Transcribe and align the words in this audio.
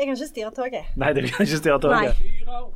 Jeg 0.00 0.06
kan 0.08 0.16
ikke 0.16 0.26
styre 0.26 0.50
toget. 0.56 0.84
Nei, 0.96 1.12
du 1.12 1.20
kan 1.20 1.44
ikke 1.44 1.56
styre 1.56 1.78
Nei. 1.92 2.06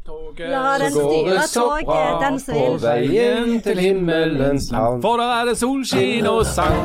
toget. 0.05 0.51
La 0.51 0.73
den 0.79 0.91
styre 0.93 1.47
toget, 1.55 2.21
den 2.21 2.41
som 2.41 2.55
på 2.55 2.77
veien 2.83 3.63
til 3.65 3.79
himmelens 3.81 4.69
land. 4.73 5.01
For 5.03 5.17
der 5.17 5.33
er 5.41 5.49
det 5.49 5.57
solskinn 5.57 6.27
og 6.29 6.45
sang. 6.47 6.77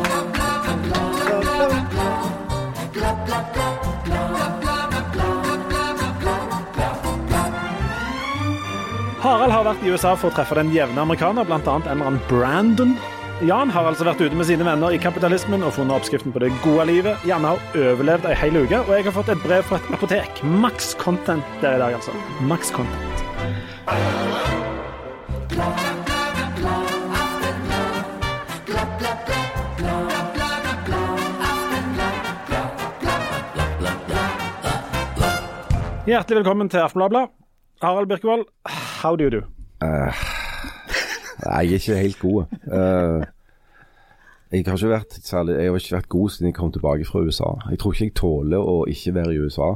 Harald 9.20 9.52
har 9.52 9.68
vært 9.68 9.84
i 9.84 9.92
USA 9.92 10.16
for 10.16 10.32
å 10.32 10.38
treffe 10.40 10.56
den 10.56 10.72
jevne 10.72 11.04
amerikaner, 11.04 11.44
bl.a. 11.44 11.60
en 11.60 11.84
eller 11.84 12.14
annen 12.14 12.24
Brandon. 12.32 12.96
Jan 13.40 13.70
har 13.72 13.86
altså 13.88 14.04
vært 14.04 14.20
ute 14.20 14.36
med 14.36 14.44
sine 14.50 14.66
venner 14.68 14.92
i 14.92 14.98
kapitalismen 15.00 15.62
og 15.64 15.72
funnet 15.72 15.96
oppskriften 15.96 16.34
på 16.36 16.42
det 16.44 16.50
gode 16.60 16.84
livet. 16.90 17.22
Janne 17.24 17.54
har 17.54 17.78
overlevd 17.80 18.26
ei 18.28 18.34
hel 18.36 18.58
uke, 18.60 18.82
og 18.82 18.92
jeg 18.92 19.06
har 19.06 19.16
fått 19.16 19.32
et 19.32 19.40
brev 19.46 19.64
fra 19.64 19.80
et 19.80 19.88
apotek. 19.96 20.42
Max 20.44 20.92
content 21.00 21.46
der 21.62 21.78
i 21.78 21.80
dag, 21.80 21.96
altså. 21.96 22.12
Max 22.44 22.74
content. 22.76 23.24
Hjertelig 36.10 36.42
velkommen 36.42 36.68
til 36.68 36.84
Aftenbladet. 36.84 37.30
Harald 37.80 38.12
Birkevold, 38.12 38.46
how 39.00 39.16
do 39.16 39.24
you 39.24 39.32
do? 39.32 40.39
Nei, 41.46 41.60
jeg 41.70 41.76
er 41.78 41.84
ikke 41.84 42.00
helt 42.04 42.20
god. 42.20 42.56
Uh, 42.68 43.28
jeg 44.50 44.66
har 44.66 44.80
ikke 44.80 44.90
vært 44.90 45.20
særlig 45.22 45.56
Jeg 45.60 45.70
har 45.70 45.78
ikke 45.78 45.96
vært 45.96 46.10
god 46.10 46.30
siden 46.34 46.48
jeg 46.50 46.56
kom 46.58 46.72
tilbake 46.74 47.06
fra 47.06 47.22
USA. 47.22 47.52
Jeg 47.70 47.80
tror 47.80 47.94
ikke 47.94 48.08
jeg 48.10 48.16
tåler 48.18 48.72
å 48.74 48.80
ikke 48.90 49.14
være 49.16 49.36
i 49.36 49.44
USA. 49.46 49.76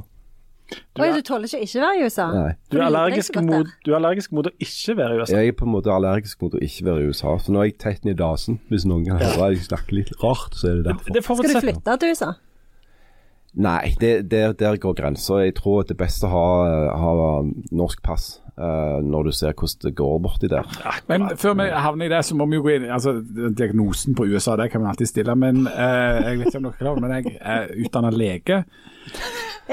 Oi, 0.73 1.09
du 1.13 1.21
tåler 1.25 1.45
ikke 1.45 1.59
å 1.59 1.65
ikke 1.67 1.81
være 1.83 1.97
i 1.99 2.05
USA? 2.07 2.25
Nei. 2.33 2.53
Du 2.71 2.77
er, 2.77 2.79
For 2.79 2.85
allergisk 2.87 3.37
mot, 3.45 3.73
du 3.85 3.91
er 3.91 3.97
allergisk 3.99 4.33
mot 4.33 4.47
å 4.49 4.53
ikke 4.63 4.95
være 4.97 5.13
i 5.13 5.19
USA. 5.21 5.35
Jeg 5.37 5.51
er 5.51 5.57
på 5.59 5.67
en 5.67 5.73
måte 5.75 5.93
allergisk 5.93 6.41
mot 6.41 6.55
å 6.57 6.61
ikke 6.63 6.87
være 6.87 7.03
i 7.03 7.11
USA. 7.11 7.35
Så 7.43 7.53
nå 7.53 7.61
er 7.61 7.69
jeg 7.69 7.77
tett 7.83 8.07
ned 8.07 8.15
i 8.15 8.21
dasen. 8.23 8.57
Hvis 8.71 8.87
noen 8.89 9.05
kan 9.05 9.21
høre 9.21 9.51
jeg 9.53 9.67
snakker 9.67 9.99
litt 9.99 10.13
rart, 10.23 10.57
så 10.57 10.71
er 10.71 10.79
det 10.79 10.87
derfor. 10.89 11.13
Det 11.13 11.23
Skal 11.27 11.53
du 11.53 11.61
flytte 11.67 11.97
til 12.01 12.15
USA? 12.15 12.31
Nei, 13.53 13.93
det, 14.01 14.31
der, 14.31 14.53
der 14.57 14.79
går 14.81 14.95
grensa. 14.97 15.43
Jeg 15.43 15.57
tror 15.59 15.83
at 15.83 15.91
det 15.91 15.99
er 16.01 16.25
å 16.25 16.31
ha, 16.31 16.47
ha 17.03 17.11
norsk 17.71 18.01
pass 18.05 18.39
Uh, 18.53 18.99
når 19.01 19.23
du 19.23 19.31
ser 19.33 19.55
hvordan 19.57 19.81
det 19.81 19.91
går 19.97 20.19
borti 20.21 20.45
der. 20.45 20.67
Men 21.09 21.23
før 21.41 21.55
vi 21.57 21.65
havner 21.73 22.05
i 22.05 22.09
det, 22.11 22.19
så 22.21 22.35
må 22.37 22.45
vi 22.45 22.59
jo 22.59 22.61
gå 22.61 22.75
inn 22.75 22.83
altså 22.85 23.15
Diagnosen 23.57 24.13
på 24.13 24.27
USA 24.29 24.53
det 24.61 24.67
kan 24.69 24.83
vi 24.83 24.91
alltid 24.91 25.09
stille. 25.09 25.33
Men 25.33 25.63
uh, 25.65 26.19
jeg 26.21 26.37
vet 26.37 26.51
ikke 26.51 26.61
om 26.61 26.67
dere 26.67 26.75
er 26.75 26.77
klar 26.77 26.91
over 26.91 27.01
det, 27.01 27.07
men 27.07 27.15
jeg 27.15 27.39
er 27.41 27.71
utdanna 27.81 28.11
lege. 28.13 28.59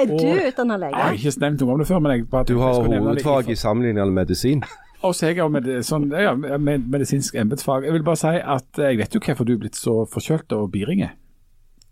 Er 0.01 0.09
du 0.09 0.17
utdanna 0.17 0.81
lege? 0.81 0.97
Jeg 0.97 1.05
har 1.11 1.19
ikke 1.19 1.45
nevnt 1.45 1.67
noe 1.67 1.77
om 1.77 1.85
det 1.85 1.89
før, 1.91 2.01
men 2.01 2.15
jeg 2.15 2.27
bare 2.33 2.49
Du 2.49 2.57
har 2.63 2.81
det 2.81 3.03
hovedfag 3.05 3.53
i 3.53 3.59
sammenlignende 3.67 4.17
medisin. 4.17 4.65
Og 5.05 5.13
så 5.17 5.29
er 5.29 5.37
jeg 5.37 5.53
med, 5.53 5.69
sånn, 5.85 6.09
ja, 6.17 6.33
med 6.37 6.89
medisinsk 6.89 7.37
embetsfag. 7.41 7.85
Jeg 7.85 7.99
vil 7.99 8.05
bare 8.09 8.21
si 8.21 8.33
at 8.41 8.81
jeg 8.81 9.01
vet 9.01 9.17
jo 9.17 9.21
hvorfor 9.27 9.49
du 9.49 9.59
er 9.59 9.61
blitt 9.67 9.77
så 9.77 10.03
forkjølt 10.09 10.57
og 10.57 10.71
biringe. 10.73 11.13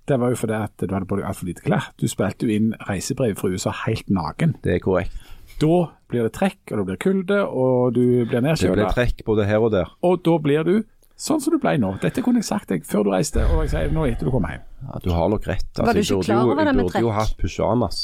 Det 0.08 0.16
var 0.20 0.32
jo 0.32 0.38
fordi 0.40 0.56
at 0.56 0.76
du 0.80 0.94
hadde 0.94 1.08
på 1.10 1.18
deg 1.20 1.26
altfor 1.28 1.48
lite 1.50 1.64
klær. 1.66 1.90
Du 2.00 2.06
spilte 2.08 2.46
jo 2.48 2.54
inn 2.54 2.70
reisebrev 2.88 3.36
fra 3.36 3.50
USA 3.52 3.72
helt 3.84 4.08
naken. 4.08 4.54
Det 4.64 4.78
er 4.78 4.84
korrekt. 4.84 5.12
Da 5.60 5.90
blir 6.08 6.22
det 6.24 6.32
trekk, 6.36 6.60
og 6.72 6.78
det 6.80 6.84
blir 6.88 7.00
kulde, 7.02 7.38
og 7.44 7.94
du 7.96 8.24
blir 8.28 8.40
Det 8.40 8.72
blir 8.72 8.92
trekk 8.94 9.24
både 9.26 9.44
her 9.48 9.58
og 9.60 9.72
der. 9.74 9.90
Og 10.06 10.22
da 10.24 10.36
blir 10.38 10.64
du 10.64 10.76
sånn 11.18 11.40
som 11.42 11.52
du 11.52 11.58
ble 11.58 11.76
nå. 11.82 11.96
Dette 12.00 12.22
kunne 12.22 12.38
jeg 12.40 12.46
sagt 12.48 12.68
deg 12.70 12.84
før 12.86 13.04
du 13.04 13.10
reiste, 13.10 13.42
og 13.52 13.64
jeg 13.66 13.72
sier 13.74 13.90
nå 13.92 14.06
etter 14.06 14.24
du 14.24 14.30
kom 14.30 14.46
hjem. 14.46 14.62
Ja, 14.86 15.00
du 15.02 15.10
har 15.10 15.28
nok 15.28 15.44
rett. 15.50 15.66
Altså, 15.74 15.86
Var 15.88 15.92
du 15.98 16.00
ikke 16.04 16.22
klar 16.24 16.44
over 16.44 16.54
det 16.54 16.64
med 16.64 16.66
Jeg 16.72 16.76
med 16.76 16.84
burde 16.86 17.00
jo 17.02 17.08
trekk? 17.10 17.18
hatt 17.18 17.36
pysjamas. 17.42 17.98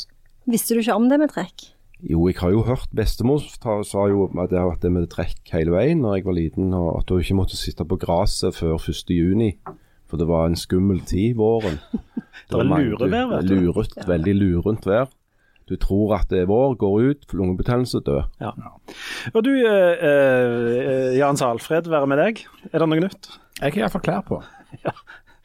Visste 0.50 0.74
du 0.74 0.80
ikke 0.82 0.96
om 0.98 1.08
det 1.08 1.20
med 1.20 1.30
trekk? 1.30 1.70
Jo, 2.04 2.26
jeg 2.28 2.36
har 2.36 2.50
jo 2.50 2.62
hørt 2.66 2.88
bestemor 2.92 3.40
ta- 3.62 3.82
sa 3.86 4.08
jo 4.10 4.26
at 4.42 4.50
det 4.50 4.58
har 4.58 4.68
vært 4.68 4.80
det 4.82 4.90
med 4.92 5.08
trekk 5.08 5.54
hele 5.54 5.70
veien 5.72 6.02
når 6.02 6.16
jeg 6.18 6.24
var 6.26 6.34
liten, 6.36 6.74
og 6.74 6.98
at 6.98 7.06
du 7.06 7.14
ikke 7.16 7.38
måtte 7.38 7.56
sitte 7.56 7.86
på 7.86 7.96
gresset 8.02 8.52
før 8.58 8.76
1. 8.76 9.54
For 10.10 10.20
det 10.20 10.26
var 10.28 10.48
en 10.50 10.58
skummel 10.58 11.00
tid 11.08 11.36
våren. 11.40 11.80
Det 12.50 12.58
var 12.58 12.66
lurevær, 12.66 13.28
vet 13.30 13.46
du. 13.48 13.54
Lurent, 13.62 13.94
veldig 14.08 14.32
lurent 14.36 14.86
vær. 14.88 15.06
Du 15.70 15.76
tror 15.80 16.16
at 16.18 16.28
det 16.28 16.42
er 16.42 16.48
vår, 16.50 16.74
går 16.76 16.96
ut, 17.08 17.22
lungebetennelse, 17.32 18.02
dør. 18.04 18.26
Ja. 18.42 18.50
Og 19.32 19.44
du, 19.46 19.52
eh, 19.54 20.02
eh, 20.04 21.14
Jan 21.16 21.38
Salfred, 21.40 21.88
være 21.88 22.10
med 22.10 22.20
deg. 22.20 22.42
Er 22.72 22.82
det 22.82 22.88
noe 22.90 23.04
nytt? 23.06 23.30
Jeg 23.62 23.72
har 23.72 23.80
iallfall 23.86 24.04
klær 24.04 24.26
på. 24.28 24.42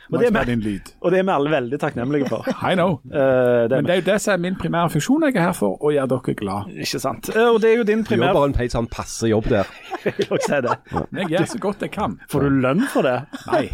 Og 0.10 0.18
det, 0.18 0.30
er 0.34 0.56
vi, 0.58 0.72
og 1.06 1.12
det 1.14 1.20
er 1.20 1.26
vi 1.28 1.34
alle 1.36 1.52
veldig 1.54 1.78
takknemlige 1.82 2.30
for. 2.32 2.48
I 2.70 2.74
know. 2.74 2.98
Uh, 3.06 3.70
det 3.70 3.76
er 3.76 3.76
Men 3.76 3.90
det 3.90 3.94
er 3.94 4.00
jo 4.00 4.06
det 4.08 4.16
som 4.24 4.34
er 4.34 4.42
min 4.48 4.56
primære 4.58 4.90
funksjon. 4.96 5.26
Jeg 5.28 5.38
er 5.38 5.46
her 5.50 5.58
for 5.58 5.78
å 5.86 5.92
gjøre 5.94 6.10
dere 6.16 6.36
glad. 6.40 6.72
Ikke 6.86 7.02
sant. 7.04 7.30
Uh, 7.36 7.52
og 7.54 7.60
det 7.62 7.70
er 7.70 7.78
jo 7.78 7.86
din 7.86 8.02
primære 8.08 8.32
Du 8.32 8.34
gjør 8.34 8.40
bare 8.40 8.50
en 8.50 8.58
helt 8.58 8.76
sånn 8.76 8.90
passe 8.90 9.30
jobb 9.30 9.52
der. 9.52 9.70
Jeg 10.06 10.16
vil 10.18 10.34
også 10.34 10.50
si 10.50 10.60
det. 10.66 10.76
Men 11.12 11.22
jeg 11.22 11.30
gjør 11.34 11.48
så 11.52 11.58
godt 11.66 11.82
jeg 11.84 11.92
kan. 11.92 12.14
Får 12.32 12.46
du 12.46 12.60
lønn 12.64 12.86
for 12.90 13.04
det? 13.04 13.18
Nei. 13.50 13.66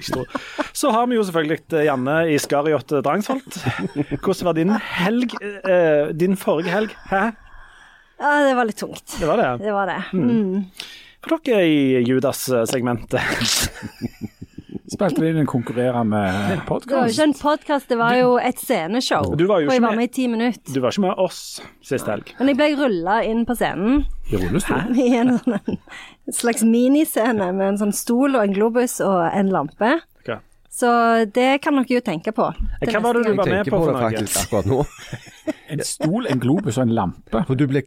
Så 0.78 0.92
har 0.94 1.08
vi 1.10 1.16
jo 1.18 1.24
selvfølgelig 1.26 1.58
eh, 1.74 1.86
Janne 1.88 2.16
i 2.30 2.36
Skariot 2.40 2.94
Drangsholt. 3.02 3.58
Hvordan 4.22 4.46
var 4.46 4.56
din 4.60 4.70
helg? 4.70 5.34
Uh, 5.42 6.12
din 6.14 6.38
forrige 6.38 6.70
helg? 6.70 6.94
Hæ? 7.10 7.24
Ja, 8.22 8.34
det 8.46 8.54
var 8.54 8.68
litt 8.70 8.78
tungt. 8.78 9.16
Det 9.18 9.26
var 9.26 9.42
det? 9.42 9.50
Det 9.64 9.74
var 9.74 9.90
det. 9.90 9.98
Mm. 10.14 10.62
For 11.22 11.42
dere 11.42 11.66
i 11.66 12.02
Judas-segmentet. 12.06 13.66
Spilte 14.92 15.22
vi 15.22 15.30
inn 15.32 15.38
en 15.42 15.46
konkurrerende 15.48 16.20
Det 16.26 16.32
var 16.32 16.56
jo 16.56 16.66
podkast? 16.68 17.12
ikke 17.14 17.26
en 17.28 17.34
podkast, 17.40 17.88
det 17.88 17.98
var 17.98 18.14
jo 18.18 18.36
et 18.38 18.58
sceneshow. 18.60 19.34
Du 19.36 19.46
var 19.48 19.60
jo 19.64 19.68
og 19.70 19.72
jeg 19.74 19.82
var 19.82 19.90
med- 19.96 20.02
med 20.02 20.10
i 20.10 20.12
ti 20.12 20.26
minutter. 20.28 20.72
Du 20.74 20.80
var 20.80 20.90
ikke 20.92 21.04
med 21.06 21.18
oss 21.18 21.60
sist 21.82 22.06
helg. 22.06 22.34
Men 22.38 22.48
jeg 22.52 22.56
ble 22.56 22.70
rulla 22.84 23.22
inn 23.24 23.44
på 23.48 23.56
scenen 23.56 24.04
I 24.32 24.36
rullestol? 24.36 24.96
i 25.06 25.08
en, 25.16 25.38
sånn, 25.38 25.58
en 25.66 26.32
slags 26.32 26.62
miniscene 26.62 27.52
med 27.52 27.68
en 27.72 27.78
sånn 27.78 27.92
stol 27.96 28.36
og 28.36 28.42
en 28.44 28.52
globus 28.54 29.00
og 29.00 29.20
en 29.32 29.50
lampe. 29.50 30.00
Okay. 30.22 30.38
Så 30.72 30.88
det 31.32 31.60
kan 31.62 31.74
dere 31.76 31.86
jo 31.98 32.00
tenke 32.00 32.32
på. 32.32 32.46
Hva 32.52 33.00
var 33.02 33.14
det 33.18 33.24
du 33.26 33.34
var 33.36 33.46
med 33.46 33.66
på 33.66 33.76
på 33.76 33.84
for 33.84 34.10
det 34.10 34.22
noe? 34.22 34.42
akkurat 34.44 34.66
nå. 34.66 34.84
En 35.72 35.82
stol, 35.86 36.28
en 36.30 36.40
globus 36.42 36.76
og 36.78 36.86
en 36.86 36.94
lampe. 36.94 37.42
For 37.48 37.58
du 37.58 37.66
ble 37.70 37.82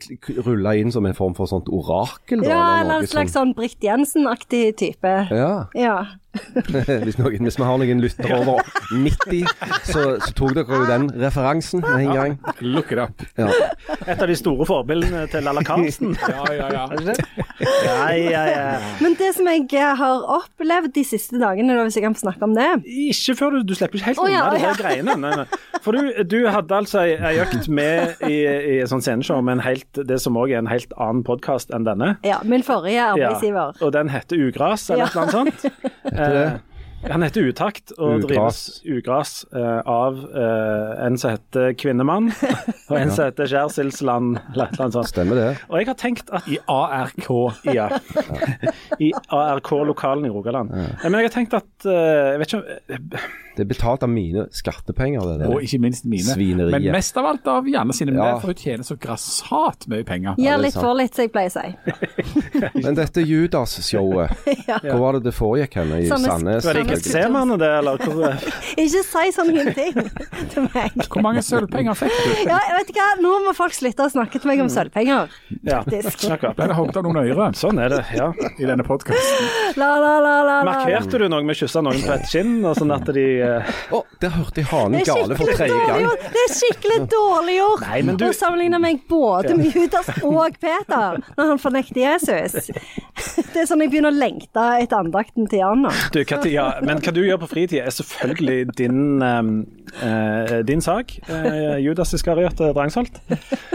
rulla 0.46 0.76
inn 0.80 0.92
som 0.92 1.06
en 1.08 1.16
form 1.18 1.36
for 1.38 1.50
sånt 1.50 1.70
orakel? 1.72 2.44
Da, 2.44 2.52
Ja, 2.52 2.66
eller 2.82 3.04
en 3.04 3.10
slags 3.10 3.36
sånn 3.38 3.56
Britt 3.58 3.84
Jensen-aktig 3.86 4.68
type. 4.82 5.16
Ja, 5.32 5.68
Ja. 5.78 5.98
hvis, 7.06 7.18
noen, 7.20 7.46
hvis 7.48 7.56
vi 7.56 7.64
har 7.64 7.78
noen 7.80 8.02
lyttere 8.04 8.40
over 8.42 8.60
90, 8.92 9.46
så, 9.88 10.02
så 10.20 10.32
tok 10.36 10.56
dere 10.58 10.80
jo 10.82 10.88
den 10.90 11.08
referansen 11.22 11.84
med 11.86 12.06
en 12.06 12.12
gang. 12.12 12.36
Look 12.60 12.92
it 12.92 13.00
up. 13.00 13.24
Ja. 13.40 13.48
Et 14.06 14.20
av 14.20 14.28
de 14.28 14.36
store 14.36 14.68
forbildene 14.68 15.26
til 15.32 15.46
Lalla 15.48 15.64
Karlsen. 15.66 16.16
Ja, 16.26 16.44
ja, 16.52 16.68
ja. 16.74 17.14
Ja, 17.86 17.98
ja, 18.18 18.42
ja. 18.50 18.64
Men 19.00 19.16
det 19.20 19.30
som 19.38 19.48
jeg 19.48 19.70
har 20.00 20.26
opplevd 20.36 20.92
de 20.96 21.04
siste 21.08 21.40
dagene, 21.40 21.76
da, 21.78 21.86
hvis 21.88 21.96
jeg 22.00 22.04
kan 22.06 22.16
få 22.18 22.26
snakke 22.26 22.44
om 22.48 22.56
det 22.58 22.66
Ikke 22.84 23.36
før 23.38 23.56
du, 23.56 23.62
du 23.70 23.76
slipper 23.78 24.00
ikke 24.00 24.10
helt 24.10 24.22
unna 24.24 24.34
ja, 24.34 24.44
de 24.52 24.60
ja. 24.60 24.72
her 24.72 24.80
greiene. 24.80 25.16
Nei, 25.22 25.32
nei. 25.44 25.80
For 25.86 25.96
du, 25.96 26.12
du 26.28 26.38
hadde 26.50 26.80
altså 26.82 27.06
ei 27.06 27.38
ei 27.46 27.58
økt 27.60 27.68
med 27.70 28.22
i, 28.30 28.38
i 28.46 28.78
sånn 28.84 28.96
sånt 29.00 29.08
sceneshow 29.08 29.42
men 29.46 29.60
helt, 29.66 29.88
det 30.08 30.20
som 30.24 30.38
òg 30.40 30.52
er 30.54 30.62
en 30.64 30.68
helt 30.72 30.94
annen 30.98 31.24
podkast 31.28 31.72
enn 31.76 31.86
denne. 31.88 32.16
Ja, 32.26 32.40
min 32.44 32.64
forrige 32.66 33.04
arbeidsgiver. 33.14 33.76
og 33.82 33.92
den 33.96 34.10
heter 34.10 34.38
Ugras, 34.48 34.90
eller 34.90 35.06
Ja. 35.14 35.26
noe 35.26 35.32
sånt. 35.32 35.66
Eh, 36.16 37.12
han 37.12 37.22
heter 37.22 37.44
Utakt, 37.52 37.92
og 38.00 38.24
Ugras. 38.24 38.30
drives 38.30 38.82
Ugras 38.88 39.32
eh, 39.54 39.82
av 39.86 40.16
eh, 40.34 41.06
en 41.06 41.18
som 41.22 41.32
heter 41.36 41.74
Kvinnemann, 41.78 42.32
og 42.90 42.96
en 42.98 43.12
som 43.12 43.26
heter 43.28 43.46
Skjærsildsland, 43.52 44.40
eller 44.54 44.66
et 44.66 44.74
eller 44.74 44.86
annet 44.88 44.96
sånt. 44.98 45.10
Stemmer 45.12 45.36
det. 45.38 45.50
Og 45.70 45.78
jeg 45.82 45.88
har 45.92 45.98
tenkt 46.02 46.32
at 46.34 46.48
I 46.50 46.58
ARK. 46.72 47.28
Ja. 47.78 47.90
I 49.02 49.12
ARK-lokalen 49.30 50.26
i 50.26 50.30
Rogaland. 50.34 50.72
Men 51.04 51.20
jeg 51.20 51.28
har 51.30 51.36
tenkt 51.36 51.54
at 51.58 51.86
eh, 51.86 52.32
Jeg 52.34 52.40
vet 52.42 52.54
ikke 52.54 52.62
om 52.64 53.42
Det 53.56 53.64
er 53.64 53.70
betalt 53.70 54.04
av 54.04 54.12
mine 54.12 54.46
skattepenger, 54.56 55.24
det 55.30 55.36
der. 55.44 55.54
Og 55.54 55.64
ikke 55.64 55.80
minst 55.84 56.08
mine. 56.10 56.28
Svineriet. 56.28 56.74
Men 56.76 56.92
mest 56.96 57.18
av 57.20 57.30
alt 57.30 57.48
av 57.48 57.70
Janne 57.70 57.96
sine. 57.96 58.16
Ja. 58.16 58.36
for 58.40 58.52
hun 58.52 58.60
tjener 58.60 58.88
så 58.88 58.98
grassat 59.00 59.88
mye 59.92 60.06
penger. 60.08 60.36
Gjør 60.42 60.58
er 60.58 60.64
litt 60.64 60.78
for 60.78 60.98
litt, 60.98 61.16
som 61.16 61.26
jeg 61.26 61.32
pleier 61.34 61.52
å 61.52 61.56
si. 61.56 61.74
Men 62.86 62.98
dette 62.98 63.24
Judas-showet, 63.26 64.46
hvor 64.86 65.02
var 65.02 65.18
det 65.18 65.26
det 65.30 65.36
foregikk 65.36 65.78
henne? 65.80 66.02
I 66.04 66.10
Sandnes? 66.12 66.66
Var 66.66 66.80
det 66.80 66.86
ikke 66.86 67.00
Semane, 67.06 67.58
det, 67.62 67.72
eller 67.80 68.02
hvor 68.02 68.48
Ikke 68.86 69.04
si 69.08 69.26
sånne 69.36 69.66
ting 69.76 70.00
til 70.52 70.68
meg. 70.68 70.96
Hvor 71.08 71.24
mange 71.26 71.44
sølvpenger 71.46 71.98
fikk 72.00 72.16
du? 72.16 72.34
Ja, 72.50 72.60
vet 72.78 72.92
du 72.92 73.00
hva? 73.00 73.10
Nå 73.22 73.34
må 73.48 73.56
folk 73.58 73.76
slutte 73.76 74.08
å 74.08 74.12
snakke 74.12 74.42
til 74.42 74.52
meg 74.52 74.64
om 74.64 74.72
sølvpenger. 74.72 75.32
Ja, 75.62 75.82
Faktisk. 75.86 76.28
Ja. 76.30 76.38
Ble 76.56 76.70
det 76.72 76.78
hogd 76.78 76.98
av 77.00 77.06
noen 77.08 77.22
øyre? 77.24 77.50
Sånn 77.58 77.80
er 77.82 77.94
det, 77.94 78.02
ja. 78.16 78.30
i 78.60 78.68
denne 78.68 78.86
podkasten? 78.88 79.50
La, 79.80 79.94
la, 80.02 80.16
la, 80.20 80.36
la, 80.46 80.60
la. 80.62 80.68
Markerte 80.68 81.22
du 81.22 81.28
noe 81.32 81.46
med 81.46 81.56
å 81.56 81.60
kysse 81.62 81.84
noen 81.86 82.02
på 82.04 82.14
et 82.16 82.28
kinn, 82.32 82.58
og 82.66 82.76
sånn 82.80 82.94
at 82.96 83.10
de 83.16 83.26
Å, 83.96 84.02
der 84.22 84.34
hørte 84.36 84.62
jeg 84.62 84.70
hanen 84.70 84.98
Det 85.00 85.06
gale 85.08 85.38
for 85.40 85.52
tredje 85.52 85.80
gang. 85.90 86.08
Det 86.36 86.44
er 86.44 86.54
skikkelig 86.54 87.00
dårlig 87.12 87.58
gjort 87.60 87.86
Nei, 87.86 88.02
men 88.08 88.20
du- 88.20 88.26
å 88.28 88.34
sammenligne 88.36 88.80
meg 88.82 89.04
både 89.10 89.56
med 89.58 89.76
Judas 89.76 90.10
og 90.24 90.60
Peter 90.62 91.20
når 91.38 91.52
han 91.52 91.62
fornekter 91.62 92.02
Jesus. 92.04 92.70
Det 93.54 93.64
er 93.64 93.68
sånn 93.70 93.84
jeg 93.86 93.92
begynner 93.94 94.14
å 94.14 94.18
lengte 94.18 94.66
etter 94.82 95.00
andakten 95.00 95.50
til 95.52 95.62
Jan 95.62 95.86
nå. 95.86 95.94
du, 96.16 96.22
Katia, 96.28 96.68
men 96.86 97.02
hva 97.04 97.14
du 97.16 97.22
gjør 97.24 97.42
på 97.44 97.52
fritida 97.52 97.86
er 97.86 97.96
selvfølgelig 97.96 98.76
din, 98.76 99.22
eh, 99.24 99.52
eh, 100.08 100.56
din 100.68 100.82
sak. 100.84 101.16
Uh, 101.30 101.78
Judas 101.84 102.14
Iskariot 102.16 102.60
og 102.66 102.76
Drangsholt. 102.76 103.22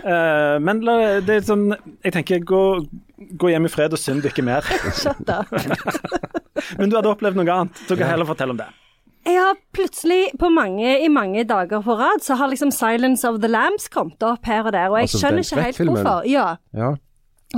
Uh, 0.04 0.58
men 0.62 0.84
la, 0.86 0.96
det 1.24 1.40
er 1.40 1.46
sånn 1.46 1.70
Jeg 2.04 2.14
tenker, 2.14 2.40
gå, 2.44 2.62
gå 3.40 3.52
hjem 3.52 3.68
i 3.68 3.72
fred 3.72 3.94
og 3.96 4.00
synd 4.00 4.26
ikke 4.28 4.44
mer. 4.46 4.66
Shut 4.96 5.28
up. 5.28 5.52
Men 6.78 6.90
du 6.90 6.96
hadde 6.98 7.10
opplevd 7.10 7.38
noe 7.40 7.54
annet. 7.54 7.82
Du 7.88 7.96
kan 7.96 8.10
heller 8.10 8.28
fortelle 8.28 8.54
om 8.54 8.60
det. 8.60 8.68
Har 9.26 9.56
plutselig 9.72 10.30
på 10.40 10.48
mange, 10.48 11.04
i 11.04 11.08
mange 11.08 11.44
dager 11.44 11.82
på 11.84 11.94
rad, 11.98 12.22
så 12.24 12.34
har 12.40 12.48
liksom 12.48 12.70
Silence 12.72 13.28
of 13.28 13.40
the 13.40 13.48
Lambs 13.48 13.88
kommet 13.88 14.22
opp 14.22 14.46
her 14.48 14.64
og 14.64 14.72
der, 14.72 14.88
og 14.88 14.96
jeg 14.98 15.08
Altså, 15.08 15.18
skjønner 15.18 15.44
ikke 15.44 15.62
helt 15.62 15.90
hvorfor. 15.90 16.26
Ja. 16.28 16.46
Ja. 16.74 16.94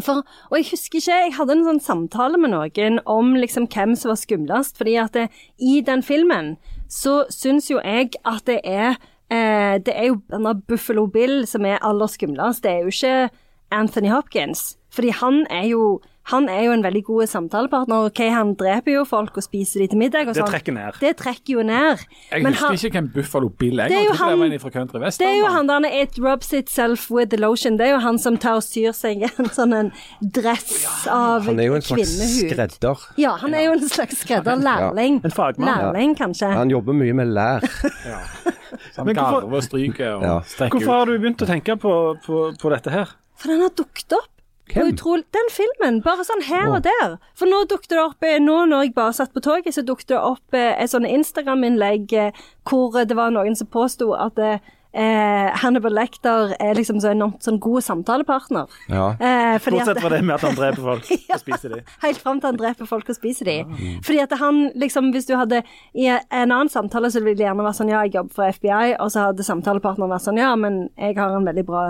For, 0.01 0.23
og 0.51 0.57
jeg 0.57 0.71
husker 0.71 0.99
ikke, 0.99 1.17
jeg 1.21 1.35
hadde 1.37 1.53
en 1.53 1.65
sånn 1.67 1.81
samtale 1.85 2.39
med 2.41 2.55
noen 2.55 2.99
om 3.05 3.35
liksom 3.37 3.67
hvem 3.69 3.93
som 3.97 4.09
var 4.09 4.21
skumlest, 4.21 4.79
fordi 4.81 4.95
at 4.97 5.13
det, 5.13 5.27
i 5.61 5.83
den 5.85 6.03
filmen 6.03 6.55
så 6.89 7.23
syns 7.33 7.69
jo 7.71 7.81
jeg 7.85 8.15
at 8.25 8.47
det 8.49 8.61
er 8.65 8.97
eh, 9.31 9.79
Det 9.85 9.93
er 9.93 10.07
jo 10.11 10.21
denne 10.33 10.55
Buffalo 10.69 11.07
Bill 11.07 11.47
som 11.47 11.65
er 11.69 11.83
aller 11.85 12.09
skumlest, 12.09 12.65
det 12.65 12.73
er 12.73 12.81
jo 12.83 12.93
ikke 12.93 13.31
Anthony 13.73 14.09
Hopkins. 14.09 14.77
Fordi 14.93 15.13
han 15.21 15.47
er 15.51 15.69
jo 15.71 16.01
han 16.25 16.49
er 16.49 16.63
jo 16.67 16.73
en 16.73 16.83
veldig 16.85 17.03
god 17.05 17.27
samtalepartner. 17.27 18.07
ok, 18.07 18.21
Han 18.31 18.55
dreper 18.55 18.93
jo 18.93 19.05
folk 19.05 19.37
og 19.37 19.43
spiser 19.43 19.81
de 19.81 19.87
til 19.89 19.99
middag. 19.99 20.29
og 20.29 20.35
Det 20.35 20.43
sånn. 20.43 20.51
trekker 20.53 20.73
ned. 20.73 20.93
Det 21.01 21.17
trekker 21.17 21.53
jo 21.57 21.63
ned. 21.63 21.99
Jeg 22.31 22.43
Men 22.43 22.53
husker 22.53 22.67
han- 22.67 22.75
ikke 22.77 22.93
hvem 22.93 23.13
Buffalo 23.15 23.49
Bill 23.49 23.81
er. 23.81 23.89
Det 23.89 23.97
er 23.99 24.05
jo 24.05 24.13
han 24.13 24.61
Country 24.73 25.01
West. 25.01 25.19
det 25.19 25.27
er 25.29 25.39
jo 25.39 25.47
han 25.47 25.67
der 25.67 26.03
It 26.03 26.19
rubs 26.19 26.53
itself 26.53 27.11
with 27.11 27.31
the 27.31 27.37
lotion. 27.37 27.77
Det 27.77 27.87
er 27.89 27.91
jo 27.93 27.99
han 27.99 28.19
som 28.19 28.37
tar 28.37 28.55
og 28.57 28.63
syr 28.63 28.93
seg 28.93 29.23
en 29.23 29.47
sånn 29.51 29.75
en 29.75 29.93
dress 30.23 31.07
av 31.09 31.45
Han 31.45 31.59
er 31.59 31.65
jo 31.67 31.75
en 31.75 31.83
slags 31.83 32.15
skredder. 32.39 32.97
Ja, 33.19 33.37
han 33.37 33.55
er 33.55 33.65
jo 33.65 33.73
en 33.73 33.89
slags 33.89 34.17
skredder. 34.23 34.57
Lærling. 34.63 35.21
En 35.25 35.31
fagmann. 35.31 35.93
Lærling, 35.93 36.15
kanskje. 36.17 36.53
Han 36.55 36.71
jobber 36.71 36.93
mye 36.95 37.13
med 37.15 37.29
lær. 37.29 37.61
Som 38.93 39.07
Men 39.07 39.17
hvorfor- 39.17 39.41
garver 39.43 39.57
og 39.57 39.63
stryker 39.63 40.11
og 40.17 40.23
Ja. 40.23 40.41
strekker 40.41 40.79
Hvorfor 40.79 40.93
har 40.93 41.05
du 41.07 41.19
begynt 41.19 41.43
å 41.43 41.47
tenke 41.47 41.77
på, 41.79 41.93
på, 42.25 42.57
på 42.59 42.71
dette 42.71 42.91
her? 42.91 43.09
For 43.37 43.49
den 43.49 43.61
har 43.61 43.71
dukket 43.71 44.13
opp. 44.13 44.29
Hvem? 44.73 44.93
Utrolig, 44.93 45.25
den 45.37 45.49
filmen, 45.53 46.03
bare 46.05 46.25
sånn 46.27 46.45
her 46.49 46.69
og 46.73 46.83
der. 46.87 47.17
For 47.39 47.51
nå 47.51 47.65
dukket 47.71 47.93
det 47.95 48.03
opp 48.03 48.25
eh, 48.27 48.39
Nå 48.43 48.63
når 48.71 48.87
jeg 48.89 48.95
bare 48.97 49.17
satt 49.17 49.33
på 49.35 49.43
toget, 49.45 49.75
så 49.77 49.85
dukket 49.87 50.13
det 50.15 50.21
opp 50.21 50.57
eh, 50.57 50.73
et 50.81 50.93
sånn 50.93 51.09
Instagram-innlegg 51.09 52.15
eh, 52.19 52.45
hvor 52.69 52.97
det 53.05 53.17
var 53.19 53.35
noen 53.35 53.57
som 53.59 53.69
påsto 53.73 54.13
at 54.17 54.39
eh, 54.39 55.59
Hannibal 55.63 55.95
Lecter 55.97 56.55
er 56.61 56.77
liksom 56.77 57.01
så 57.01 57.13
enormt 57.13 57.45
sånn 57.45 57.61
god 57.63 57.85
samtalepartner. 57.85 58.69
Ja. 58.93 59.11
Eh, 59.17 59.57
fordi 59.63 59.81
Bortsett 59.81 60.03
fra 60.05 60.13
det 60.13 60.21
med 60.25 60.37
at 60.37 60.47
han 60.47 60.59
dreper 60.59 60.85
folk 60.91 61.11
og 61.13 61.43
spiser 61.43 61.77
dem. 61.77 61.91
Helt 62.05 62.23
fram 62.23 62.41
til 62.41 62.53
han 62.53 62.61
dreper 62.61 62.89
folk 62.91 63.09
og 63.13 63.19
spiser 63.19 63.51
de. 63.51 63.59
Fordi 64.05 64.23
at 64.25 64.37
han 64.41 64.63
liksom, 64.79 65.13
hvis 65.17 65.29
du 65.29 65.35
hadde 65.39 65.63
I 65.97 66.09
en 66.13 66.49
annen 66.53 66.73
samtale 66.73 67.11
så 67.13 67.23
ville 67.25 67.41
det 67.41 67.47
gjerne 67.49 67.67
vært 67.67 67.81
sånn 67.81 67.93
ja, 67.93 68.05
jeg 68.07 68.17
jobber 68.19 68.39
for 68.39 68.57
FBI, 68.61 68.95
og 68.99 69.13
så 69.13 69.29
hadde 69.29 69.47
samtalepartneren 69.47 70.13
vært 70.13 70.27
sånn 70.29 70.41
ja, 70.41 70.55
men 70.57 70.87
jeg 70.97 71.19
har 71.21 71.37
en 71.37 71.49
veldig 71.49 71.67
bra 71.69 71.85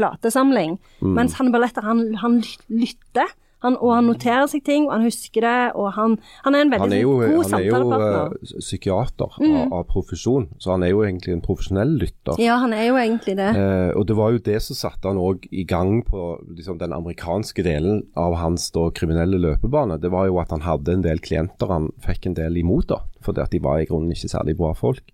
platesamling. 0.00 0.80
Mens 1.04 1.38
Hannibal 1.38 1.66
Lecter, 1.68 1.86
han, 1.86 2.08
han 2.24 2.40
lytter. 2.72 3.36
Han, 3.60 3.74
og 3.76 3.90
han 3.92 4.06
noterer 4.08 4.46
seg 4.48 4.62
ting, 4.64 4.86
og 4.86 4.94
han 4.94 5.02
husker 5.04 5.44
det, 5.44 5.56
og 5.76 5.90
han, 5.92 6.14
han 6.46 6.54
er 6.56 6.62
en 6.64 6.70
veldig 6.72 6.96
er 6.96 7.02
jo, 7.02 7.10
god 7.20 7.42
han 7.44 7.56
er 7.58 7.66
jo 7.66 7.74
samtalepartner. 7.74 8.38
eh, 8.40 8.62
psykiater 8.64 9.34
av, 9.36 9.74
av 9.76 9.82
profesjon, 9.90 10.46
så 10.56 10.72
han 10.72 10.86
er 10.86 10.94
jo 10.94 11.02
egentlig 11.04 11.34
en 11.36 11.42
profesjonell 11.44 11.92
lytter. 12.00 12.40
Ja, 12.40 12.56
han 12.62 12.72
er 12.72 12.86
jo 12.86 12.96
egentlig 12.96 13.36
det. 13.36 13.50
Eh, 13.60 13.92
og 14.00 14.08
det 14.08 14.16
var 14.16 14.32
jo 14.32 14.40
det 14.48 14.56
som 14.64 14.80
satte 14.80 15.12
han 15.12 15.20
òg 15.20 15.44
i 15.52 15.66
gang 15.68 16.00
på 16.08 16.30
liksom, 16.56 16.80
den 16.80 16.96
amerikanske 16.96 17.66
delen 17.68 18.00
av 18.16 18.38
hans 18.40 18.70
da, 18.72 18.88
kriminelle 18.96 19.36
løpebane. 19.44 20.00
Det 20.00 20.08
var 20.16 20.32
jo 20.32 20.40
at 20.40 20.56
han 20.56 20.64
hadde 20.64 20.96
en 20.96 21.04
del 21.04 21.20
klienter 21.20 21.68
han 21.68 21.92
fikk 22.00 22.30
en 22.30 22.40
del 22.40 22.56
imot, 22.64 22.88
da, 22.94 23.02
fordi 23.20 23.44
at 23.44 23.52
de 23.52 23.60
var 23.60 23.84
i 23.84 23.90
grunnen 23.92 24.16
ikke 24.16 24.32
særlig 24.38 24.56
bra 24.56 24.72
folk. 24.72 25.04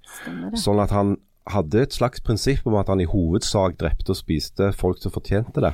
Sånn 0.54 0.78
at 0.86 0.94
han 0.94 1.16
hadde 1.46 1.82
et 1.86 1.92
slags 1.94 2.20
prinsipp 2.20 2.66
om 2.66 2.74
at 2.80 2.88
han 2.88 3.00
i 3.00 3.06
hovedsak 3.06 3.76
drepte 3.78 4.10
og 4.10 4.16
spiste 4.18 4.72
folk 4.74 4.98
som 5.02 5.12
fortjente 5.14 5.60
det. 5.62 5.72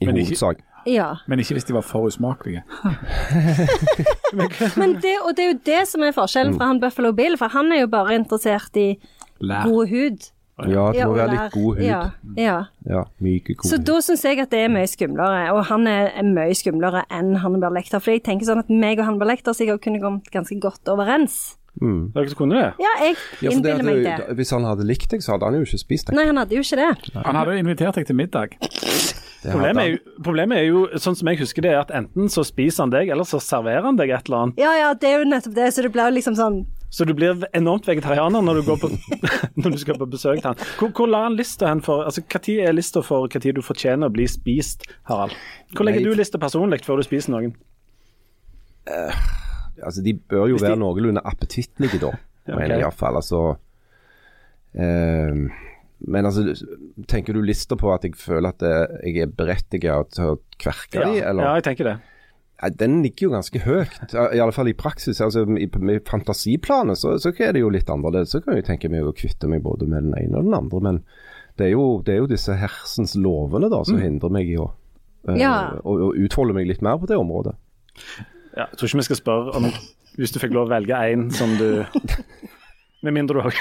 I 0.00 0.06
Men 0.06 0.16
ikke- 0.16 0.56
Ja. 0.86 1.14
Men 1.28 1.38
ikke 1.38 1.54
hvis 1.54 1.64
de 1.68 1.74
var 1.74 1.80
for 1.86 2.08
usmakelige. 2.08 2.62
Men 4.80 4.94
det, 5.02 5.14
og 5.24 5.36
det 5.36 5.44
er 5.44 5.50
jo 5.52 5.58
det 5.66 5.82
som 5.88 6.02
er 6.02 6.14
forskjellen 6.16 6.56
fra 6.58 6.66
han 6.72 6.80
Buffalo 6.82 7.12
Bill, 7.12 7.36
for 7.38 7.48
han 7.52 7.70
er 7.72 7.80
jo 7.84 7.90
bare 7.92 8.14
interessert 8.18 8.76
i 8.80 8.98
Lær. 9.40 9.62
god 9.68 9.86
hud. 9.92 10.30
Ja, 10.68 10.92
det 10.94 11.06
må 11.08 11.14
være 11.16 11.30
litt 11.32 11.54
god 11.54 11.76
hud. 11.78 11.84
Ja, 11.86 12.00
ja. 12.36 12.56
Ja, 12.86 13.02
myke, 13.24 13.54
god 13.56 13.68
Så 13.70 13.78
hud. 13.78 13.86
da 13.88 14.00
syns 14.04 14.24
jeg 14.26 14.38
at 14.42 14.50
det 14.52 14.60
er 14.66 14.68
mye 14.74 14.86
skumlere, 14.90 15.52
og 15.54 15.64
han 15.70 15.86
er, 15.86 16.10
mye 16.22 16.54
skumlere 16.54 17.04
enn 17.10 17.36
Hannibal 17.42 17.72
Lecter. 17.74 17.98
For 18.02 18.12
jeg 18.14 18.22
tenker 18.26 18.46
sånn 18.50 18.58
at 18.62 18.70
meg 18.70 18.98
og 19.00 19.06
Hannibal 19.08 19.28
Lecter 19.32 19.52
sikkert 19.56 19.82
kunne 19.82 20.00
kommet 20.02 20.30
ganske 20.34 20.58
godt 20.60 20.86
overens. 20.92 21.56
Dere 21.80 22.34
kunne 22.36 22.58
det? 22.58 22.68
Ja, 22.82 22.90
jeg 23.00 23.16
Ja, 23.40 23.50
innbiller 23.50 23.82
meg 23.86 24.04
det. 24.04 24.36
Hvis 24.36 24.52
han 24.52 24.66
hadde 24.68 24.84
likt 24.86 25.08
deg, 25.10 25.22
så 25.24 25.34
hadde 25.34 25.48
han 25.48 25.56
jo 25.56 25.64
ikke 25.64 25.80
spist 25.80 26.10
deg. 26.10 26.18
Nei, 26.18 26.26
han 26.28 26.36
hadde 26.36 26.54
jo 26.54 26.62
ikke 26.62 26.78
det. 26.78 27.12
Han 27.16 27.38
hadde 27.38 27.56
jo 27.56 27.62
invitert 27.64 27.96
deg 27.98 28.06
til 28.10 28.18
middag. 28.18 28.58
Problemet 29.42 29.82
er, 29.82 29.88
jo, 29.90 30.18
problemet 30.22 30.60
er 30.60 30.66
jo, 30.68 30.82
sånn 31.02 31.16
som 31.18 31.26
jeg 31.32 31.40
husker 31.40 31.64
det, 31.64 31.72
er 31.74 31.80
at 31.80 31.90
enten 31.98 32.28
så 32.30 32.44
spiser 32.46 32.84
han 32.84 32.92
deg, 32.92 33.08
eller 33.10 33.26
så 33.26 33.40
serverer 33.42 33.88
han 33.88 33.98
deg 33.98 34.12
et 34.14 34.28
eller 34.28 34.44
annet. 34.44 34.60
Ja, 34.62 34.70
ja, 34.78 34.92
det 34.94 35.08
er 35.08 35.24
jo 35.24 35.30
nettopp 35.32 35.56
det, 35.56 35.66
så 35.74 35.82
det 35.82 35.90
blir 35.96 36.14
liksom 36.14 36.36
sånn 36.38 36.60
Så 36.92 37.06
du 37.08 37.14
blir 37.16 37.40
enormt 37.56 37.88
vegetarianer 37.88 38.44
når 38.44 38.60
du, 38.60 38.62
går 38.68 38.78
på, 38.84 38.90
når 39.64 39.74
du 39.74 39.78
skal 39.80 39.98
på 39.98 40.06
besøk 40.12 40.44
til 40.44 40.52
han. 40.52 40.64
Hvor, 40.78 40.92
hvor 40.94 41.10
la 41.10 41.24
han 41.24 41.38
lista 41.40 41.72
hen 41.72 41.82
for 41.82 42.04
altså 42.06 42.22
tid 42.36 42.62
er 42.62 42.76
lista 42.76 43.02
for 43.02 43.26
tid 43.32 43.56
du 43.56 43.64
fortjener 43.64 44.12
å 44.12 44.14
bli 44.14 44.28
spist, 44.30 44.84
Harald? 45.10 45.34
Hvor 45.72 45.88
legger 45.88 46.04
Nei. 46.04 46.12
du 46.12 46.20
lista 46.20 46.38
personlig 46.38 46.84
før 46.86 47.02
du 47.02 47.08
spiser 47.08 47.34
noen? 47.34 47.56
Altså, 49.84 50.02
de 50.04 50.14
bør 50.14 50.48
jo 50.52 50.56
de- 50.60 50.64
være 50.66 50.78
noenlunde 50.80 51.22
appetittlige, 51.24 51.98
da. 52.02 52.12
okay. 52.46 52.56
mener 52.58 52.74
jeg 52.76 52.84
iallfall. 52.86 53.16
Altså 53.20 53.42
eh, 54.74 55.34
Men 56.02 56.26
altså, 56.26 56.42
tenker 57.08 57.36
du 57.36 57.42
lister 57.46 57.78
på 57.78 57.92
at 57.94 58.04
jeg 58.06 58.16
føler 58.18 58.48
at 58.54 58.62
eh, 58.66 58.96
jeg 59.12 59.22
er 59.28 59.34
berettiget 59.38 60.14
til 60.16 60.32
å 60.32 60.38
kverke 60.58 60.98
Ja, 60.98 61.10
de, 61.12 61.20
eller? 61.30 61.44
ja, 61.46 61.54
jeg 61.60 61.68
tenker 61.70 61.90
det. 61.92 61.98
Den 62.78 63.00
ligger 63.02 63.24
jo 63.26 63.30
ganske 63.32 63.58
høyt, 63.64 64.12
i 64.14 64.38
alle 64.38 64.54
fall 64.54 64.68
i 64.70 64.74
praksis. 64.78 65.18
altså 65.20 65.42
I, 65.58 65.66
Med 65.82 66.04
fantasiplanet 66.06 66.98
så, 67.00 67.16
så 67.18 67.32
er 67.42 67.56
det 67.56 67.62
jo 67.64 67.70
litt 67.74 67.88
annerledes. 67.90 68.30
Så 68.36 68.40
kan 68.44 68.54
jeg 68.54 68.66
tenke 68.68 68.90
meg 68.92 69.02
å 69.02 69.14
kvitte 69.18 69.48
meg 69.50 69.64
både 69.64 69.88
med 69.90 70.04
den 70.06 70.14
ene 70.14 70.38
og 70.38 70.46
den 70.46 70.54
andre. 70.54 70.78
Men 70.86 71.00
det 71.58 71.66
er 71.66 71.72
jo, 71.74 71.86
det 72.06 72.14
er 72.14 72.20
jo 72.22 72.28
disse 72.30 72.54
hersens 72.54 73.16
lovene 73.18 73.66
da 73.72 73.80
som 73.84 73.98
hindrer 73.98 74.30
meg 74.30 74.46
i 74.52 74.60
å, 74.62 74.68
uh, 75.26 75.34
Ja. 75.40 75.54
å, 75.82 75.96
å 76.06 76.12
utfolde 76.22 76.54
meg 76.54 76.70
litt 76.70 76.82
mer 76.86 77.02
på 77.02 77.10
det 77.10 77.18
området. 77.18 77.56
Ja, 78.56 78.66
jeg 78.68 78.78
tror 78.78 78.88
ikke 78.90 79.00
vi 79.02 79.08
skal 79.10 79.20
spørre 79.22 79.54
om 79.58 79.70
hvis 80.20 80.34
du 80.34 80.38
fikk 80.42 80.52
lov 80.52 80.68
å 80.68 80.74
velge 80.74 80.98
én 81.12 81.30
som 81.32 81.54
du 81.56 81.84
Med 83.02 83.16
mindre 83.16 83.40
du 83.40 83.46
òg 83.48 83.56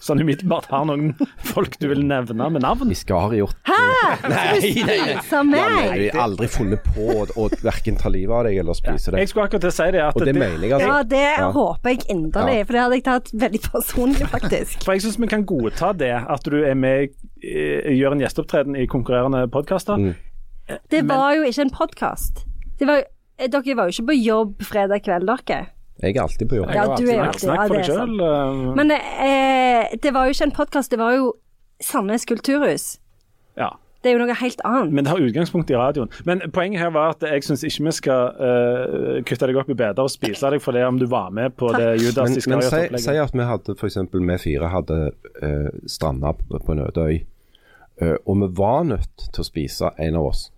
sånn 0.00 0.22
umiddelbart 0.22 0.70
har 0.72 0.86
noen 0.88 1.10
folk 1.50 1.74
du 1.82 1.84
vil 1.90 2.00
nevne 2.08 2.46
med 2.54 2.62
navn. 2.64 2.88
Iskariot. 2.94 3.52
Spise 3.66 5.42
meg! 5.44 5.98
Jeg 6.00 6.14
har 6.14 6.22
aldri 6.24 6.48
funnet 6.48 6.86
på 6.94 7.18
å, 7.28 7.48
verken 7.60 7.98
ta 8.00 8.08
livet 8.08 8.32
av 8.38 8.46
deg 8.48 8.56
eller 8.62 8.78
spise 8.78 9.12
deg. 9.12 9.20
Jeg 9.20 9.32
skulle 9.32 9.50
akkurat 9.50 9.66
til 9.66 9.72
å 9.72 9.76
si 9.76 9.88
det. 9.92 10.00
At 10.06 10.16
Og 10.16 10.24
det 10.24 10.32
mener 10.32 10.64
jeg, 10.64 10.72
altså. 10.78 10.88
Ja, 10.88 11.02
det 11.12 11.22
Ja. 11.28 11.50
håper 11.52 11.92
jeg 11.92 12.06
inderlig, 12.08 12.56
for 12.64 12.72
det 12.72 12.80
hadde 12.86 12.96
jeg 12.96 13.06
tatt 13.10 13.30
veldig 13.44 13.62
personlig, 13.68 14.30
faktisk. 14.32 14.84
For 14.88 14.96
jeg 14.96 15.04
syns 15.04 15.20
vi 15.20 15.30
kan 15.34 15.44
godta 15.44 15.92
det, 15.92 16.12
at 16.16 16.48
du 16.48 16.58
er 16.64 16.74
med 16.74 17.12
eh, 17.44 17.92
gjør 18.00 18.16
en 18.16 18.24
gjesteopptreden 18.24 18.80
i 18.80 18.88
konkurrerende 18.88 19.44
podkaster. 19.52 20.00
Mm. 20.00 20.14
Det 20.88 21.04
var 21.04 21.34
jo 21.36 21.44
ikke 21.44 21.68
en 21.68 21.76
podkast. 21.76 22.46
Dere 23.40 23.76
var 23.76 23.88
jo 23.88 23.96
ikke 23.96 24.08
på 24.10 24.18
jobb 24.20 24.64
fredag 24.68 25.04
kveld, 25.06 25.28
dere. 25.30 25.60
Jeg 26.00 26.16
er 26.16 26.22
alltid 26.22 26.48
på 26.48 26.56
jobb. 26.56 26.72
Ja, 26.72 26.86
du 26.96 27.04
er 27.08 27.20
alltid 27.26 27.48
ja, 27.48 27.54
Snakk 27.54 27.60
for 27.60 27.74
det 27.74 27.82
deg 27.82 27.90
er 27.90 27.98
sant. 27.98 28.16
sjøl. 28.16 28.74
Men 28.78 28.92
eh, 28.96 29.92
det 30.00 30.12
var 30.16 30.26
jo 30.26 30.36
ikke 30.36 30.48
en 30.48 30.56
podkast, 30.56 30.92
det 30.92 31.00
var 31.00 31.14
jo 31.16 31.30
Sandnes 31.80 32.26
kulturhus. 32.28 32.98
Ja. 33.56 33.74
Det 34.00 34.08
er 34.08 34.16
jo 34.16 34.22
noe 34.22 34.34
helt 34.40 34.62
annet. 34.64 34.94
Men 34.96 35.04
det 35.04 35.12
har 35.12 35.20
utgangspunkt 35.20 35.70
i 35.70 35.76
radioen. 35.76 36.08
Men 36.24 36.40
poenget 36.54 36.80
her 36.80 36.92
var 36.94 37.12
at 37.12 37.24
jeg 37.26 37.44
syns 37.44 37.64
ikke 37.68 37.84
vi 37.84 37.92
skal 37.98 38.38
uh, 38.40 39.18
kutte 39.28 39.48
deg 39.50 39.58
opp 39.60 39.72
i 39.72 39.76
beder 39.76 40.00
og 40.00 40.12
spise 40.12 40.52
deg 40.54 40.62
for 40.64 40.76
det 40.76 40.86
om 40.88 41.00
du 41.00 41.04
var 41.10 41.28
med 41.36 41.52
på 41.60 41.68
det 41.76 41.98
Judas 42.00 42.32
Men, 42.48 42.62
men 42.62 42.96
si, 42.96 43.02
si 43.04 43.18
at 43.20 43.36
vi 43.36 43.48
hadde 43.50 43.76
f.eks. 43.76 43.98
vi 44.14 44.38
fire 44.40 44.70
hadde 44.72 44.98
uh, 45.42 45.68
stranda 45.84 46.32
på 46.32 46.62
på 46.64 46.72
en 46.72 46.80
øde 46.86 47.04
øy, 47.10 47.20
uh, 48.00 48.16
og 48.24 48.40
vi 48.40 48.48
var 48.56 48.88
nødt 48.88 49.28
til 49.28 49.44
å 49.44 49.46
spise 49.46 49.92
en 50.00 50.16
av 50.16 50.30
oss. 50.32 50.48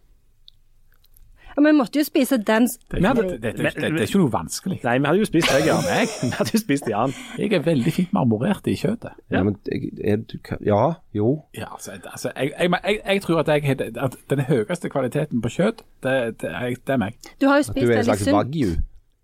Ja, 1.57 1.61
men 1.61 1.75
vi 1.75 1.79
måtte 1.79 1.99
jo 2.01 2.05
spise 2.07 2.37
den 2.41 2.67
Det 2.67 2.99
ikke, 3.03 3.13
det, 3.15 3.25
det, 3.31 3.41
det, 3.43 3.53
det, 3.59 3.75
det 3.83 4.01
er 4.01 4.07
ikke 4.07 4.21
noe 4.23 4.33
vanskelig. 4.33 4.79
Nei, 4.85 4.95
vi 4.99 5.07
hadde 5.11 5.19
jo 5.21 5.29
spist 5.29 5.51
deg, 5.53 5.67
Jan. 5.69 5.83
Vi 6.23 6.31
hadde 6.39 6.55
jo 6.55 6.61
spist 6.63 6.89
Jan. 6.89 7.13
Jeg 7.39 7.53
er 7.59 7.65
veldig 7.67 7.93
fint 7.93 8.13
marmorert 8.17 8.67
i 8.73 8.75
kjøttet. 8.81 9.19
Ja, 9.35 9.43
men, 9.47 9.59
er, 9.69 10.17
du, 10.17 10.39
ja 10.67 10.81
jo. 11.15 11.29
Ja, 11.57 11.69
altså, 11.75 11.99
altså 12.13 12.33
jeg, 12.37 12.53
jeg, 12.59 12.71
jeg, 12.85 13.01
jeg 13.07 13.23
tror 13.27 13.43
at, 13.45 13.49
jeg, 13.53 13.81
at 14.07 14.17
den 14.31 14.41
høyeste 14.49 14.89
kvaliteten 14.89 15.43
på 15.45 15.53
kjøtt, 15.59 15.85
det, 16.03 16.17
det, 16.41 16.51
er- 16.51 16.77
det 16.81 16.97
er 16.97 17.03
meg. 17.05 17.19
Du 17.41 17.47
har 17.51 17.61
jo 17.61 17.73
Du 17.77 17.85
er 17.91 17.99
en 17.99 18.05
slags 18.09 18.25
sunt. 18.25 18.37
wagyu. 18.37 18.73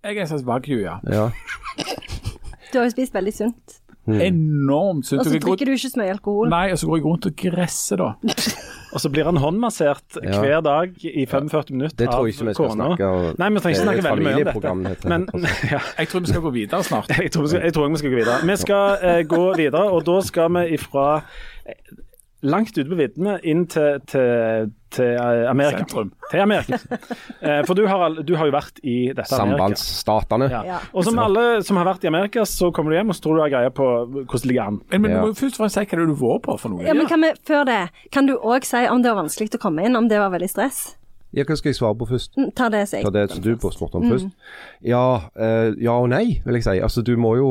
Jeg 0.05 0.17
er 0.17 0.21
en 0.21 0.29
slags 0.35 0.45
wagyu, 0.47 0.79
ja. 0.85 0.99
Ja. 1.11 1.31
Du 2.73 2.79
har 2.79 2.85
jo 2.85 2.91
spist 2.91 3.15
veldig 3.15 3.33
sunt. 3.35 3.79
Enormt 4.09 5.07
sunt. 5.07 5.21
Og 5.21 5.27
så 5.27 5.33
drikker 5.39 5.69
du 5.69 5.73
ikke 5.75 5.91
så 5.91 6.01
mye 6.01 6.13
alkohol. 6.15 6.49
Nei, 6.53 6.71
og 6.73 6.79
så 6.81 6.87
går 6.89 6.97
jeg 7.01 7.05
rundt 7.05 7.27
og 7.29 7.35
gresser, 7.37 7.97
da. 8.01 8.13
Og 8.92 9.00
så 9.02 9.11
blir 9.12 9.25
han 9.28 9.37
håndmassert 9.37 10.16
Ja. 10.23 10.40
hver 10.40 10.61
dag 10.64 10.95
i 11.04 11.26
45 11.26 11.75
minutter 11.75 11.97
Det 11.97 12.09
tror 12.09 12.26
jeg 12.26 12.35
av 12.35 12.40
ikke 12.40 12.49
vi 12.49 12.54
skal 12.54 12.71
snakke 12.73 13.09
om. 13.09 13.35
Nei, 13.38 13.49
vi 13.50 13.61
trenger 13.64 13.76
ikke 13.76 13.85
snakke 13.85 14.04
veldig 14.09 14.25
mye 14.25 14.71
om 14.71 14.83
dette. 14.85 14.88
dette. 14.88 15.09
Men 15.09 15.28
ja, 15.75 15.80
Jeg 15.99 16.09
tror 16.09 16.21
vi 16.21 16.26
skal 16.33 16.40
gå 16.40 16.50
videre 16.57 16.83
snart. 16.85 17.09
jeg, 17.18 17.33
tror 17.33 17.42
vi 17.42 17.49
skal, 17.49 17.62
jeg 17.68 17.75
tror 17.75 17.88
vi 17.88 18.02
skal 18.02 18.11
gå 18.11 18.16
videre. 18.16 18.38
Vi 18.47 18.57
skal 18.57 18.99
eh, 19.02 19.23
gå 19.28 19.45
videre, 19.57 19.85
og 19.92 20.07
da 20.07 20.21
skal 20.25 20.52
vi 20.57 20.64
ifra 20.78 21.07
eh, 21.66 21.75
langt 22.42 22.78
ute 22.78 22.88
på 22.88 22.99
viddene 22.99 23.38
inn 23.42 23.66
til, 23.66 24.00
til, 24.07 24.73
til 24.95 25.14
eh, 25.14 25.50
Amerika. 25.50 25.78
Sentrum. 25.85 26.12
Til 26.30 26.40
Amerika. 26.45 26.78
Eh, 27.40 27.61
For 27.68 27.75
du 27.78 27.83
har, 27.87 28.16
du 28.25 28.33
har 28.37 28.49
jo 28.49 28.54
vært 28.54 28.80
i 28.83 28.97
dette 29.14 29.26
Amerika. 29.37 29.68
Sambandsstatene. 29.68 30.49
Ja. 30.52 30.62
Ja. 30.66 30.78
Og 30.92 31.04
som 31.07 31.18
alle 31.23 31.62
som 31.66 31.76
har 31.80 31.88
vært 31.90 32.04
i 32.04 32.11
Amerika, 32.11 32.45
så 32.49 32.71
kommer 32.75 32.92
du 32.92 32.99
hjem 32.99 33.12
og 33.12 33.18
så 33.18 33.25
tror 33.26 33.38
du 33.38 33.42
har 33.45 33.52
greie 33.54 33.71
på 33.75 33.87
hvordan 34.09 34.42
det 34.42 34.50
ligger 34.52 34.62
an. 34.73 34.80
Men, 34.90 35.02
men 35.02 35.11
Ja. 35.11 35.16
du 35.16 35.23
må 35.26 35.33
jo 35.33 35.38
først 35.40 35.59
og 35.59 35.64
fremst 35.64 35.78
si 35.78 35.85
hva 35.85 35.90
det 35.90 35.99
er 36.02 36.07
du 36.07 36.14
har 36.14 36.23
vært 36.35 36.47
på 36.49 36.59
for 36.62 36.75
noe. 36.75 36.87
Ja, 36.87 36.95
men 36.99 37.07
kan 37.11 37.21
vi, 37.26 37.33
Før 37.49 37.64
det, 37.68 37.80
kan 38.12 38.26
du 38.30 38.37
òg 38.38 38.64
si 38.68 38.85
om 38.88 39.02
det 39.04 39.12
var 39.12 39.23
vanskelig 39.23 39.54
å 39.54 39.62
komme 39.62 39.85
inn, 39.85 39.97
om 39.97 40.09
det 40.09 40.18
var 40.21 40.30
veldig 40.35 40.50
stress? 40.50 40.80
Ja, 41.37 41.45
hva 41.45 41.59
skal 41.61 41.71
jeg 41.75 41.76
svare 41.76 41.99
på 42.00 42.09
først? 42.09 42.38
Mm, 42.40 42.50
Ta 42.57 42.71
det, 42.73 42.87
sier 42.88 43.04
Ta 43.04 43.11
det 43.12 43.26
som 43.30 43.42
du 43.45 43.50
spurte 43.61 44.00
om 44.00 44.09
først. 44.09 44.30
Ja, 44.83 45.04
eh, 45.37 45.75
ja 45.76 45.92
og 46.00 46.09
nei, 46.09 46.40
vil 46.47 46.54
jeg 46.57 46.64
si. 46.64 46.78
Altså, 46.80 47.02
du 47.04 47.16
må 47.21 47.37
jo 47.37 47.50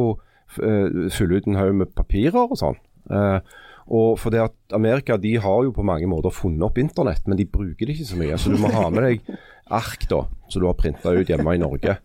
fylle 0.58 1.38
ut 1.38 1.48
en 1.48 1.58
haug 1.60 1.74
med 1.76 1.90
papirer 1.94 2.48
og 2.48 2.56
sånn. 2.58 2.78
Eh, 3.12 3.40
og 3.88 4.18
for 4.20 4.34
det 4.34 4.42
at 4.44 4.76
Amerika 4.76 5.16
de 5.18 5.38
har 5.40 5.64
jo 5.64 5.72
på 5.76 5.86
mange 5.86 6.08
måter 6.12 6.34
funnet 6.36 6.66
opp 6.68 6.80
internett, 6.82 7.28
men 7.28 7.40
de 7.40 7.46
bruker 7.48 7.88
det 7.88 7.96
ikke 7.96 8.10
så 8.10 8.20
mye. 8.20 8.40
Så 8.40 8.52
du 8.52 8.60
må 8.60 8.72
ha 8.74 8.90
med 8.92 9.06
deg 9.08 9.38
ark 9.72 10.08
da, 10.12 10.26
som 10.50 10.64
du 10.64 10.68
har 10.68 10.76
printa 10.80 11.14
ut 11.16 11.30
hjemme 11.30 11.56
i 11.56 11.62
Norge, 11.62 11.98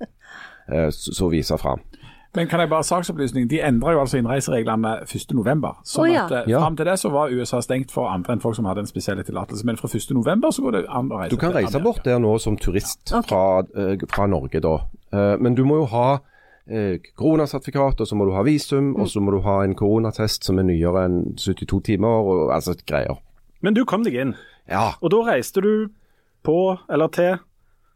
eh, 0.69 0.89
så, 0.95 1.29
viser 1.33 1.59
fram. 1.59 1.83
Men 2.33 2.49
kan 2.49 2.63
jeg 2.63 2.71
bare 2.71 2.87
saksopplysning, 2.87 3.51
de 3.51 3.59
endra 3.61 3.93
jo 3.93 4.01
altså 4.01 4.17
innreisereglene 4.17 4.95
1.11. 5.05 5.67
Sånn 5.85 6.07
oh, 6.07 6.09
ja. 6.09 6.23
at 6.25 6.33
eh, 6.39 6.49
Ja. 6.55 6.63
fram 6.63 6.79
til 6.79 6.89
det 6.89 6.97
så 7.03 7.11
var 7.13 7.35
USA 7.35 7.61
stengt 7.61 7.93
for 7.93 8.09
andre 8.09 8.37
enn 8.37 8.41
folk 8.41 8.57
som 8.57 8.71
hadde 8.71 8.87
en 8.87 8.89
spesiell 8.89 9.21
tillatelse. 9.21 9.67
Men 9.69 9.77
fra 9.77 9.91
1.11 9.91 10.49
så 10.57 10.65
går 10.65 10.79
det 10.79 10.83
an 10.89 11.13
å 11.13 11.21
reise 11.21 11.35
Du 11.35 11.41
kan 11.43 11.53
reise 11.53 11.83
bort 11.83 12.07
der 12.07 12.23
nå 12.23 12.39
som 12.41 12.57
turist 12.57 13.13
okay. 13.13 13.29
fra, 13.29 13.43
eh, 13.77 14.07
fra 14.09 14.31
Norge 14.31 14.63
da. 14.65 14.79
Eh, 15.13 15.35
men 15.43 15.59
du 15.59 15.67
må 15.69 15.83
jo 15.83 15.91
ha 15.93 16.23
koronasertifikat, 17.19 18.01
og 18.01 18.07
så 18.07 18.15
må 18.19 18.25
du 18.29 18.33
ha 18.37 18.43
visum, 18.47 18.93
og 18.97 19.09
så 19.11 19.21
må 19.21 19.31
du 19.35 19.41
ha 19.45 19.63
en 19.65 19.75
koronatest 19.79 20.45
som 20.47 20.59
er 20.59 20.67
nyere 20.69 21.05
enn 21.09 21.19
72 21.37 21.81
timer, 21.85 22.09
og 22.23 22.53
altså 22.55 22.75
greier. 22.87 23.19
Men 23.63 23.75
du 23.75 23.85
kom 23.85 24.05
deg 24.07 24.15
inn, 24.15 24.35
Ja, 24.71 24.93
og 25.03 25.11
da 25.11 25.19
reiste 25.27 25.61
du 25.61 25.89
på, 26.47 26.77
eller 26.91 27.09
til, 27.09 27.37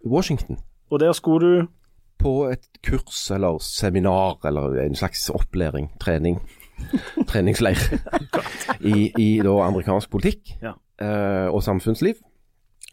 Washington. 0.07 0.59
og 0.91 1.01
der 1.01 1.13
skulle 1.13 1.47
du 1.47 1.67
På 2.19 2.49
et 2.51 2.65
kurs 2.83 3.31
eller 3.31 3.59
seminar 3.61 4.39
eller 4.45 4.81
en 4.83 4.95
slags 4.95 5.29
opplæring, 5.31 5.91
trening, 6.01 6.41
treningsleir 7.29 7.77
i, 8.81 9.13
i 9.19 9.41
da 9.45 9.53
amerikansk 9.67 10.11
politikk 10.11 10.55
Ja. 10.63 10.73
eh, 11.01 11.49
og 11.55 11.63
samfunnsliv. 11.63 12.15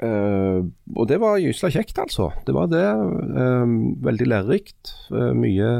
Eh, 0.01 0.61
og 0.95 1.09
det 1.09 1.19
var 1.21 1.41
gysla 1.41 1.69
kjekt, 1.73 1.99
altså. 2.01 2.31
Det 2.47 2.55
var 2.55 2.71
det. 2.71 2.85
Uh, 2.85 3.65
veldig 4.05 4.29
lærerikt. 4.29 4.93
Uh, 5.13 5.31
mye, 5.37 5.73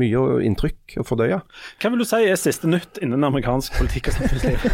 mye 0.00 0.24
inntrykk 0.44 0.98
å 1.00 1.06
fordøye. 1.06 1.40
Hva 1.80 1.92
vil 1.92 2.02
du 2.02 2.08
si 2.08 2.20
er 2.28 2.40
siste 2.40 2.68
nytt 2.70 3.00
innen 3.04 3.24
amerikansk 3.24 3.78
politikk 3.80 4.12
og 4.12 4.18
samfunnsliv? 4.18 4.68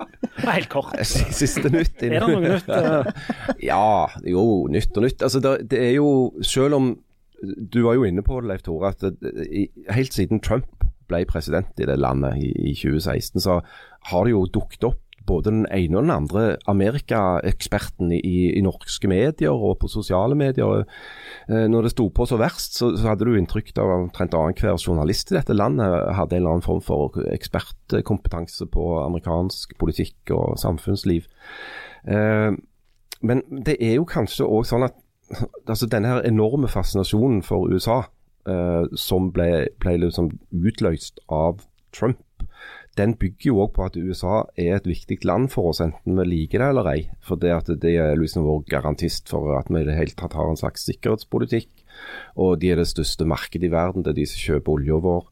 Helt 0.46 0.70
kort. 0.70 0.94
Siste 1.02 1.72
nytt. 1.72 1.98
Er 2.04 2.18
det 2.18 2.22
noe 2.22 2.42
nytt? 2.44 2.70
Ja, 3.70 4.06
jo, 4.28 4.66
nytt 4.70 4.94
og 4.94 5.06
nytt. 5.08 5.24
Altså, 5.24 5.42
det, 5.42 5.56
det 5.72 5.82
er 5.88 5.96
jo, 5.96 6.10
selv 6.44 6.78
om 6.78 6.92
du 7.42 7.82
var 7.84 7.96
jo 7.98 8.06
inne 8.06 8.24
på 8.24 8.38
det, 8.40 8.50
Leif 8.50 8.62
Tore, 8.64 8.92
at 8.94 9.02
det, 9.02 9.66
helt 9.92 10.14
siden 10.14 10.40
Trump 10.44 10.86
ble 11.10 11.22
president 11.28 11.78
i 11.78 11.86
det 11.88 11.98
landet 12.00 12.38
i, 12.42 12.50
i 12.70 12.74
2016, 12.74 13.42
så 13.44 13.60
har 14.10 14.26
det 14.26 14.32
jo 14.32 14.46
dukket 14.54 14.86
opp 14.88 15.02
både 15.26 15.50
den 15.50 15.66
ene 15.74 15.98
og 15.98 16.06
den 16.06 16.14
andre 16.14 16.44
Amerika-eksperten 16.70 18.12
i, 18.14 18.20
i, 18.52 18.62
norske 18.64 19.08
medier 19.10 19.54
og 19.54 19.78
på 19.82 19.90
sosiale 19.90 20.38
medier. 20.38 20.84
Eh, 21.48 21.66
når 21.70 21.86
det 21.88 21.94
sto 21.94 22.08
på 22.14 22.26
så 22.28 22.38
verst, 22.40 22.78
så, 22.78 22.92
så 22.96 23.12
hadde 23.12 23.28
du 23.28 23.36
inntrykk 23.36 23.74
av 23.82 23.94
omtrent 23.96 24.36
annenhver 24.36 24.78
journalist 24.78 25.32
i 25.32 25.38
dette 25.38 25.56
landet 25.56 25.90
hadde 26.16 26.36
en 26.36 26.42
eller 26.42 26.56
annen 26.56 26.66
form 26.66 26.82
for 26.84 27.18
ekspertkompetanse 27.32 28.68
på 28.72 28.86
amerikansk 29.02 29.76
politikk 29.80 30.34
og 30.36 30.56
samfunnsliv. 30.62 31.28
Eh, 32.06 32.52
men 33.26 33.42
det 33.66 33.78
er 33.80 33.96
jo 33.96 34.08
kanskje 34.08 34.46
òg 34.46 34.66
sånn 34.68 34.86
at 34.86 34.96
altså 35.66 35.88
denne 35.90 36.10
her 36.10 36.26
enorme 36.26 36.68
fascinasjonen 36.70 37.42
for 37.42 37.70
USA, 37.72 38.02
eh, 38.48 38.84
som 38.94 39.32
ble, 39.34 39.66
ble 39.82 39.96
liksom 40.04 40.30
utløst 40.54 41.20
av 41.32 41.64
Trump, 41.96 42.20
den 42.96 43.14
bygger 43.20 43.50
jo 43.50 43.60
òg 43.64 43.72
på 43.76 43.86
at 43.86 43.96
USA 44.00 44.40
er 44.56 44.78
et 44.78 44.88
viktig 44.88 45.18
land 45.28 45.50
for 45.52 45.70
oss, 45.70 45.82
enten 45.84 46.16
vi 46.16 46.26
liker 46.28 46.62
det 46.62 46.68
eller 46.72 46.90
ei. 46.94 47.00
For 47.24 47.40
det 47.40 47.52
at 47.52 47.70
det 47.82 47.94
er 48.00 48.16
liksom 48.16 48.46
vår 48.46 48.64
garantist 48.72 49.28
for 49.32 49.52
at 49.58 49.70
vi 49.72 49.82
i 49.82 49.88
det 49.88 49.98
hele 49.98 50.16
tatt 50.16 50.36
har 50.36 50.48
en 50.48 50.58
slags 50.58 50.86
sikkerhetspolitikk. 50.88 51.70
Og 52.40 52.58
de 52.62 52.72
er 52.72 52.80
det 52.80 52.88
største 52.88 53.28
markedet 53.28 53.68
i 53.68 53.72
verden, 53.72 54.04
det 54.04 54.14
er 54.14 54.20
de 54.20 54.28
som 54.30 54.44
kjøper 54.48 54.78
olja 54.78 55.00
vår. 55.04 55.24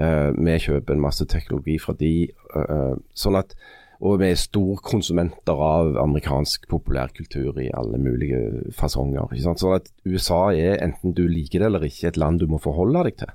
Eh, 0.00 0.30
vi 0.36 0.56
kjøper 0.66 0.96
en 0.96 1.04
masse 1.04 1.26
teknologi 1.28 1.78
fra 1.82 1.96
de. 1.98 2.14
eh, 2.30 2.96
sånn 3.14 3.40
at 3.40 3.56
og 4.00 4.16
vi 4.22 4.30
er 4.32 4.38
storkonsumenter 4.40 5.58
av 5.60 5.98
amerikansk 6.00 6.64
populærkultur 6.70 7.58
i 7.60 7.68
alle 7.76 7.98
mulige 8.00 8.70
fasonger. 8.72 9.28
Ikke 9.28 9.44
sant? 9.44 9.60
Sånn 9.60 9.76
at 9.76 9.90
USA 10.08 10.54
er, 10.56 10.78
enten 10.80 11.12
du 11.12 11.26
liker 11.28 11.60
det 11.60 11.68
eller 11.68 11.84
ikke, 11.84 12.08
et 12.08 12.20
land 12.20 12.40
du 12.40 12.46
må 12.48 12.56
forholde 12.64 13.02
deg 13.04 13.18
til. 13.20 13.34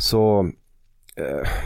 Så 0.00 0.22
eh, 1.20 1.58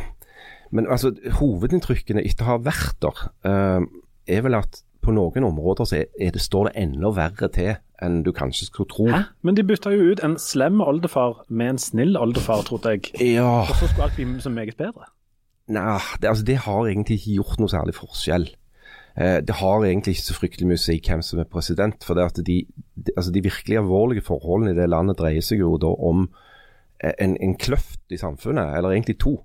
Men 0.70 0.88
altså, 0.90 1.14
hovedinntrykkene 1.38 2.25
etter 2.26 2.46
å 2.46 2.52
ha 2.52 2.58
vært 2.68 2.98
der, 3.04 3.25
eh, 3.48 3.88
er 4.28 4.44
vel 4.44 4.58
at 4.58 4.82
på 5.04 5.14
noen 5.14 5.46
områder 5.46 5.88
så 5.88 6.00
er, 6.02 6.32
det, 6.34 6.42
står 6.42 6.68
det 6.68 6.82
enda 6.82 7.12
verre 7.16 7.48
til 7.54 7.76
enn 8.04 8.20
du 8.26 8.30
kanskje 8.37 8.68
skulle 8.68 8.90
tro. 8.92 9.06
Hæ? 9.10 9.22
Men 9.46 9.56
de 9.56 9.64
bytta 9.66 9.92
jo 9.94 10.12
ut 10.12 10.22
en 10.25 10.37
slem 10.42 10.82
oldefar 10.84 11.42
med 11.48 11.75
en 11.75 11.80
snill 11.82 12.18
oldefar, 12.20 12.66
trodde 12.68 12.94
jeg. 12.94 13.12
Ja, 13.38 13.64
Og 13.64 13.75
så 13.78 13.88
skulle 13.88 14.10
alt 14.10 14.18
bli 14.18 14.28
så 14.44 14.52
meget 14.52 14.76
bedre. 14.78 15.08
Nei, 15.68 15.98
det, 16.20 16.28
altså, 16.30 16.44
det 16.44 16.58
har 16.64 16.87
egentlig 16.87 17.18
ikke 17.18 17.38
gjort 17.40 17.60
noe 17.60 17.72
særlig 17.72 17.96
forskjell. 17.96 18.46
Eh, 19.18 19.40
det 19.44 19.56
har 19.60 19.84
egentlig 19.84 20.16
ikke 20.16 20.28
så 20.28 20.37
fryktelig 20.37 20.68
mye 20.68 20.80
å 20.80 20.84
si 20.84 20.98
hvem 21.04 21.25
som 21.26 21.42
er 21.42 21.50
president. 21.50 22.04
For 22.06 22.18
det 22.18 22.28
at 22.30 22.40
de, 22.46 22.60
de, 22.94 23.16
altså, 23.16 23.32
de 23.34 23.44
virkelig 23.44 23.80
alvorlige 23.80 24.26
forholdene 24.28 24.72
i 24.72 24.78
det 24.78 24.88
landet 24.88 25.18
dreier 25.18 25.44
seg 25.44 25.64
jo 25.64 25.75
da 25.80 25.90
om 25.90 26.28
eh, 27.02 27.14
en, 27.18 27.37
en 27.42 27.56
kløft 27.58 28.14
i 28.14 28.20
samfunnet, 28.20 28.76
eller 28.78 28.94
egentlig 28.94 29.18
to. 29.25 29.38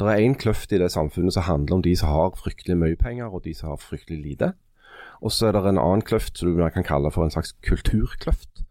Det 0.00 0.10
er 0.10 0.24
én 0.26 0.34
kløft 0.34 0.72
i 0.74 0.78
det 0.82 0.90
samfunnet 0.90 1.36
som 1.36 1.46
handler 1.46 1.76
om 1.76 1.82
de 1.82 1.94
som 1.96 2.10
har 2.10 2.34
fryktelig 2.38 2.76
mye 2.80 2.96
penger, 2.98 3.30
og 3.30 3.44
de 3.44 3.54
som 3.54 3.70
har 3.70 3.82
fryktelig 3.82 4.22
lite. 4.22 4.52
Og 5.22 5.32
så 5.32 5.48
er 5.48 5.56
det 5.56 5.68
en 5.70 5.78
annen 5.78 6.02
kløft 6.02 6.38
som 6.38 6.50
du 6.50 6.62
kan 6.74 6.86
kalle 6.86 7.12
for 7.14 7.24
en 7.24 7.30
slags 7.30 7.54
kulturkløft. 7.62 8.64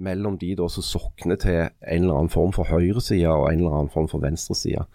Mellom 0.00 0.38
de 0.40 0.54
da 0.56 0.68
som 0.72 0.86
sokner 0.86 1.36
til 1.36 1.58
en 1.68 2.06
eller 2.06 2.16
annen 2.16 2.32
form 2.32 2.54
for 2.56 2.64
høyreside 2.64 3.28
og 3.28 3.50
en 3.50 3.60
eller 3.60 3.76
annen 3.76 3.92
form 3.92 4.08
for 4.08 4.22
venstreside. 4.22 4.86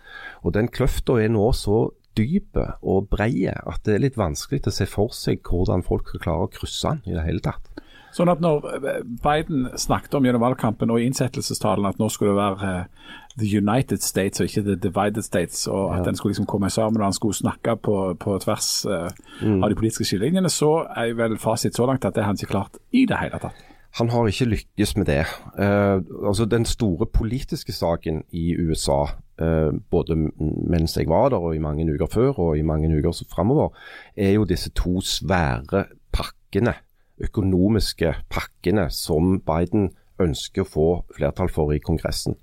Og 0.41 0.55
den 0.55 0.67
kløfta 0.67 1.19
er 1.21 1.29
nå 1.29 1.51
så 1.53 1.91
dyp 2.17 2.57
og 2.81 3.09
brei 3.11 3.45
at 3.51 3.83
det 3.85 3.95
er 3.95 4.05
litt 4.07 4.17
vanskelig 4.17 4.63
å 4.65 4.73
se 4.73 4.87
for 4.89 5.13
seg 5.13 5.43
hvordan 5.45 5.83
folk 5.85 6.09
skal 6.09 6.23
klare 6.23 6.47
å 6.47 6.51
krysse 6.51 6.95
den 6.95 7.11
i 7.11 7.17
det 7.17 7.25
hele 7.27 7.43
tatt. 7.43 7.69
Sånn 8.15 8.31
at 8.31 8.39
når 8.39 8.63
Biden 9.03 9.67
snakket 9.75 10.13
om 10.15 10.23
gjennom 10.23 10.45
valgkampen 10.45 10.91
og 10.93 11.01
i 11.01 11.07
innsettelsestalen 11.09 11.87
at 11.89 11.99
nå 11.99 12.07
skulle 12.13 12.31
det 12.31 12.39
være 12.39 12.69
eh, 12.69 13.07
The 13.39 13.57
United 13.57 13.97
States 13.97 14.39
og 14.39 14.47
ikke 14.47 14.61
The 14.61 14.75
Divided 14.75 15.21
States, 15.21 15.67
og 15.67 15.97
at 15.97 16.05
den 16.05 16.15
skulle 16.15 16.31
liksom 16.31 16.45
komme 16.45 16.69
sammen 16.69 17.01
og 17.01 17.05
han 17.05 17.13
skulle 17.13 17.35
snakke 17.35 17.75
på, 17.75 18.15
på 18.19 18.37
tvers 18.39 18.85
eh, 18.85 19.09
av 19.63 19.69
de 19.69 19.75
politiske 19.75 20.07
skillelinjene, 20.07 20.49
så 20.49 20.85
er 20.95 21.15
vel 21.19 21.37
fasit 21.37 21.75
så 21.75 21.85
langt 21.85 22.05
at 22.05 22.15
det 22.15 22.23
har 22.23 22.31
han 22.31 22.39
ikke 22.39 22.53
klart 22.53 22.79
i 22.91 23.05
det 23.09 23.19
hele 23.19 23.39
tatt. 23.43 23.65
Han 23.95 24.09
har 24.11 24.27
ikke 24.27 24.45
lykkes 24.45 24.97
med 24.97 25.05
det. 25.07 25.23
Uh, 25.55 26.27
altså 26.27 26.45
Den 26.45 26.65
store 26.65 27.05
politiske 27.05 27.71
saken 27.71 28.23
i 28.31 28.55
USA, 28.59 29.05
uh, 29.41 29.71
både 29.91 30.15
mens 30.69 30.97
jeg 30.97 31.07
var 31.07 31.29
der 31.29 31.37
og 31.37 31.55
i 31.55 31.63
mange 31.63 31.93
uker 31.93 32.07
før 32.11 32.39
og 32.39 32.57
i 32.57 32.61
mange 32.61 32.91
uker 32.97 33.23
framover, 33.31 33.69
er 34.17 34.31
jo 34.31 34.43
disse 34.43 34.69
to 34.69 35.01
svære 35.01 35.85
pakkene, 36.11 36.73
økonomiske 37.23 38.13
pakkene, 38.29 38.89
som 38.91 39.39
Biden 39.39 39.93
ønsker 40.19 40.63
å 40.63 40.71
få 40.71 40.89
flertall 41.15 41.49
for 41.49 41.71
i 41.71 41.79
Kongressen. 41.79 42.35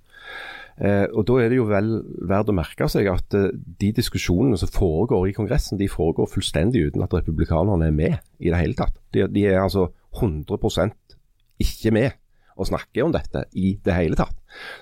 Eh, 0.82 1.06
og 1.14 1.26
Da 1.28 1.36
er 1.38 1.52
det 1.52 1.60
jo 1.60 1.68
vel 1.70 1.90
verdt 2.26 2.50
å 2.50 2.56
merke 2.56 2.88
seg 2.90 3.06
at 3.10 3.36
eh, 3.38 3.52
de 3.54 3.92
diskusjonene 3.94 4.58
som 4.58 4.70
foregår 4.72 5.28
i 5.30 5.34
Kongressen, 5.36 5.78
de 5.78 5.90
foregår 5.90 6.30
fullstendig 6.30 6.88
uten 6.88 7.04
at 7.04 7.14
republikanerne 7.14 7.86
er 7.86 7.94
med 7.94 8.18
i 8.42 8.50
det 8.50 8.58
hele 8.58 8.78
tatt. 8.78 8.96
De, 9.14 9.28
de 9.30 9.46
er 9.46 9.62
altså 9.62 9.92
100% 10.18 11.16
ikke 11.62 11.94
med 11.94 12.18
og 12.58 12.68
snakker 12.68 13.06
om 13.06 13.14
dette 13.14 13.44
i 13.54 13.76
det 13.84 13.94
hele 13.94 14.18
tatt. 14.18 14.34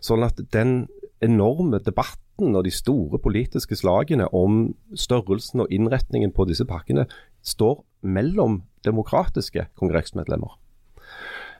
Sånn 0.03 0.25
at 0.27 0.41
den 0.55 0.89
enorme 1.21 1.83
debatten 1.85 2.57
og 2.57 2.65
de 2.65 2.73
store 2.73 3.21
politiske 3.21 3.77
slagene 3.77 4.31
om 4.33 4.71
størrelsen 4.97 5.67
og 5.67 5.75
innretningen 5.75 6.33
på 6.33 6.49
disse 6.49 6.65
pakkene 6.65 7.05
står 7.45 7.83
mellom 8.01 8.63
demokratiske 8.87 9.69
kongressmedlemmer. 9.77 10.57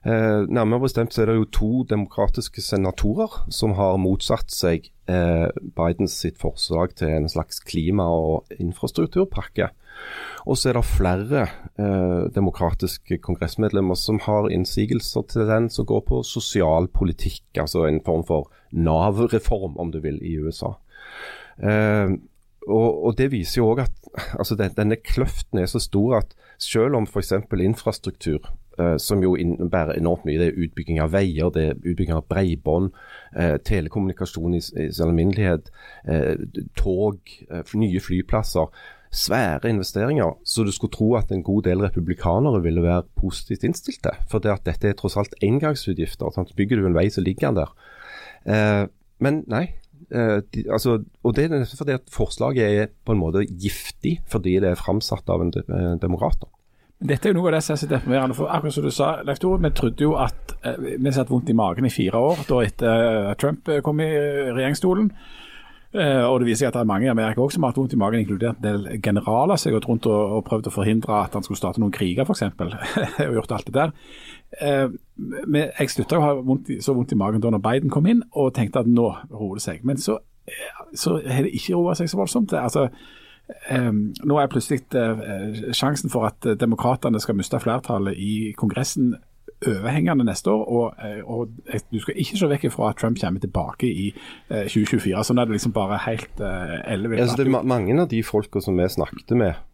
Eh, 0.01 0.47
nærmere 0.49 0.87
bestemt 0.87 1.13
så 1.13 1.23
er 1.23 1.29
det 1.29 1.35
jo 1.37 1.51
to 1.53 1.71
demokratiske 1.91 2.63
senatorer 2.65 3.35
som 3.53 3.75
har 3.77 3.99
motsatt 4.01 4.49
seg 4.55 4.89
eh, 5.11 5.51
Bidens 5.77 6.15
sitt 6.23 6.39
forslag 6.41 6.95
til 6.97 7.13
en 7.19 7.29
slags 7.29 7.61
klima- 7.61 8.09
og 8.09 8.49
infrastrukturpakke. 8.57 9.69
Og 10.49 10.57
så 10.57 10.71
er 10.71 10.79
det 10.79 10.87
flere 10.89 11.43
eh, 11.77 12.31
demokratiske 12.33 13.21
kongressmedlemmer 13.21 13.99
som 13.99 14.23
har 14.25 14.49
innsigelser 14.49 15.27
til 15.29 15.45
den 15.51 15.69
som 15.69 15.85
går 15.85 16.07
på 16.09 16.23
sosialpolitikk, 16.25 17.45
altså 17.61 17.85
en 17.85 18.01
form 18.07 18.25
for 18.25 18.49
Nav-reform, 18.73 19.77
om 19.77 19.93
du 19.93 20.01
vil, 20.01 20.17
i 20.25 20.39
USA. 20.41 20.79
Eh, 21.61 22.17
og, 22.69 23.05
og, 23.05 23.19
Det 23.19 23.31
viser 23.33 23.61
jo 23.61 23.71
òg 23.75 23.85
at 23.85 24.11
altså 24.39 24.57
den, 24.57 24.73
denne 24.77 24.97
kløften 24.97 25.61
er 25.61 25.69
så 25.69 25.81
stor 25.81 26.23
at 26.23 26.35
selv 26.61 26.97
om 26.97 27.09
f.eks. 27.09 27.33
infrastruktur, 27.53 28.49
som 28.99 29.23
jo 29.25 29.35
innebærer 29.39 29.99
enormt 29.99 30.25
mye, 30.29 30.39
det 30.41 30.51
er 30.51 30.63
utbygging 30.65 31.01
av 31.03 31.13
veier, 31.15 31.51
det 31.55 31.65
er 31.67 31.81
utbygging 31.81 32.17
av 32.17 32.29
bredbånd, 32.31 32.93
eh, 33.37 33.57
telekommunikasjon 33.67 34.57
i, 34.57 34.63
i 34.63 34.89
sin 34.93 35.09
alminnelighet, 35.09 35.71
eh, 36.05 36.47
tog, 36.79 37.21
eh, 37.51 37.75
nye 37.75 38.01
flyplasser, 38.01 38.71
svære 39.11 39.71
investeringer. 39.73 40.37
Så 40.45 40.65
du 40.65 40.71
skulle 40.73 40.95
tro 40.95 41.15
at 41.19 41.33
en 41.35 41.43
god 41.43 41.65
del 41.67 41.83
republikanere 41.83 42.63
ville 42.63 42.83
være 42.83 43.09
positivt 43.19 43.67
innstilte. 43.67 44.15
For 44.31 44.39
det 44.39 44.53
at 44.55 44.67
dette 44.69 44.89
er 44.89 44.99
tross 44.99 45.19
alt 45.19 45.35
engangsutgifter. 45.43 46.31
Sant? 46.35 46.55
Bygger 46.57 46.79
du 46.79 46.87
en 46.87 46.95
vei, 46.95 47.09
så 47.11 47.25
ligger 47.25 47.51
den 47.51 47.63
der. 47.65 47.77
Eh, 48.47 48.87
men 49.21 49.45
nei, 49.51 49.67
Uh, 50.11 50.41
de, 50.55 50.65
altså, 50.73 51.05
og 51.23 51.37
Det 51.37 51.45
er 51.45 51.65
fordi 51.79 51.93
at 51.95 52.09
forslaget 52.11 52.79
er 52.81 52.87
på 53.07 53.15
en 53.15 53.21
måte 53.21 53.45
giftig 53.47 54.17
fordi 54.27 54.57
det 54.59 54.73
er 54.73 54.81
framsatt 54.81 55.29
av 55.31 55.45
en 55.45 55.53
de, 55.55 55.63
uh, 55.69 55.95
demokrat. 56.03 56.49
Dette 57.01 57.29
er 57.29 57.33
jo 57.33 57.39
noe 57.39 57.49
av 57.49 57.55
det 57.57 57.63
som 57.65 57.73
er 57.73 57.81
så 57.81 57.87
deprimerende. 57.89 58.37
for 58.37 58.53
akkurat 58.53 58.75
som 58.75 58.85
du 58.85 58.91
sa, 58.93 59.23
Leif 59.25 59.39
Tore, 59.41 59.61
Vi 59.63 59.71
trodde 59.71 60.05
jo 60.05 60.15
at 60.21 60.57
vi 60.79 60.97
vi 61.01 61.13
satt 61.13 61.31
vondt 61.31 61.49
i 61.49 61.55
magen 61.57 61.87
i 61.87 61.91
fire 61.91 62.13
år 62.13 62.45
da 62.47 62.61
etter 62.61 63.35
Trump 63.39 63.69
kom 63.83 64.01
i 64.01 64.11
regjeringsstolen. 64.53 65.11
og 65.95 66.41
Det 66.41 66.47
viser 66.47 66.59
seg 66.59 66.69
at 66.69 66.75
det 66.75 66.81
er 66.81 66.93
mange 66.93 67.07
i 67.07 67.09
Amerika 67.09 67.41
også 67.41 67.55
som 67.55 67.63
har 67.63 67.73
hatt 67.73 67.79
vondt 67.79 67.95
i 67.95 67.97
magen, 67.97 68.21
inkludert 68.21 68.57
en 68.61 68.63
del 68.63 69.01
generaler 69.01 69.57
som 69.57 69.73
har 69.73 69.81
gått 69.81 69.89
rundt 69.89 70.07
og, 70.07 70.45
prøvd 70.45 70.69
å 70.69 70.75
forhindre 70.75 71.23
at 71.25 71.33
han 71.33 71.43
skulle 71.43 71.57
starte 71.57 71.81
noen 71.81 71.93
kriger, 71.93 72.29
f.eks. 72.29 72.43
og 73.29 73.35
gjort 73.35 73.53
alt 73.53 73.67
det 73.67 73.75
der. 73.75 74.93
Men 75.17 75.71
jeg 75.79 75.91
slutta 75.91 76.19
å 76.19 76.27
ha 76.27 76.35
vondt, 76.35 76.69
så 76.85 76.93
vondt 76.93 77.13
i 77.13 77.17
magen 77.17 77.41
da 77.41 77.49
når 77.49 77.65
Biden 77.65 77.91
kom 77.91 78.07
inn, 78.07 78.23
og 78.33 78.53
tenkte 78.55 78.85
at 78.85 78.87
nå 78.87 79.09
roer 79.31 79.57
det 79.57 79.65
seg. 79.65 79.81
Men 79.89 79.97
så, 79.97 80.19
eh, 80.47 80.85
så 80.93 81.17
har 81.25 81.49
det 81.49 81.57
ikke 81.57 81.81
roa 81.81 81.97
seg 81.97 82.13
så 82.13 82.21
voldsomt. 82.21 82.53
Altså, 82.53 82.91
eh, 82.91 83.17
nå 84.25 84.39
er 84.39 84.51
plutselig 84.51 84.85
eh, 84.99 85.73
sjansen 85.77 86.13
for 86.13 86.29
at 86.29 86.47
demokratene 86.61 87.21
skal 87.23 87.39
miste 87.39 87.61
flertallet 87.63 88.19
i 88.19 88.53
Kongressen 88.59 89.15
overhengende 89.67 90.25
neste 90.25 90.51
år. 90.51 90.65
Og, 90.65 90.95
eh, 91.05 91.21
og, 91.25 91.49
du 91.93 92.01
skal 92.01 92.17
ikke 92.17 92.39
se 92.39 92.51
vekk 92.53 92.69
fra 92.73 92.91
at 92.91 93.01
Trump 93.01 93.21
kommer 93.21 93.43
tilbake 93.43 93.89
i 93.89 94.11
2024. 94.51 95.17
Eh, 95.17 95.25
sånn 95.27 95.41
er 95.41 95.49
det 95.49 95.59
liksom 95.59 95.75
bare 95.77 96.01
helt 96.07 96.41
ellevilt. 96.41 97.25
Altså, 97.25 97.41
det 97.41 97.49
er 97.49 97.73
mange 97.75 97.99
av 98.01 98.09
de 98.13 98.23
folka 98.25 98.63
som 98.65 98.79
vi 98.79 98.89
snakket 98.89 99.37
med, 99.37 99.67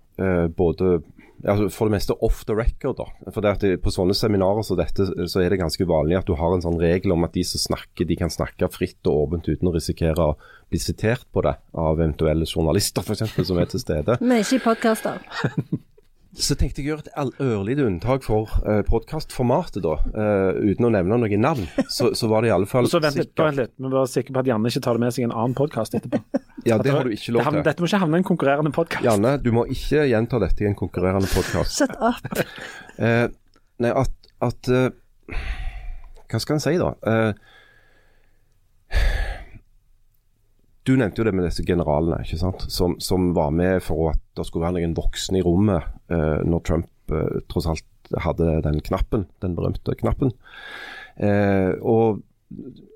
både 0.56 1.02
altså 1.44 1.68
for 1.74 1.88
det 1.88 1.96
meste 1.96 2.16
off 2.24 2.44
the 2.48 2.56
record. 2.56 2.96
da. 3.00 3.30
For 3.34 3.44
det 3.44 3.54
at 3.56 3.82
På 3.82 3.92
sånne 3.92 4.16
seminarer 4.16 4.64
som 4.66 4.78
dette, 4.78 5.08
så 5.28 5.42
er 5.42 5.50
det 5.50 5.60
ganske 5.60 5.88
vanlig 5.88 6.18
at 6.20 6.28
du 6.28 6.34
har 6.38 6.54
en 6.54 6.64
sånn 6.64 6.80
regel 6.80 7.12
om 7.12 7.26
at 7.26 7.34
de 7.36 7.44
som 7.44 7.60
snakker, 7.60 8.08
de 8.08 8.16
kan 8.16 8.32
snakke 8.32 8.70
fritt 8.72 9.00
og 9.06 9.26
åpent 9.26 9.48
uten 9.48 9.68
å 9.68 9.74
risikere 9.74 10.30
å 10.32 10.36
bli 10.70 10.80
sitert 10.82 11.26
på 11.32 11.44
det 11.46 11.56
av 11.74 11.98
eventuelle 11.98 12.48
journalister 12.48 13.04
f.eks. 13.04 13.36
som 13.46 13.58
er 13.58 13.68
til 13.70 13.82
stede. 13.82 14.18
Men 14.20 14.42
ikke 14.42 14.60
i 14.60 14.64
podkaster. 14.64 15.20
Så 16.36 16.54
tenkte 16.58 16.82
jeg 16.82 16.90
å 16.90 16.90
gjøre 16.94 17.06
et 17.06 17.38
ørlite 17.40 17.84
unntak 17.86 18.24
for 18.26 18.50
uh, 18.66 18.82
podkastformatet, 18.86 19.80
da. 19.84 19.94
Uh, 20.12 20.58
uten 20.68 20.88
å 20.88 20.90
nevne 20.92 21.18
noen 21.22 21.42
navn. 21.42 21.64
Så, 21.92 22.10
så 22.18 22.28
var 22.28 22.44
det 22.44 22.50
i 22.50 22.54
alle 22.54 22.68
fall 22.68 22.88
Så 22.92 23.00
vent 23.00 23.16
litt, 23.16 23.32
vent 23.40 23.56
litt. 23.56 23.72
Vi 23.80 23.92
var 23.92 24.10
sikre 24.10 24.36
på 24.36 24.42
at 24.42 24.50
Janne 24.50 24.72
ikke 24.72 24.82
tar 24.84 24.98
det 24.98 25.04
med 25.06 25.16
seg 25.16 25.28
en 25.28 25.34
annen 25.34 25.56
podkast 25.56 25.96
etterpå. 25.96 26.20
ja, 26.68 26.76
det 26.82 26.92
har 26.92 27.08
du 27.08 27.14
ikke 27.16 27.36
lov 27.38 27.48
til. 27.48 27.62
Dette 27.66 27.84
må 27.84 27.88
ikke 27.88 28.02
havne 28.04 28.20
i 28.20 28.22
en 28.22 28.28
konkurrerende 28.28 28.74
podkast. 28.76 29.06
Janne, 29.06 29.36
du 29.40 29.50
må 29.56 29.64
ikke 29.72 30.04
gjenta 30.10 30.42
dette 30.44 30.66
i 30.66 30.68
en 30.68 30.78
konkurrerende 30.78 31.30
podkast. 31.32 31.80
Shut 31.80 31.96
up. 31.96 32.44
Uh, 33.00 33.26
nei, 33.84 33.92
at, 33.92 34.32
at 34.44 34.72
Hva 36.26 36.42
skal 36.42 36.58
en 36.58 36.64
si, 36.64 36.76
da? 36.80 36.92
Du 40.86 40.94
nevnte 40.94 41.20
jo 41.20 41.26
det 41.26 41.34
med 41.34 41.48
disse 41.48 41.64
generalene 41.66 42.20
ikke 42.22 42.38
sant? 42.38 42.62
Som, 42.70 42.96
som 43.02 43.32
var 43.36 43.50
med 43.54 43.82
for 43.84 44.12
at 44.12 44.22
det 44.38 44.46
skulle 44.46 44.68
være 44.68 44.78
noen 44.78 44.94
voksne 44.96 45.40
i 45.40 45.44
rommet 45.44 45.86
eh, 46.12 46.42
når 46.46 46.62
Trump 46.66 47.14
eh, 47.14 47.40
tross 47.50 47.66
alt 47.72 48.12
hadde 48.22 48.60
den 48.62 48.78
knappen, 48.86 49.24
den 49.42 49.56
berømte 49.58 49.96
knappen. 49.98 50.30
Eh, 51.18 51.72
og 51.82 52.22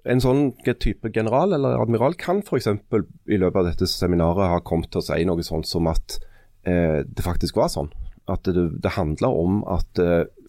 en 0.06 0.22
sånn 0.22 0.52
type 0.62 1.10
general 1.10 1.56
eller 1.56 1.80
admiral 1.82 2.14
kan 2.14 2.44
f.eks. 2.44 2.68
i 2.70 3.40
løpet 3.40 3.58
av 3.58 3.66
dette 3.66 3.88
seminaret 3.90 4.52
ha 4.52 4.60
kommet 4.62 4.92
til 4.94 5.02
å 5.02 5.08
si 5.08 5.24
noe 5.26 5.42
sånt 5.42 5.66
som 5.66 5.90
at 5.90 6.20
det 6.60 7.24
faktisk 7.24 7.56
var 7.56 7.70
sånn. 7.72 7.88
At 8.30 8.44
det, 8.44 8.66
det 8.84 8.92
handler 8.94 9.32
om 9.34 9.62
at 9.64 9.98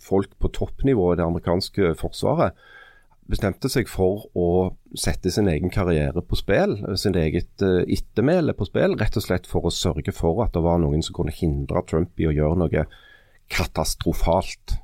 folk 0.03 0.33
på 0.43 0.51
toppnivå 0.53 1.13
i 1.13 1.17
det 1.17 1.23
amerikanske 1.23 1.93
forsvaret 1.97 2.59
bestemte 3.29 3.69
seg 3.71 3.89
for 3.89 4.25
å 4.37 4.47
sette 4.97 5.31
sin 5.31 5.49
egen 5.51 5.71
karriere 5.71 6.23
på 6.25 6.39
spill, 6.39 6.77
sin 6.99 7.15
eget 7.19 7.63
uh, 7.63 7.81
ettermæle 7.85 8.55
på 8.57 8.67
spill, 8.67 8.97
rett 8.99 9.17
og 9.17 9.25
slett 9.25 9.47
for 9.49 9.67
å 9.67 9.73
sørge 9.73 10.13
for 10.15 10.43
at 10.45 10.55
det 10.55 10.63
var 10.65 10.81
noen 10.81 11.03
som 11.05 11.15
kunne 11.17 11.35
hindre 11.35 11.83
Trump 11.87 12.19
i 12.19 12.27
å 12.27 12.35
gjøre 12.35 12.59
noe 12.63 12.85
katastrofalt. 13.51 14.77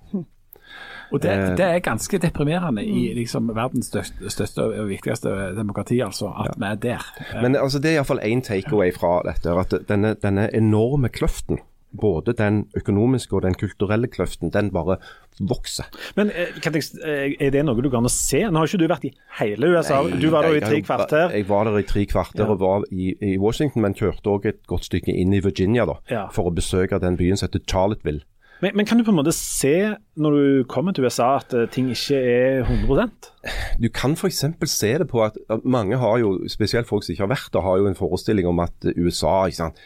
Og 1.11 1.21
det, 1.23 1.31
eh, 1.31 1.53
det, 1.55 1.65
er 1.65 1.79
ganske 1.79 2.19
deprimerende 2.19 2.83
i 2.83 3.13
liksom, 3.15 3.47
verdens 3.55 3.87
største, 3.87 4.27
største, 4.31 4.65
og 4.81 4.89
viktigste 4.89 5.31
demokrati, 5.55 6.01
altså, 6.03 6.33
at 6.35 6.51
ja. 6.51 6.57
vi 6.59 6.71
er 6.71 6.81
der. 6.83 7.05
Men 7.41 7.55
altså, 7.55 7.79
Det 7.79 7.91
er 7.91 8.01
iallfall 8.01 8.19
én 8.27 8.43
takeaway 8.43 8.91
fra 8.95 9.21
dette. 9.27 9.55
at 9.55 9.77
denne, 9.87 10.15
denne 10.19 10.49
enorme 10.55 11.09
kløften 11.09 11.63
både 11.91 12.33
den 12.37 12.65
økonomiske 12.77 13.35
og 13.35 13.43
den 13.45 13.55
kulturelle 13.57 14.07
kløften, 14.11 14.51
den 14.53 14.71
bare 14.71 14.97
vokser. 15.39 15.87
Men 16.15 16.31
eh, 16.31 16.53
eh, 16.57 17.35
Er 17.39 17.51
det 17.53 17.63
noe 17.65 17.81
du 17.81 17.89
kan 17.93 18.07
se? 18.09 18.43
Nå 18.49 18.59
har 18.59 18.69
ikke 18.69 18.81
du 18.81 18.87
vært 18.91 19.07
i 19.07 19.13
hele 19.39 19.73
USA, 19.73 20.01
Nei, 20.03 20.19
du 20.21 20.29
var 20.33 20.47
der 20.47 20.57
i 20.57 20.63
tre 20.63 20.81
kvarter. 20.81 21.35
Jeg 21.35 21.49
var 21.49 21.69
der 21.69 21.77
i 21.79 21.87
tre 21.87 22.05
kvarter 22.05 22.45
ja. 22.45 22.49
og 22.51 22.59
var 22.61 22.87
i, 22.91 23.13
i, 23.21 23.37
Washington, 23.37 23.85
men 23.85 23.97
kjørte 23.97 24.33
òg 24.33 24.49
et 24.49 24.63
godt 24.67 24.89
stykke 24.89 25.13
inn 25.13 25.33
i 25.33 25.43
Virginia 25.43 25.87
da, 25.89 25.99
ja. 26.11 26.25
for 26.33 26.49
å 26.49 26.55
besøke 26.55 26.99
den 27.01 27.19
byen 27.19 27.39
som 27.39 27.49
heter 27.49 27.63
Charlotteville. 27.69 28.25
Men, 28.61 28.71
men, 28.73 28.85
kan 28.89 28.97
du 28.97 29.05
på 29.05 29.13
en 29.13 29.19
måte 29.19 29.33
se 29.35 29.93
når 30.17 30.33
du 30.33 30.63
kommer 30.69 30.95
til 30.95 31.05
USA 31.05 31.35
at 31.37 31.53
eh, 31.53 31.67
ting 31.69 31.91
ikke 31.93 32.17
er 32.17 32.63
100% 32.65 33.29
Du 33.77 33.85
kan 33.93 34.15
f.eks. 34.17 34.45
se 34.65 34.89
det 34.97 35.07
på 35.11 35.21
at 35.21 35.37
mange 35.63 35.99
har 36.01 36.17
jo, 36.23 36.33
spesielt 36.49 36.89
folk 36.89 37.05
som 37.05 37.13
ikke 37.13 37.27
har 37.27 37.33
vært 37.35 37.51
der, 37.53 37.61
har 37.61 37.77
jo 37.77 37.89
en 37.89 37.97
forestilling 37.97 38.49
om 38.49 38.63
at 38.63 38.89
USA 38.97 39.45
ikke 39.45 39.59
sant, 39.59 39.83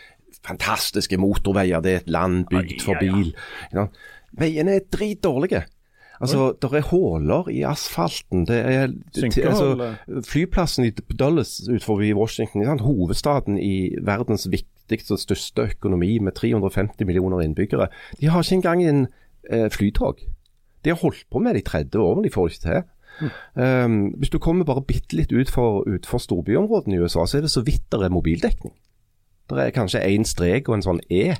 fantastiske 0.47 1.17
motorveier, 1.21 1.83
det 1.83 1.91
er 1.91 2.01
et 2.01 2.09
land 2.09 2.45
bygd 2.49 2.81
for 2.85 2.99
bil. 2.99 3.33
Ja. 3.73 3.87
Veiene 4.37 4.79
er 4.79 4.89
dritdårlige. 4.91 5.65
Altså, 6.21 6.53
Det 6.61 6.73
er 6.73 6.81
huller 6.81 7.49
i 7.49 7.63
asfalten. 7.65 8.45
Det 8.47 8.55
er 8.55 8.81
altså, 9.47 9.95
Flyplassen 10.29 10.85
i 10.85 10.91
Dulles 11.19 11.61
utenfor 11.67 12.13
Washington, 12.13 12.65
sant? 12.65 12.81
hovedstaden 12.81 13.57
i 13.57 13.95
verdens 14.01 14.47
viktigste 14.51 15.17
og 15.17 15.19
største 15.19 15.61
økonomi 15.61 16.19
med 16.19 16.31
350 16.31 17.05
millioner 17.05 17.41
innbyggere, 17.41 17.87
de 18.21 18.27
har 18.27 18.43
ikke 18.43 18.55
engang 18.55 18.83
en 18.83 19.07
eh, 19.49 19.69
flytog. 19.71 20.19
De 20.83 20.89
har 20.89 20.97
holdt 21.01 21.25
på 21.31 21.39
med 21.39 21.53
det 21.53 21.61
i 21.61 21.69
30 21.69 21.99
år, 21.99 22.15
men 22.15 22.23
de 22.23 22.29
får 22.29 22.47
det 22.47 22.53
ikke 22.53 22.69
til. 22.69 22.83
Mm. 23.21 23.29
Um, 23.63 24.07
hvis 24.17 24.29
du 24.29 24.39
kommer 24.39 24.65
bare 24.65 24.81
bitte 24.81 25.15
litt 25.15 25.31
utfor 25.31 25.83
ut 25.87 26.05
storbyområdene 26.05 26.95
i 26.95 26.99
USA, 26.99 27.25
så 27.25 27.37
er 27.37 27.41
det 27.41 27.51
så 27.51 27.61
vidt 27.61 27.91
det 27.91 28.01
er 28.01 28.13
mobildekning. 28.13 28.73
Det 29.57 29.67
er 29.67 29.75
kanskje 29.75 30.03
én 30.07 30.27
strek 30.27 30.69
og 30.69 30.79
en 30.79 30.85
sånn 30.85 31.03
E. 31.09 31.35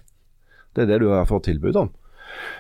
Det 0.76 0.86
er 0.86 0.94
det 0.94 1.02
du 1.04 1.10
fått 1.28 1.50
tilbud 1.50 1.80
om. 1.80 1.92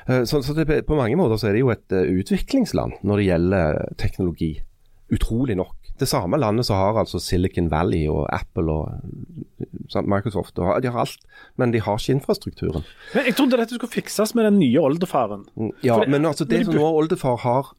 Eh, 0.08 0.24
så, 0.24 0.42
så 0.44 0.54
det, 0.54 0.68
på 0.88 0.98
mange 0.98 1.18
måter 1.20 1.40
så 1.40 1.50
er 1.50 1.58
det 1.58 1.64
jo 1.64 1.72
et 1.74 1.96
uh, 1.96 2.04
utviklingsland 2.20 3.00
når 3.08 3.22
det 3.22 3.28
gjelder 3.30 3.80
teknologi. 4.02 4.52
Utrolig 5.12 5.58
nok. 5.60 5.76
Det 6.00 6.08
samme 6.10 6.40
landet 6.40 6.66
som 6.66 6.80
har 6.80 6.98
altså 6.98 7.20
Silicon 7.22 7.70
Valley 7.72 8.08
og 8.10 8.26
Apple 8.34 8.74
og 8.74 9.04
uh, 9.62 10.02
Microsoft. 10.08 10.60
Og, 10.60 10.80
de 10.84 10.92
har 10.92 11.04
alt, 11.06 11.28
men 11.62 11.76
de 11.76 11.84
har 11.84 12.00
ikke 12.00 12.18
infrastrukturen. 12.18 12.88
Men 13.16 13.30
Jeg 13.30 13.38
trodde 13.38 13.60
dette 13.60 13.78
skulle 13.78 13.94
fikses 13.94 14.36
med 14.36 14.50
den 14.50 14.60
nye 14.62 14.82
oldefaren. 14.82 15.46
Mm, 15.56 15.76
ja, 15.86 16.00
det, 16.02 16.10
men 16.12 16.26
altså 16.26 16.48
det 16.48 16.66
som 16.66 16.80
nå 16.80 16.90
oldefar 17.04 17.40
har 17.46 17.76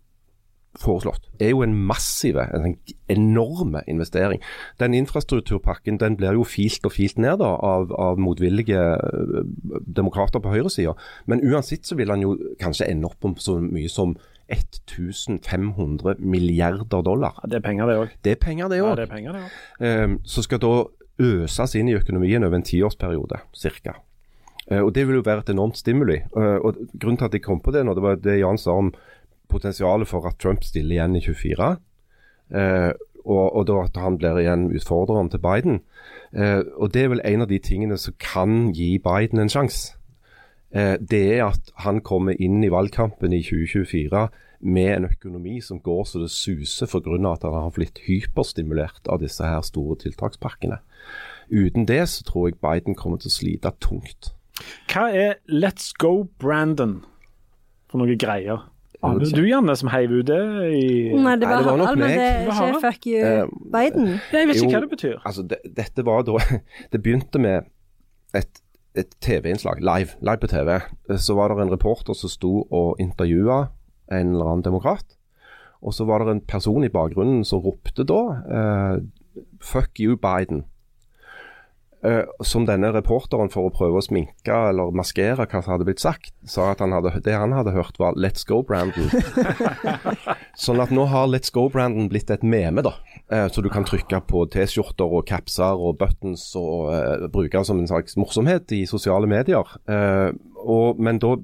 foreslått, 0.81 1.27
er 1.41 1.53
jo 1.53 1.63
en 1.65 1.75
massiv, 1.87 2.39
en 2.41 2.77
enorme 3.13 3.83
investering. 3.91 4.41
Den 4.81 4.95
infrastrukturpakken 4.97 5.99
den 6.01 6.17
blir 6.17 6.37
jo 6.39 6.47
filt 6.49 6.87
og 6.89 6.95
filt 6.97 7.21
ned 7.21 7.41
da, 7.43 7.51
av, 7.61 7.93
av 7.93 8.21
motvillige 8.23 8.81
uh, 8.81 9.43
demokrater 9.85 10.41
på 10.43 10.53
høyresida. 10.55 10.95
Men 11.27 11.45
uansett 11.45 11.89
så 11.89 11.99
vil 11.99 12.13
han 12.13 12.25
jo 12.25 12.37
kanskje 12.61 12.89
ende 12.89 13.11
opp 13.11 13.29
om 13.29 13.37
så 13.37 13.59
mye 13.61 13.91
som 13.93 14.17
1500 14.53 16.17
milliarder 16.19 17.03
dollar. 17.05 17.37
Ja, 17.43 17.53
det 17.53 17.61
er 17.61 17.67
penger, 17.69 17.89
det 17.89 17.99
òg. 18.01 18.17
Det 18.25 18.33
er 18.37 18.41
penger, 18.41 18.73
det 18.73 18.81
òg. 18.85 19.05
Ja, 19.81 20.05
um, 20.05 20.19
så 20.25 20.45
skal 20.45 20.61
da 20.63 20.75
øses 21.23 21.77
inn 21.79 21.93
i 21.93 21.97
økonomien 21.99 22.45
over 22.45 22.59
en 22.59 22.67
tiårsperiode, 22.67 23.45
ca. 23.53 23.97
Uh, 24.71 24.83
og 24.83 24.95
Det 24.95 25.07
vil 25.09 25.21
jo 25.21 25.25
være 25.27 25.45
et 25.45 25.55
enormt 25.55 25.79
stimuli. 25.79 26.21
Uh, 26.37 26.59
og 26.61 26.77
Grunnen 26.99 27.21
til 27.21 27.29
at 27.29 27.35
jeg 27.37 27.45
kom 27.45 27.61
på 27.61 27.75
det 27.75 27.85
nå, 27.87 27.95
det 27.95 28.05
var 28.05 28.21
det 28.21 28.41
Jan 28.41 28.61
sa 28.61 28.77
om 28.79 28.93
potensialet 29.49 30.09
for 30.09 30.27
at 30.29 30.39
Trump 30.39 30.65
stiller 30.65 30.97
igjen 30.97 31.17
i 31.17 31.25
24. 31.25 31.73
Eh, 32.53 32.93
og, 33.25 33.57
og 33.57 33.67
da 33.69 33.81
at 33.85 33.99
han 34.03 34.19
blir 34.19 34.41
igjen 34.43 34.69
utfordreren 34.75 35.31
til 35.31 35.43
Biden. 35.43 35.81
Eh, 36.35 36.63
og 36.77 36.95
Det 36.95 37.05
er 37.05 37.13
vel 37.13 37.25
en 37.25 37.45
av 37.45 37.51
de 37.51 37.59
tingene 37.59 37.99
som 37.99 38.15
kan 38.19 38.73
gi 38.75 38.97
Biden 38.99 39.39
en 39.39 39.53
sjanse. 39.53 39.97
Eh, 40.73 40.97
det 40.99 41.25
er 41.37 41.51
at 41.51 41.73
han 41.85 42.01
kommer 42.01 42.37
inn 42.41 42.63
i 42.65 42.73
valgkampen 42.73 43.33
i 43.33 43.43
2024 43.45 44.29
med 44.63 44.91
en 44.97 45.09
økonomi 45.11 45.61
som 45.61 45.81
går 45.83 46.05
så 46.07 46.23
det 46.23 46.31
suser 46.31 46.87
pga. 46.87 47.33
at 47.33 47.43
han 47.43 47.53
har 47.53 47.71
blitt 47.71 47.99
hyperstimulert 48.07 49.09
av 49.09 49.21
disse 49.21 49.45
her 49.45 49.61
store 49.61 49.97
tiltakspakkene. 49.97 50.79
Uten 51.51 51.87
det 51.87 52.09
så 52.09 52.25
tror 52.25 52.49
jeg 52.49 52.61
Biden 52.63 52.95
kommer 52.95 53.19
til 53.19 53.29
å 53.29 53.39
slite 53.39 53.73
tungt. 53.81 54.33
Hva 54.89 55.11
er 55.11 55.35
Let's 55.49 55.93
Go 55.99 56.29
Brandon 56.39 57.05
for 57.91 57.99
noe 57.99 58.17
greier? 58.17 58.72
Aner 59.03 59.33
du, 59.35 59.43
Janne, 59.49 59.75
som 59.77 59.91
heiv 59.91 60.13
ut 60.15 60.27
det 60.29 60.39
i 60.79 60.83
Nei, 61.11 61.37
det 61.41 61.49
var, 61.51 61.63
det 61.63 61.67
var 61.67 61.81
nok 61.81 61.99
meg. 61.99 62.13
det 62.17 62.55
skjer 62.55 62.77
fuck 62.83 63.07
you 63.11 63.23
Eh, 63.27 63.49
Biden. 63.75 64.13
Jeg 64.31 64.49
vet 64.49 64.61
ikke 64.61 64.69
Jo, 64.69 64.75
hva 64.77 64.83
det 64.85 64.91
betyr. 64.93 65.17
Altså, 65.27 65.43
det, 65.51 65.59
dette 65.79 66.05
var 66.07 66.23
da 66.29 66.37
Det 66.93 67.01
begynte 67.03 67.43
med 67.43 67.67
et, 68.39 68.63
et 68.95 69.17
TV-innslag, 69.21 69.83
live, 69.83 70.15
live 70.23 70.39
på 70.39 70.51
TV. 70.53 70.79
Så 71.19 71.35
var 71.35 71.51
det 71.51 71.67
en 71.67 71.75
reporter 71.75 72.15
som 72.17 72.31
sto 72.31 72.53
og 72.71 73.03
intervjua 73.03 73.65
en 74.13 74.35
eller 74.35 74.53
annen 74.53 74.65
demokrat. 74.65 75.17
Og 75.83 75.95
så 75.95 76.07
var 76.07 76.23
det 76.23 76.37
en 76.37 76.45
person 76.47 76.85
i 76.87 76.93
bakgrunnen 76.93 77.43
som 77.45 77.63
ropte 77.65 78.05
da 78.07 78.21
uh, 78.47 79.03
'fuck 79.61 79.99
you, 80.01 80.17
Biden'. 80.17 80.63
Eh, 82.03 82.25
som 82.43 82.65
denne 82.67 82.89
reporteren, 82.91 83.51
for 83.53 83.69
å 83.69 83.73
prøve 83.75 84.01
å 84.01 84.03
sminke 84.03 84.57
eller 84.73 84.91
maskere 84.99 85.45
hva 85.47 85.61
som 85.63 85.77
hadde 85.77 85.87
blitt 85.87 86.03
sagt, 86.03 86.33
sa 86.43 86.73
at 86.73 86.81
han 86.83 86.91
hadde, 86.91 87.13
det 87.23 87.37
han 87.39 87.55
hadde 87.55 87.77
hørt 87.77 88.01
var 88.03 88.17
'Let's 88.19 88.43
go, 88.43 88.59
Brandon'. 88.67 89.07
sånn 90.65 90.83
at 90.83 90.91
nå 90.91 91.07
har 91.07 91.29
'Let's 91.31 91.55
go, 91.55 91.69
Brandon' 91.71 92.11
blitt 92.11 92.31
et 92.35 92.43
meme, 92.43 92.83
da. 92.83 92.97
Eh, 93.31 93.47
så 93.47 93.63
du 93.63 93.71
kan 93.71 93.87
trykke 93.87 94.19
på 94.27 94.43
T-skjorter 94.51 95.07
og 95.07 95.29
capser 95.31 95.79
og 95.79 96.01
buttons 96.03 96.43
og 96.59 96.91
uh, 96.91 97.29
bruke 97.31 97.55
den 97.55 97.65
som 97.65 97.79
en 97.79 97.87
slags 97.87 98.19
morsomhet 98.19 98.75
i 98.75 98.83
sosiale 98.85 99.31
medier. 99.31 99.63
Uh, 99.87 100.35
og, 100.59 100.99
men 100.99 101.23
da 101.23 101.37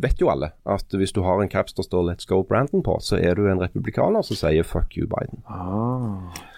vet 0.00 0.20
jo 0.20 0.32
alle 0.32 0.54
at 0.64 0.88
hvis 0.88 1.12
du 1.12 1.20
har 1.22 1.40
en 1.40 1.52
caps 1.52 1.76
der 1.76 1.84
står 1.84 2.08
'Let's 2.08 2.24
go, 2.24 2.40
Brandon' 2.40 2.82
på, 2.82 2.96
så 3.04 3.20
er 3.20 3.36
du 3.36 3.44
en 3.44 3.60
republikaner 3.60 4.24
som 4.24 4.40
sier 4.40 4.64
'fuck 4.64 4.96
you, 4.96 5.04
Biden'. 5.04 5.44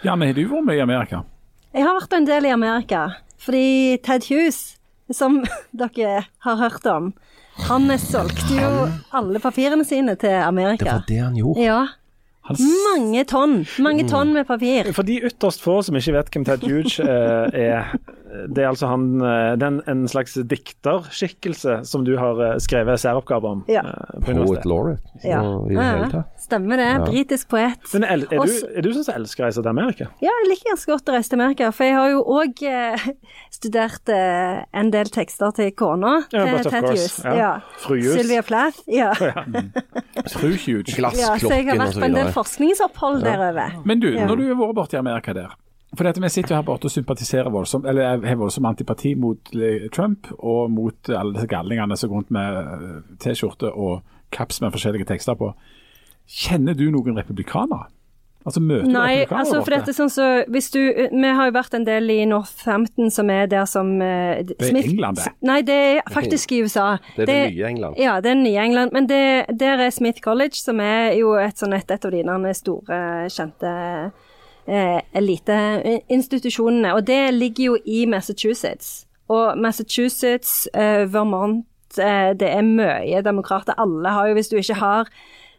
Ja, 0.04 0.14
men 0.14 0.28
har 0.28 0.34
du 0.34 0.46
vært 0.46 0.70
med 0.70 0.78
i 0.78 0.86
Amerika? 0.86 1.26
Jeg 1.74 1.82
har 1.82 1.96
vært 1.98 2.12
en 2.14 2.26
del 2.28 2.46
i 2.46 2.52
Amerika, 2.54 3.00
fordi 3.42 3.98
Ted 4.06 4.28
Hughes, 4.30 4.76
som 5.10 5.40
dere 5.80 6.20
har 6.46 6.60
hørt 6.60 6.86
om, 6.86 7.10
han 7.66 7.90
solgte 7.98 8.54
jo 8.54 8.70
alle 9.14 9.42
papirene 9.42 9.86
sine 9.86 10.14
til 10.18 10.36
Amerika. 10.38 10.84
Det 10.84 10.92
var 10.92 11.08
det 11.08 11.20
han 11.22 11.36
gjorde. 11.38 11.66
Ja. 11.66 11.82
Han 12.44 12.60
Mange 12.84 13.24
tonn. 13.24 13.54
Mange 13.82 14.04
tonn 14.06 14.34
med 14.36 14.46
papir. 14.46 14.90
For 14.94 15.06
de 15.06 15.16
ytterst 15.24 15.62
få 15.64 15.78
som 15.82 15.96
ikke 15.96 16.14
vet 16.18 16.30
hvem 16.34 16.44
Ted 16.46 16.66
Hughes 16.68 16.98
eh, 17.00 17.58
er, 17.70 17.94
det 18.48 18.62
er 18.64 18.68
altså 18.70 18.86
han 18.90 19.04
det 19.20 19.62
er 19.62 19.80
en 19.90 20.04
slags 20.10 20.34
dikterskikkelse 20.34 21.80
som 21.86 22.04
du 22.06 22.16
har 22.18 22.40
eh, 22.42 22.54
skrevet 22.62 23.00
særoppgave 23.00 23.44
om 23.50 23.64
Ja. 23.68 23.82
eh, 23.86 24.20
på 24.24 24.34
Poet 24.44 24.64
laureate. 24.68 25.02
Ja. 25.24 25.40
så 25.42 25.68
det 25.68 25.74
Ja, 25.74 26.06
ja. 26.12 26.22
Stemmer 26.44 26.76
det. 26.76 26.88
Britisk 27.08 27.48
poet. 27.48 27.78
Men 27.94 28.04
er, 28.04 28.24
er, 28.30 28.38
Også- 28.42 28.66
du, 28.68 28.74
er 28.76 28.82
du 28.82 28.90
sånn 28.92 29.04
som 29.06 29.14
elsker 29.16 29.44
å 29.44 29.46
reise 29.46 29.62
til 29.62 29.70
Amerika? 29.70 30.08
Ja, 30.20 30.28
jeg 30.42 30.50
liker 30.50 30.70
ganske 30.74 30.92
godt 30.92 31.08
å 31.08 31.14
reise 31.16 31.30
til 31.32 31.40
Amerika, 31.40 31.70
for 31.72 31.84
jeg 31.84 31.94
har 31.94 32.10
jo 32.10 32.20
òg 32.36 32.62
eh, 32.68 33.06
studert 33.50 34.08
eh, 34.12 34.64
en 34.74 34.90
del 34.90 35.08
tekster 35.14 35.54
til 35.56 35.70
kona 35.72 36.14
Ja, 36.34 36.44
til. 36.60 36.70
Hughes. 36.74 37.20
Ja. 37.24 37.34
Ja. 37.34 37.52
Sylvia 37.88 38.42
Plath. 38.42 38.82
Ja. 38.88 39.12
Fru 40.34 40.52
huge. 40.52 40.94
ja, 40.98 41.10
så 41.38 41.48
jeg 41.50 41.68
har 41.70 41.78
vært 41.80 41.98
på 41.98 42.04
en 42.08 42.14
del 42.18 42.32
forskningsopphold 42.34 43.22
derover. 43.24 43.80
Men 43.84 44.00
du, 44.00 44.10
Ja. 44.14 44.26
når 44.26 44.36
du 44.36 44.46
har 44.54 44.60
vært 44.60 44.74
borti 44.76 44.94
i 44.94 44.98
Amerika 45.00 45.32
der 45.34 45.54
for 45.96 46.08
dette, 46.08 46.22
Vi 46.22 46.28
sitter 46.32 46.54
jo 46.54 46.60
her 46.60 46.66
borte 46.66 46.88
og 46.88 46.94
sympatiserer 46.94 47.50
voldsomt, 47.52 47.86
eller 47.90 48.22
har 48.24 48.40
voldsom 48.40 48.66
antipati 48.68 49.14
mot 49.14 49.54
eh, 49.54 49.88
Trump 49.94 50.30
og 50.38 50.70
mot 50.70 51.10
alle 51.10 51.36
disse 51.36 51.50
gallingene 51.50 51.96
som 51.96 52.10
går 52.10 52.22
rundt 52.22 52.34
med 52.34 52.60
eh, 52.60 53.00
T-skjorte 53.24 53.72
og 53.72 54.02
caps 54.34 54.60
med 54.64 54.74
forskjellige 54.74 55.08
tekster 55.10 55.38
på. 55.38 55.52
Kjenner 56.24 56.74
du 56.74 56.88
noen 56.90 57.18
republikanere? 57.18 57.90
Altså 58.44 58.60
Møter 58.60 58.84
du 58.84 58.92
Nei, 58.92 59.24
du 59.24 59.30
altså 59.32 59.60
for 59.64 59.72
dette 59.72 59.92
sånn 59.96 60.10
så 60.12 60.24
hvis 60.52 60.66
du, 60.74 60.80
Vi 60.84 61.28
har 61.38 61.48
jo 61.48 61.54
vært 61.54 61.76
en 61.78 61.86
del 61.86 62.10
i 62.12 62.18
Northampton, 62.28 63.08
som 63.12 63.30
er 63.32 63.48
der 63.48 63.64
som 63.68 63.94
uh, 64.02 64.36
Det 64.44 64.58
er 64.58 64.68
Smith- 64.68 64.90
England, 64.90 65.20
det. 65.22 65.32
Nei, 65.48 65.62
det 65.64 65.78
er 65.94 66.12
faktisk 66.12 66.52
i 66.52 66.60
USA. 66.66 66.98
Det 67.16 67.24
er 67.24 67.30
det 67.30 67.38
nye 67.54 67.70
England. 67.70 67.96
Ja, 68.00 68.18
det 68.20 68.34
er 68.34 68.38
nye 68.42 68.66
England. 68.66 68.92
Men 68.92 69.08
det, 69.08 69.22
der 69.60 69.86
er 69.86 69.94
Smith 69.96 70.20
College, 70.24 70.60
som 70.60 70.82
er 70.84 71.14
jo 71.16 71.32
et, 71.40 71.56
sånn 71.60 71.72
et, 71.76 71.88
et 71.88 72.04
av 72.04 72.12
dine 72.12 72.54
store, 72.58 73.00
kjente 73.32 73.72
eh, 74.68 75.00
eliteinstitusjonene. 75.14 76.94
Og 76.94 77.06
det 77.06 77.34
ligger 77.34 77.64
jo 77.64 77.78
i 77.84 78.04
Massachusetts. 78.06 79.06
Og 79.28 79.58
Massachusetts, 79.58 80.68
eh, 80.74 81.12
Vermont, 81.12 81.66
eh, 81.98 82.32
det 82.34 82.48
er 82.50 82.62
mye 82.62 83.22
demokrater. 83.22 83.74
Alle 83.78 84.08
har 84.08 84.28
jo, 84.28 84.34
hvis 84.34 84.48
du 84.48 84.56
ikke 84.56 84.74
har 84.74 85.08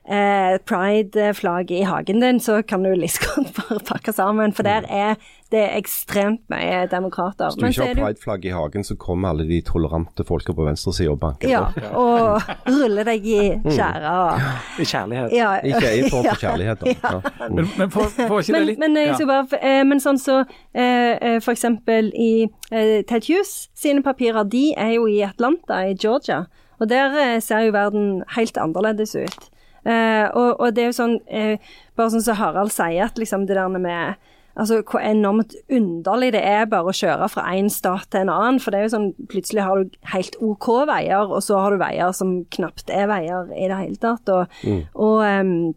eh, 0.09 0.57
pride-flagget 0.65 1.79
i 1.79 1.85
hagen 1.87 2.19
din, 2.21 2.39
så 2.39 2.61
kan 2.61 2.83
du 2.83 2.91
like 2.95 3.19
godt 3.35 3.53
bare 3.57 3.79
pakke 3.87 4.13
sammen. 4.13 4.53
For 4.53 4.63
der 4.63 4.81
er 4.89 5.15
det 5.51 5.59
er 5.61 5.75
ekstremt 5.77 6.41
mye 6.49 6.87
demokrater. 6.91 7.53
Hvis 7.61 7.75
du 7.77 7.83
ikke 7.83 8.01
har 8.01 8.07
prideflagg 8.07 8.45
i 8.45 8.49
hagen, 8.49 8.83
så 8.83 8.95
kommer 8.99 9.29
alle 9.29 9.45
de 9.47 9.61
tolerante 9.61 10.23
folka 10.27 10.53
på 10.57 10.65
venstresida 10.65 11.11
og 11.13 11.19
banker 11.21 11.49
Ja, 11.49 11.61
på. 11.75 11.85
og 12.01 12.41
ruller 12.67 13.03
deg 13.07 13.25
i 13.25 13.37
skjæra. 13.69 14.15
og 14.33 14.81
I 14.81 14.87
kjærlighet. 14.89 15.31
ja. 15.37 15.51
Ikke 15.63 15.93
i 15.99 16.09
form 16.09 16.23
til 16.25 16.31
for 16.35 16.41
kjærlighet. 16.41 16.81
Da. 16.81 16.95
Ja. 17.03 17.47
Mm. 17.47 17.55
Men, 17.55 17.69
men 17.77 17.91
for, 17.93 18.09
for 18.09 18.39
ikke 18.39 18.53
det 18.53 18.59
Men, 18.59 18.67
litt 18.67 18.79
men, 18.79 18.97
jeg 18.97 19.15
skal 19.15 19.27
bare, 19.27 19.61
eh, 19.61 19.83
men 19.85 20.01
sånn 20.01 20.19
så 20.19 20.39
eh, 20.73 21.13
eh, 21.21 21.39
For 21.45 21.53
eksempel 21.53 22.09
i 22.17 22.31
eh, 22.71 23.03
Ted 23.07 23.29
Hughes 23.29 23.69
sine 23.77 24.03
papirer, 24.03 24.43
de 24.43 24.73
er 24.77 24.95
jo 24.97 25.05
i 25.07 25.21
Atlanta 25.21 25.83
i 25.85 25.93
Georgia. 25.93 26.45
Og 26.81 26.89
der 26.89 27.13
eh, 27.21 27.39
ser 27.41 27.67
jo 27.69 27.71
verden 27.77 28.23
helt 28.35 28.57
annerledes 28.57 29.15
ut. 29.15 29.51
Eh, 29.85 30.27
og, 30.33 30.59
og 30.59 30.75
det 30.75 30.83
er 30.83 30.89
jo 30.91 30.97
sånn, 30.97 31.19
eh, 31.29 31.73
bare 31.97 32.13
sånn 32.13 32.25
som 32.25 32.39
Harald 32.39 32.73
sier, 32.73 33.05
at 33.05 33.21
liksom 33.21 33.45
det 33.49 33.59
der 33.59 33.69
med 33.75 34.31
Altså 34.55 34.77
hvor 34.87 35.01
enormt 35.03 35.51
underlig 35.67 36.29
det 36.31 36.39
er 36.47 36.61
bare 36.71 36.87
å 36.87 36.95
kjøre 36.95 37.25
fra 37.27 37.41
én 37.57 37.67
stat 37.67 38.07
til 38.07 38.21
en 38.23 38.29
annen. 38.31 38.61
For 38.63 38.71
det 38.71 38.79
er 38.79 38.85
jo 38.85 38.91
sånn, 38.93 39.09
plutselig 39.27 39.65
har 39.67 39.81
du 39.81 39.97
helt 40.13 40.37
OK 40.39 40.69
veier, 40.87 41.27
og 41.27 41.43
så 41.43 41.57
har 41.59 41.75
du 41.75 41.81
veier 41.81 42.13
som 42.15 42.37
knapt 42.55 42.87
er 42.87 43.09
veier 43.11 43.51
i 43.51 43.67
det 43.67 43.81
hele 43.81 43.99
tatt. 43.99 44.31
Og, 44.31 44.55
og 44.95 45.19
um, 45.27 45.73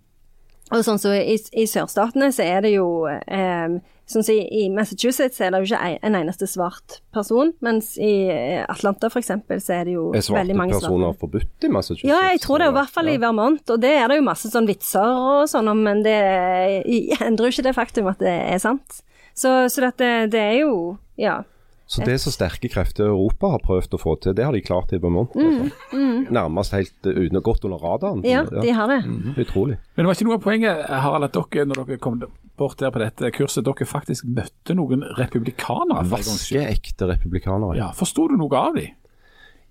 og 0.69 0.85
sånn 0.85 1.01
så 1.01 1.15
i, 1.17 1.37
i 1.57 1.65
sørstatene 1.69 2.29
så 2.35 2.45
er 2.45 2.65
det 2.67 2.75
jo 2.75 2.89
eh, 3.09 3.79
Sånn 4.09 4.25
som 4.25 4.35
i, 4.41 4.63
Massachusetts 4.73 5.41
er 5.45 5.51
det 5.53 5.59
jo 5.61 5.67
ikke 5.69 5.81
en, 5.85 5.99
en 6.09 6.15
eneste 6.23 6.47
svart 6.49 6.95
person, 7.13 7.51
mens 7.61 7.91
i 8.01 8.13
eh, 8.33 8.63
Atlanta 8.65 9.11
for 9.13 9.21
eksempel 9.21 9.61
så 9.61 9.75
er 9.77 9.85
det 9.85 9.99
jo 9.99 10.07
Er 10.17 10.25
svarte 10.25 10.41
veldig 10.41 10.57
mange 10.57 10.79
personer 10.79 11.11
svarte. 11.11 11.21
forbudt 11.27 11.67
i 11.69 11.71
Massachusetts? 11.75 12.09
Ja, 12.09 12.23
jeg 12.33 12.41
tror 12.41 12.59
det 12.63 12.71
er 12.71 12.73
i 12.73 12.79
hvert 12.79 12.95
fall 12.95 13.11
i 13.13 13.19
Vermont, 13.21 13.69
og 13.75 13.83
det 13.85 13.91
er 13.99 14.09
det 14.09 14.17
jo 14.17 14.25
masse 14.25 14.49
sånn 14.49 14.69
vitser 14.71 15.05
og 15.13 15.45
sånn 15.53 15.69
om, 15.69 15.83
men 15.85 16.01
det 16.07 16.17
eh, 16.17 17.21
endrer 17.29 17.51
jo 17.51 17.59
ikke 17.59 17.67
det 17.69 17.77
faktum 17.77 18.09
at 18.09 18.25
det 18.25 18.33
er 18.57 18.65
sant. 18.65 19.03
Så, 19.37 19.53
så 19.69 19.85
dette, 19.85 20.09
det 20.33 20.41
er 20.41 20.59
jo 20.65 20.73
Ja. 21.21 21.43
Så 21.89 22.03
det 22.05 22.19
som 22.21 22.33
sterke 22.35 22.69
krefter 22.69 23.07
i 23.07 23.09
Europa 23.09 23.49
har 23.55 23.63
prøvd 23.65 23.95
å 23.97 24.01
få 24.01 24.13
til, 24.21 24.35
det 24.37 24.45
har 24.45 24.53
de 24.53 24.61
klart 24.61 24.91
i 24.93 24.99
Vermont. 25.01 25.33
Altså. 25.33 26.01
Nærmest 26.37 26.75
helt 26.77 27.07
uh, 27.09 27.15
uten 27.17 27.39
å 27.41 27.45
gått 27.47 27.65
under 27.65 27.81
radaren. 27.81 28.21
Mm, 28.21 28.29
Ja, 28.29 28.43
de 28.45 28.75
har 28.77 28.91
det. 28.93 28.99
Mhm, 29.07 29.39
Utrolig. 29.41 29.79
Men 29.97 30.05
det 30.05 30.11
var 30.11 30.19
ikke 30.19 30.27
noe 30.29 30.37
av 30.37 30.43
poenget, 30.45 30.83
Harald, 31.01 31.25
at 31.31 31.39
dere, 31.39 31.65
når 31.71 31.81
dere 31.89 32.01
kom 32.05 32.19
bort 32.59 32.79
der 32.81 32.93
på 32.95 33.01
dette 33.03 33.31
kurset, 33.35 33.65
dere 33.67 33.87
faktisk 33.89 34.27
møtte 34.29 34.77
noen 34.77 35.05
republikanere. 35.19 36.05
Vaskeekte 36.11 37.09
republikanere. 37.11 37.79
Ja, 37.79 37.91
Forsto 37.97 38.29
du 38.31 38.37
noe 38.41 38.61
av 38.61 38.79
dem? 38.79 38.95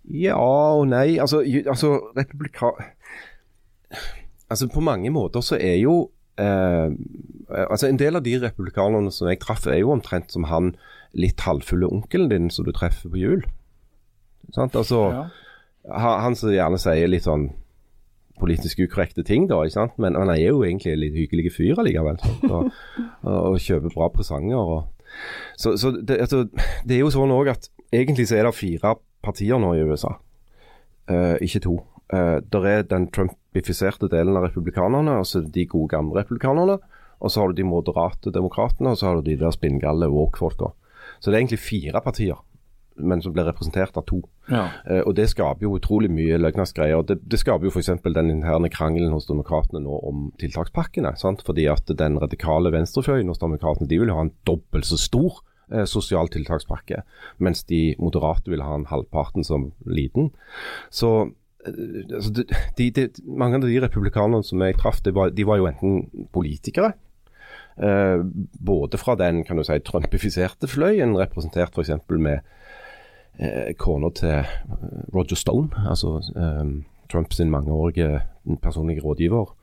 Ja 0.08 0.38
og 0.40 0.88
nei. 0.92 1.18
Altså, 1.20 1.42
altså 1.68 1.98
republika... 2.16 2.72
Altså, 4.48 4.70
på 4.72 4.80
mange 4.80 5.12
måter 5.12 5.44
så 5.44 5.58
er 5.60 5.76
jo 5.82 6.10
eh, 6.40 6.94
Altså, 7.48 7.88
en 7.88 8.00
del 8.00 8.16
av 8.16 8.24
de 8.24 8.38
republikanerne 8.40 9.12
som 9.12 9.28
jeg 9.28 9.42
traff, 9.44 9.68
er 9.68 9.82
jo 9.82 9.92
omtrent 9.92 10.32
som 10.32 10.48
han 10.48 10.74
litt 11.16 11.44
halvfulle 11.44 11.88
onkelen 11.88 12.32
din 12.32 12.50
som 12.52 12.68
du 12.68 12.74
treffer 12.76 13.12
på 13.12 13.20
jul. 13.20 13.44
Sant? 14.56 14.76
Altså, 14.76 15.04
Ja. 15.16 15.28
Han 15.88 16.36
som 16.36 16.52
gjerne 16.52 16.76
sier 16.84 17.08
litt 17.08 17.24
sånn 17.24 17.46
politisk 18.40 18.82
ukorrekte 18.86 19.24
ting, 19.26 19.48
da, 19.50 19.60
ikke 19.66 19.78
sant? 19.78 19.98
men 20.02 20.18
han 20.18 20.32
er 20.34 20.42
jo 20.42 20.64
egentlig 20.66 20.94
en 20.94 21.02
litt 21.02 21.18
hyggelig 21.18 21.54
fyr 21.56 21.82
allikevel. 21.82 22.20
Og, 22.50 22.70
og, 23.24 23.58
kjøper 23.62 23.94
bra 23.96 24.10
presanger. 24.14 24.58
Og, 24.58 25.12
så 25.58 25.76
så 25.80 25.92
det, 25.98 26.20
altså, 26.28 26.46
det 26.86 26.98
er 26.98 27.04
jo 27.04 27.14
sånn 27.14 27.34
òg 27.34 27.52
at 27.56 27.70
egentlig 27.96 28.28
så 28.30 28.40
er 28.40 28.48
det 28.48 28.56
fire 28.58 28.96
partier 29.26 29.60
nå 29.62 29.74
i 29.76 29.86
USA, 29.88 30.14
uh, 31.12 31.36
ikke 31.44 31.64
to. 31.66 31.80
Uh, 32.14 32.40
der 32.40 32.68
er 32.70 32.86
den 32.88 33.10
trumpifiserte 33.12 34.10
delen 34.12 34.38
av 34.40 34.48
republikanerne, 34.48 35.20
og 35.20 35.28
så 35.28 35.42
er 35.42 35.48
det 35.48 35.56
de 35.58 35.70
gode 35.74 35.92
gamle 35.96 36.22
republikanerne. 36.22 36.80
Og 37.18 37.34
så 37.34 37.42
har 37.42 37.50
du 37.50 37.58
de 37.58 37.66
moderate 37.66 38.30
demokratene, 38.30 38.92
og 38.94 39.00
så 39.00 39.10
har 39.10 39.18
du 39.18 39.26
de 39.26 39.40
der 39.40 39.56
spinngalle 39.56 40.12
woke-folka. 40.14 40.70
Så 41.18 41.32
det 41.32 41.38
er 41.38 41.42
egentlig 41.42 41.66
fire 41.66 42.02
partier 42.06 42.38
men 42.98 43.22
som 43.22 43.34
blir 43.34 43.48
representert 43.48 43.98
av 43.98 44.06
to. 44.10 44.22
Ja. 44.50 44.68
Eh, 44.90 45.02
og 45.02 45.16
Det 45.18 45.28
skaper 45.32 45.66
jo 45.66 45.76
utrolig 45.78 46.10
mye 46.14 46.40
løgnasgreier. 46.40 47.04
Det, 47.08 47.20
det 47.30 47.40
skaper 47.42 47.68
jo 47.68 47.74
f.eks. 47.74 47.92
den 48.04 48.34
interne 48.34 48.72
krangelen 48.74 49.14
hos 49.16 49.30
demokratene 49.30 49.84
nå 49.86 50.00
om 50.10 50.28
tiltakspakkene. 50.42 51.16
Sant? 51.20 51.44
Fordi 51.48 51.68
at 51.72 51.90
den 52.00 52.20
radikale 52.22 52.74
venstrefløyen 52.76 53.32
hos 53.32 53.42
demokratene 53.44 53.90
de 53.90 54.02
vil 54.02 54.14
ha 54.14 54.26
en 54.26 54.34
dobbelt 54.50 54.90
så 54.90 55.00
stor 55.02 55.42
eh, 55.72 55.88
sosial 55.90 56.32
tiltakspakke, 56.34 57.04
mens 57.44 57.66
de 57.70 57.96
moderate 58.02 58.52
vil 58.52 58.66
ha 58.66 58.78
en 58.78 58.88
halvparten 58.90 59.48
som 59.48 59.72
liten. 59.86 60.32
Så 60.90 61.32
eh, 61.66 62.06
altså, 62.14 62.34
de, 62.34 62.48
de, 62.78 62.92
de, 62.92 63.10
Mange 63.28 63.62
av 63.62 63.68
de 63.68 63.82
republikanerne 63.84 64.46
som 64.46 64.64
jeg 64.64 64.80
traff, 64.80 65.04
de 65.06 65.16
var, 65.16 65.36
de 65.36 65.48
var 65.48 65.62
jo 65.62 65.70
enten 65.70 66.28
politikere. 66.34 66.96
Eh, 67.78 68.20
både 68.60 68.98
fra 68.98 69.14
den 69.16 69.44
kan 69.46 69.60
du 69.60 69.64
si, 69.66 69.78
trumpifiserte 69.86 70.70
fløyen, 70.70 71.18
representert 71.20 71.76
f.eks. 71.78 71.94
med 72.10 72.40
eh, 73.40 73.74
kona 73.80 74.12
til 74.16 74.30
eh, 74.42 74.56
Roger 75.16 75.40
Stone, 75.40 75.70
altså 75.90 76.18
eh, 76.36 76.74
Trumps 77.12 77.40
mangeårige 77.54 78.22
personlige 78.64 79.04
rådgiver. 79.04 79.54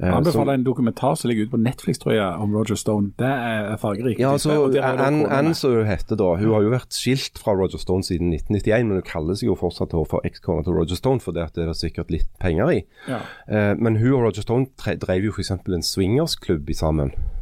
Han 0.00 0.08
Jeg 0.08 0.16
anbefaler 0.16 0.54
en 0.56 0.64
dokumentar 0.64 1.14
som 1.14 1.28
ligger 1.28 1.44
ute 1.44 1.50
på 1.52 1.58
Netflix 1.60 1.98
tror 2.00 2.12
jeg, 2.12 2.24
om 2.40 2.54
Roger 2.56 2.74
Stone. 2.74 3.12
Det 3.18 3.28
er 3.28 3.76
fargerikt. 3.76 4.20
Ja, 4.20 4.32
altså, 4.32 4.72
er 4.72 4.96
kona 5.28 5.54
som 5.54 5.74
hun 5.74 5.84
heter 5.86 6.16
da, 6.16 6.28
hun 6.40 6.54
har 6.54 6.62
jo 6.64 6.70
vært 6.72 6.96
skilt 6.96 7.36
fra 7.38 7.52
Roger 7.52 7.76
Stone 7.78 8.06
siden 8.06 8.32
1991, 8.32 8.86
men 8.88 8.96
hun 8.96 9.04
kaller 9.04 9.36
seg 9.36 9.50
jo 9.50 9.58
fortsatt 9.60 9.92
for 9.92 10.24
ekskona 10.24 10.64
til 10.64 10.78
Roger 10.78 10.96
Stone, 10.96 11.20
for 11.20 11.36
det 11.36 11.44
at 11.44 11.58
det 11.58 11.68
er 11.68 11.76
sikkert 11.76 12.14
litt 12.14 12.30
penger 12.40 12.72
i. 12.78 12.80
Ja. 13.12 13.20
Eh, 13.44 13.74
men 13.76 14.00
hun 14.00 14.14
og 14.14 14.24
Roger 14.30 14.46
Stone 14.46 14.72
drev 15.04 15.28
jo 15.28 15.36
f.eks. 15.36 15.52
en 15.52 15.84
swingersklubb 15.84 16.72
sammen 16.80 17.12
eh, 17.12 17.39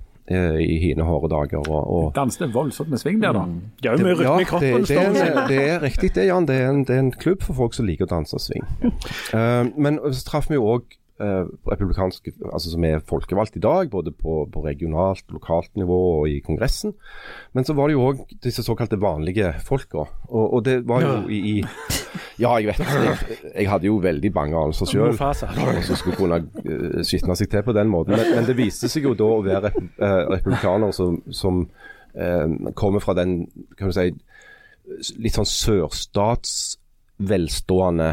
i 0.60 0.78
hine 0.82 1.02
hårde 1.02 1.30
dager. 1.34 1.62
Og, 1.70 1.90
og 1.96 2.12
Danset 2.16 2.54
voldsomt 2.54 2.90
med 2.90 2.98
sving 2.98 3.22
der, 3.22 3.32
da. 3.32 3.44
Det 3.82 3.88
er 3.90 3.96
jo 3.96 4.04
mye 4.04 4.14
rytme 4.18 4.40
i 4.42 4.44
kroppen. 4.44 4.84
det, 4.86 4.96
er, 4.98 5.12
Stone. 5.14 5.42
en- 5.42 5.48
det 5.48 5.60
er 5.70 5.82
riktig 5.82 6.14
det, 6.14 6.26
Jan. 6.28 6.46
Det 6.48 6.56
er, 6.60 6.70
en, 6.70 6.84
det 6.84 6.96
er 6.96 7.00
en 7.06 7.12
klubb 7.12 7.42
for 7.42 7.54
folk 7.54 7.74
som 7.74 7.86
liker 7.88 8.04
å 8.08 8.12
danse 8.16 8.38
sving. 8.42 8.64
uh, 8.84 9.64
men 9.84 10.00
så 10.12 10.24
traff 10.28 10.50
vi 10.50 10.58
jo 10.60 10.66
òg 10.76 10.98
republikanske, 11.18 12.32
altså 12.46 12.70
som 12.70 12.84
er 12.86 13.00
folkevalgt 13.02 13.56
i 13.58 13.62
dag, 13.62 13.90
både 13.90 14.12
på, 14.14 14.44
på 14.52 14.62
regionalt, 14.64 15.24
lokalt 15.34 15.72
nivå 15.76 15.98
og 16.20 16.28
i 16.30 16.38
Kongressen. 16.44 16.94
Men 17.56 17.66
så 17.66 17.74
var 17.74 17.88
det 17.88 17.96
jo 17.96 18.04
òg 18.06 18.20
disse 18.44 18.62
såkalte 18.62 19.00
vanlige 19.02 19.50
folka. 19.66 20.06
Og, 20.28 20.44
og 20.54 20.64
det 20.64 20.76
var 20.88 21.02
jo 21.02 21.14
i, 21.28 21.40
i 21.56 21.56
Ja, 22.38 22.52
jeg 22.62 22.70
vet 22.70 22.82
jeg, 22.86 23.38
jeg 23.50 23.66
hadde 23.66 23.88
jo 23.88 23.98
veldig 24.02 24.30
bange 24.34 24.58
anelser 24.58 24.86
sjøl. 24.86 25.16
Som 25.18 25.98
skulle 25.98 26.18
kunne 26.18 26.38
uh, 26.46 27.00
skitne 27.06 27.34
seg 27.38 27.50
til 27.50 27.64
på 27.66 27.74
den 27.74 27.90
måten. 27.90 28.14
Men, 28.14 28.34
men 28.36 28.46
det 28.46 28.54
viste 28.58 28.90
seg 28.90 29.08
jo 29.10 29.16
da 29.18 29.30
å 29.34 29.42
være 29.42 29.64
rep 29.66 29.78
eh, 29.98 30.20
republikanere 30.36 30.94
som, 30.94 31.18
som 31.34 31.64
eh, 32.14 32.46
kommer 32.78 33.02
fra 33.02 33.16
den 33.18 33.40
kan 33.78 33.90
du 33.90 33.96
si, 33.96 34.12
litt 35.18 35.34
sånn 35.34 35.48
sørstats 35.50 36.52
velstående 37.18 38.12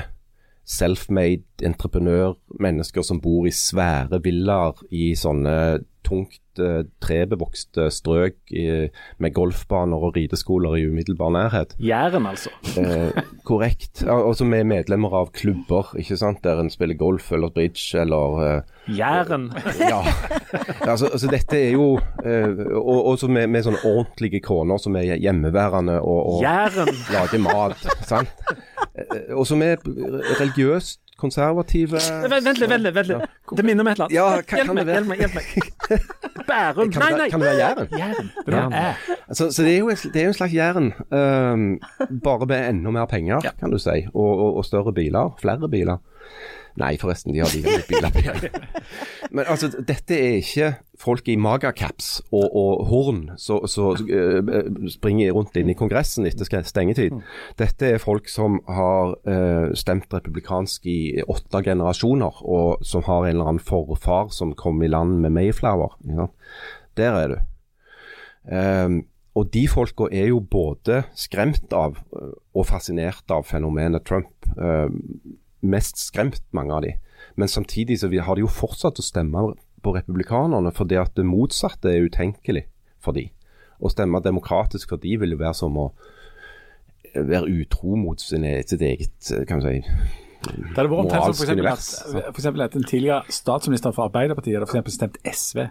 self-made 0.66 1.46
entreprenør-mennesker 1.66 3.06
som 3.06 3.22
bor 3.22 3.46
i 3.46 3.54
svære 3.54 4.22
villaer 4.26 4.82
i 4.90 5.12
sånne 5.18 5.56
tungt 6.06 6.62
eh, 6.62 6.84
trebevokste 7.04 7.90
strøk 7.92 8.38
i, 8.56 8.66
med 9.20 9.34
golfbaner 9.36 10.00
og 10.08 10.16
rideskoler 10.16 10.78
i 10.80 10.86
umiddelbar 10.88 11.34
nærhet. 11.36 11.74
Jæren, 11.82 12.28
altså. 12.30 12.50
Eh, 12.80 13.18
korrekt. 13.48 14.04
Og 14.08 14.36
som 14.40 14.54
er 14.56 14.64
medlemmer 14.70 15.14
av 15.20 15.32
klubber, 15.36 15.92
ikke 16.00 16.18
sant? 16.22 16.44
der 16.46 16.62
en 16.62 16.70
spiller 16.74 16.96
golf 17.00 17.32
eller 17.36 17.52
bridge 17.56 17.98
eller 18.02 18.40
eh, 18.46 18.62
Jæren. 19.00 19.50
Ja. 19.82 20.04
altså, 20.86 21.08
altså 21.10 21.28
dette 21.32 21.58
er 21.58 21.72
jo 21.74 21.88
eh, 22.24 22.52
Og, 22.78 23.00
og 23.10 23.18
så 23.20 23.28
med, 23.28 23.48
med 23.50 23.66
sånne 23.66 23.82
ordentlige 23.90 24.44
koner 24.46 24.78
som 24.82 24.96
er 25.00 25.16
hjemmeværende 25.18 25.98
og, 26.02 26.36
og 26.36 26.44
Jæren. 26.46 26.94
lager 27.12 27.42
mat. 27.42 27.82
sant? 28.06 28.30
Eh, 28.96 29.34
Og 29.36 29.48
som 29.50 29.62
er 29.66 29.82
religiøst 30.40 31.02
konservative. 31.18 32.00
Vent 32.30 32.46
vent 32.46 32.60
litt, 32.60 32.70
vent 32.70 32.84
litt. 32.84 33.08
litt. 33.08 33.30
Det 33.56 33.66
minner 33.66 33.86
om 33.86 33.88
et 33.88 34.00
eller 34.00 34.06
annet. 34.06 34.16
Ja, 34.16 34.42
kan 34.42 34.60
hjelp 34.60 34.74
meg, 34.76 34.88
hjelp 34.94 35.08
meg. 35.08 35.20
hjelp 35.20 35.36
meg. 35.40 35.46
Bærum. 36.46 36.92
Kan 36.94 37.02
Nei, 37.06 37.12
nei. 37.18 37.30
kan 37.32 37.42
det 37.42 37.48
være 37.50 37.62
Jæren? 37.62 37.88
Jæren. 37.98 38.30
Det. 38.46 39.14
Altså, 39.30 39.48
så 39.52 39.64
det 39.64 39.74
er 39.74 39.80
jo, 39.80 39.90
en- 39.90 40.12
er 40.16 40.28
en 40.28 40.34
slags 40.34 40.54
Jæren, 40.54 40.92
ehm, 41.12 41.66
bare 42.24 42.46
med 42.46 42.70
enda 42.70 42.92
mer 42.92 43.06
penger, 43.06 43.42
kan 43.60 43.72
du 43.72 43.78
si. 43.82 44.06
Og, 44.14 44.40
og, 44.40 44.58
og 44.58 44.66
større 44.66 44.94
biler. 44.94 45.34
Flere 45.42 45.70
biler. 45.70 45.98
Nei, 46.76 46.98
forresten, 47.00 47.32
de 47.34 47.40
har 47.40 47.52
like 47.54 47.72
mye 47.72 47.86
biler. 47.88 48.50
Men 49.32 49.48
altså, 49.48 49.70
dette 49.88 50.18
er 50.18 50.42
ikke 50.42 50.74
folk 51.00 51.28
i 51.32 51.38
magacaps 51.40 52.10
og, 52.30 52.46
og 52.56 52.84
horn 52.90 53.22
som 53.40 53.64
springer 54.92 55.32
rundt 55.36 55.56
inne 55.60 55.72
i 55.72 55.78
Kongressen 55.80 56.28
etter 56.28 56.68
stengetid. 56.68 57.16
Dette 57.60 57.94
er 57.96 58.04
folk 58.04 58.30
som 58.32 58.60
har 58.68 59.16
uh, 59.28 59.72
stemt 59.78 60.12
republikansk 60.14 60.88
i 60.92 61.00
åtte 61.24 61.64
generasjoner, 61.64 62.44
og 62.44 62.86
som 62.86 63.08
har 63.08 63.24
en 63.26 63.36
eller 63.36 63.56
annen 63.56 63.64
forfar 63.64 64.32
som 64.36 64.56
kom 64.56 64.84
i 64.84 64.92
land 64.92 65.20
med 65.24 65.36
Mayflower. 65.36 65.96
Ja. 66.12 66.30
Der 67.00 67.20
er 67.24 67.28
du. 67.34 67.38
Um, 68.46 69.04
og 69.36 69.50
de 69.52 69.66
folka 69.68 70.08
er 70.12 70.30
jo 70.30 70.40
både 70.40 71.02
skremt 71.20 71.74
av 71.76 71.98
øh, 72.16 72.36
og 72.56 72.68
fascinert 72.70 73.32
av 73.36 73.44
fenomenet 73.50 74.06
Trump. 74.08 74.32
Ehm, 74.56 75.02
mest 75.62 76.00
skremt, 76.02 76.44
mange 76.56 76.74
av 76.74 76.84
de. 76.86 76.96
Men 77.36 77.52
samtidig 77.52 78.00
så 78.00 78.10
har 78.10 78.36
de 78.36 78.46
jo 78.46 78.52
fortsatt 78.52 79.00
å 79.00 79.06
stemme 79.06 79.54
på 79.86 79.94
republikanerne, 79.96 80.72
fordi 80.74 80.98
at 81.00 81.16
det 81.18 81.26
motsatte 81.28 81.92
er 81.92 82.08
utenkelig 82.08 82.66
for 83.04 83.18
de. 83.18 83.28
Å 83.80 83.92
stemme 83.92 84.22
demokratisk 84.24 84.94
for 84.94 85.02
de 85.02 85.18
vil 85.22 85.36
jo 85.36 85.42
være 85.42 85.58
som 85.58 85.78
å 85.78 85.90
være 87.16 87.52
utro 87.62 87.96
mot 87.96 88.20
sin, 88.22 88.44
e- 88.44 88.64
sitt 88.68 88.82
eget 88.82 89.48
kan 89.48 89.62
du 89.62 89.68
si, 89.68 89.82
Det 90.46 90.76
hadde 90.76 90.90
vært 90.92 91.00
omtrent 91.00 91.38
som 91.38 91.66
at, 91.72 92.36
for 92.36 92.62
at 92.62 92.76
en 92.76 92.84
tidligere 92.84 93.24
statsminister 93.34 93.94
for 93.96 94.10
Arbeiderpartiet 94.10 94.60
hadde 94.60 94.70
for 94.70 94.94
stemt 94.94 95.18
SV. 95.24 95.66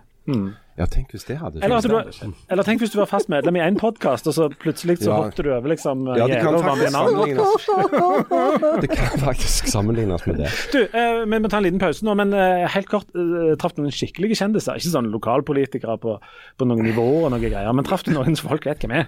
Ja, 0.74 0.86
tenk 0.90 1.12
hvis 1.14 1.22
det 1.28 1.36
hadde 1.38 1.60
Eller, 1.62 1.76
at 1.76 1.84
du, 1.86 2.32
eller 2.50 2.66
tenk 2.66 2.80
hvis 2.82 2.90
du 2.90 2.96
var 2.98 3.06
fast 3.06 3.28
medlem 3.30 3.54
i 3.56 3.60
én 3.62 3.76
podkast, 3.78 4.26
og 4.26 4.34
så 4.34 4.48
plutselig 4.50 4.96
så 5.04 5.10
Ja. 5.12 5.18
hoppet 5.22 5.44
du 5.44 5.50
over 5.52 5.68
liksom 5.70 6.02
Ja, 6.16 6.26
det 6.26 6.40
kan 6.40 6.56
faktisk 6.58 6.90
sammenlignes 6.90 8.80
Det 8.80 8.90
kan 8.90 9.18
faktisk 9.22 9.68
sammenlignes 9.70 10.26
med 10.26 10.36
det. 10.42 10.48
Du, 10.72 10.80
eh, 10.82 11.24
vi 11.28 11.38
må 11.38 11.48
ta 11.48 11.58
en 11.60 11.66
liten 11.68 11.78
pause 11.78 12.02
nå, 12.02 12.16
men 12.16 12.32
eh, 12.34 12.66
helt 12.74 12.88
kort. 12.90 13.06
Eh, 13.14 13.54
traff 13.60 13.76
du 13.76 13.82
noen 13.84 13.92
skikkelige 13.94 14.34
kjendiser? 14.40 14.80
Ikke 14.80 14.90
sånn 14.96 15.12
lokalpolitikere 15.14 15.98
på, 16.02 16.16
på 16.58 16.66
noen 16.66 16.82
nivåer 16.82 17.28
og 17.28 17.30
noen 17.36 17.44
greier, 17.44 17.72
men 17.72 17.84
traff 17.86 18.02
du 18.02 18.10
noen 18.10 18.34
som 18.34 18.50
folk 18.50 18.66
vet 18.66 18.80
hvem 18.82 18.96
er? 19.04 19.06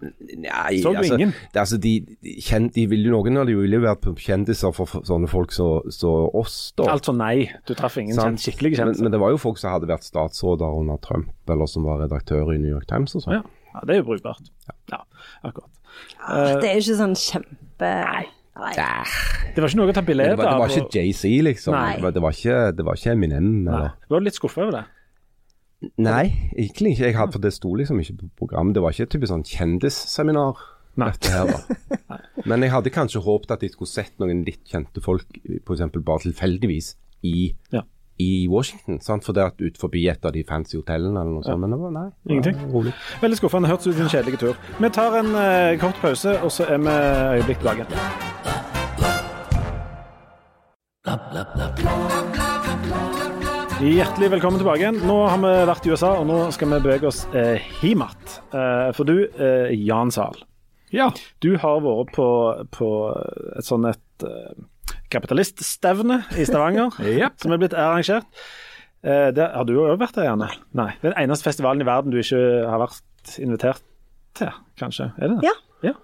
Nei, 0.00 0.80
Så 0.82 0.92
du 0.92 0.98
altså, 1.00 1.16
ingen? 1.16 1.32
Det, 1.52 1.60
altså 1.60 1.78
de, 1.80 1.92
de, 2.22 2.34
kjent, 2.44 2.74
de 2.74 2.84
ville, 2.90 3.08
Noen 3.12 3.40
av 3.40 3.48
de 3.48 3.54
ville 3.56 3.78
jo 3.78 3.84
vært 3.86 4.08
kjendiser 4.20 4.74
for, 4.76 4.90
for 4.90 5.06
sånne 5.08 5.30
folk 5.30 5.54
som 5.56 5.86
oss, 6.36 6.58
da. 6.76 6.90
Altså 6.92 7.14
nei, 7.16 7.48
du 7.68 7.72
traff 7.78 7.96
ingen 8.02 8.18
kjent, 8.18 8.42
skikkelige 8.44 8.82
kjendiser. 8.82 9.06
men 9.06 9.14
det 9.14 9.22
var 9.22 9.32
jo 9.32 9.40
folk 9.40 9.60
som 9.62 9.72
hadde 9.72 9.88
vært 9.88 10.04
statsråder 10.04 10.80
under 10.82 11.00
Trump, 11.04 11.32
eller 11.48 11.70
som 11.70 11.88
var 11.88 12.02
redaktør 12.04 12.52
i 12.52 12.60
New 12.60 12.72
York 12.72 12.88
Times 12.90 13.16
og 13.16 13.24
sånn. 13.24 13.38
Ja. 13.38 13.68
ja, 13.72 13.84
det 13.88 13.96
er 13.96 14.02
jo 14.02 14.08
brukbart. 14.12 14.52
Ja, 14.92 15.02
akkurat. 15.40 15.72
Det 16.60 16.68
er 16.68 16.76
jo 16.76 16.84
ikke 16.84 16.98
sånn 17.00 17.16
kjempe 17.16 17.92
Nei. 18.56 18.72
Det 19.52 19.60
var 19.60 19.68
ikke 19.68 19.78
noe 19.78 19.92
å 19.92 19.94
ta 19.94 20.00
Men 20.00 20.08
bilde 20.08 20.26
det 20.30 20.36
var, 20.40 20.48
det 20.48 20.60
var 20.62 20.72
ikke 20.72 21.02
JC, 21.02 21.24
liksom. 21.44 21.74
Nei. 21.76 21.96
Det 21.98 22.04
var, 22.06 22.14
det, 22.16 22.22
var 22.24 22.36
ikke, 22.36 22.60
det 22.72 22.86
var 22.88 23.00
ikke 23.00 23.12
Eminem. 23.12 23.48
Nei. 23.66 23.74
Eller. 23.74 23.96
Du 24.08 24.16
var 24.16 24.24
litt 24.24 24.38
skuffa 24.38 24.62
over 24.64 24.78
det? 24.78 24.84
Nei, 25.98 26.24
egentlig 26.56 26.94
ikke. 26.94 27.04
Jeg 27.10 27.16
hadde, 27.18 27.32
for 27.36 27.42
det 27.44 27.52
sto 27.56 27.74
liksom 27.78 28.00
ikke 28.02 28.16
på 28.22 28.28
programmet. 28.44 28.74
Det 28.76 28.82
var 28.84 28.94
ikke 28.94 29.06
et 29.08 29.12
typisk 29.16 29.32
sånn 29.32 29.44
kjendisseminar. 29.46 30.62
Nei. 30.96 31.10
Dette 31.12 31.32
her 31.34 31.50
var. 31.50 31.62
Men 32.48 32.62
jeg 32.64 32.72
hadde 32.72 32.92
kanskje 32.94 33.20
håpet 33.24 33.50
at 33.56 33.62
jeg 33.66 33.74
skulle 33.74 33.90
sett 33.90 34.14
noen 34.22 34.44
litt 34.46 34.62
kjente 34.70 35.02
folk, 35.04 35.26
f.eks. 35.66 35.82
bare 35.98 36.22
tilfeldigvis, 36.24 36.94
i, 37.26 37.52
Ja. 37.74 37.82
i 38.22 38.46
Washington. 38.48 39.00
Sant? 39.04 39.24
For 39.26 39.36
det 39.36 39.44
at 39.44 39.60
ut 39.60 39.76
forbi 39.80 40.06
et 40.08 40.24
av 40.24 40.32
de 40.36 40.44
fancy 40.48 40.78
hotellene 40.78 41.20
eller 41.20 41.36
noe 41.36 41.44
sånt. 41.44 41.60
Men 41.60 41.74
det 41.74 41.80
var 41.82 41.92
nei. 41.96 42.06
Ingenting? 42.30 42.62
Rolig. 42.72 42.94
Veldig 43.20 43.40
skuffende. 43.42 43.68
Hørtes 43.72 43.90
ut 43.90 43.98
som 43.98 44.06
en 44.06 44.14
kjedelig 44.14 44.40
tur. 44.44 44.56
Vi 44.80 44.92
tar 44.96 45.18
en 45.20 45.34
uh, 45.36 45.76
kort 45.82 46.00
pause, 46.04 46.38
og 46.40 46.52
så 46.54 46.68
er 46.70 46.80
vi 46.86 46.96
øyeblikk 47.40 47.60
tilbake. 47.64 47.84
Hjertelig 53.76 54.30
velkommen 54.32 54.56
tilbake 54.60 54.80
igjen. 54.80 54.98
Nå 55.04 55.16
har 55.28 55.36
vi 55.42 55.50
vært 55.68 55.86
i 55.86 55.90
USA, 55.92 56.14
og 56.16 56.24
nå 56.28 56.36
skal 56.54 56.70
vi 56.70 56.78
bevege 56.86 57.08
oss 57.10 57.24
eh, 57.36 57.60
himat. 57.82 58.38
Eh, 58.56 58.88
for 58.96 59.04
du, 59.08 59.26
eh, 59.28 59.72
Jan 59.84 60.08
Zahl, 60.14 60.38
Ja. 60.96 61.10
du 61.44 61.56
har 61.60 61.82
vært 61.84 62.14
på, 62.16 62.28
på 62.72 62.88
et 63.58 63.66
sånn 63.68 63.84
et 63.90 64.24
eh, 64.24 64.94
kapitaliststevne 65.12 66.22
i 66.40 66.46
Stavanger, 66.48 66.96
yep. 67.20 67.36
som 67.42 67.52
er 67.52 67.60
blitt 67.60 67.76
arrangert. 67.76 68.24
Eh, 69.04 69.28
det, 69.36 69.44
har 69.52 69.68
du 69.68 69.74
òg 69.82 70.00
vært 70.00 70.16
der, 70.16 70.30
Janne? 70.30 70.48
Nei. 70.72 70.90
Det 71.02 71.10
er 71.10 71.14
den 71.18 71.26
eneste 71.26 71.50
festivalen 71.50 71.84
i 71.84 71.88
verden 71.90 72.14
du 72.14 72.20
ikke 72.22 72.40
har 72.64 72.80
vært 72.86 73.36
invitert 73.44 73.84
til, 74.40 74.56
kanskje? 74.80 75.10
Er 75.20 75.34
det 75.34 75.42
det? 75.42 75.52
Ja. 75.52 75.90
ja. 75.90 75.94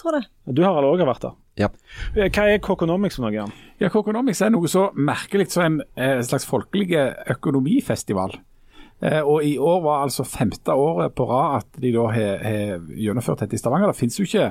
Tror 0.00 0.16
det. 0.16 0.24
Du 0.48 0.64
har 0.64 0.80
òg 0.80 1.04
vært 1.04 1.28
der. 1.28 1.36
Ja. 1.58 1.68
Eh, 2.14 2.28
Hva 2.30 2.46
er 2.52 2.60
Coconomics 2.62 3.18
for 3.18 3.26
noe, 3.26 3.34
Jan? 3.34 3.52
Ja, 3.80 3.90
Coconomics 3.92 4.42
er 4.42 4.52
noe 4.54 4.70
så 4.70 4.88
merkelig 4.94 5.48
som 5.52 5.64
en 5.66 5.80
eh, 5.96 6.20
slags 6.26 6.46
folkelig 6.48 6.92
økonomifestival. 7.34 8.38
Eh, 9.02 9.20
og 9.22 9.44
i 9.46 9.56
år 9.58 9.82
var 9.84 10.04
altså 10.06 10.24
femte 10.26 10.74
året 10.74 11.14
på 11.18 11.26
rad 11.30 11.60
at 11.62 11.82
de 11.82 11.92
da 11.94 12.06
har 12.14 12.48
gjennomført 12.94 13.44
dette 13.44 13.58
i 13.58 13.62
Stavanger. 13.62 13.92
Det 13.92 14.00
finnes 14.00 14.18
jo 14.18 14.26
ikke 14.26 14.50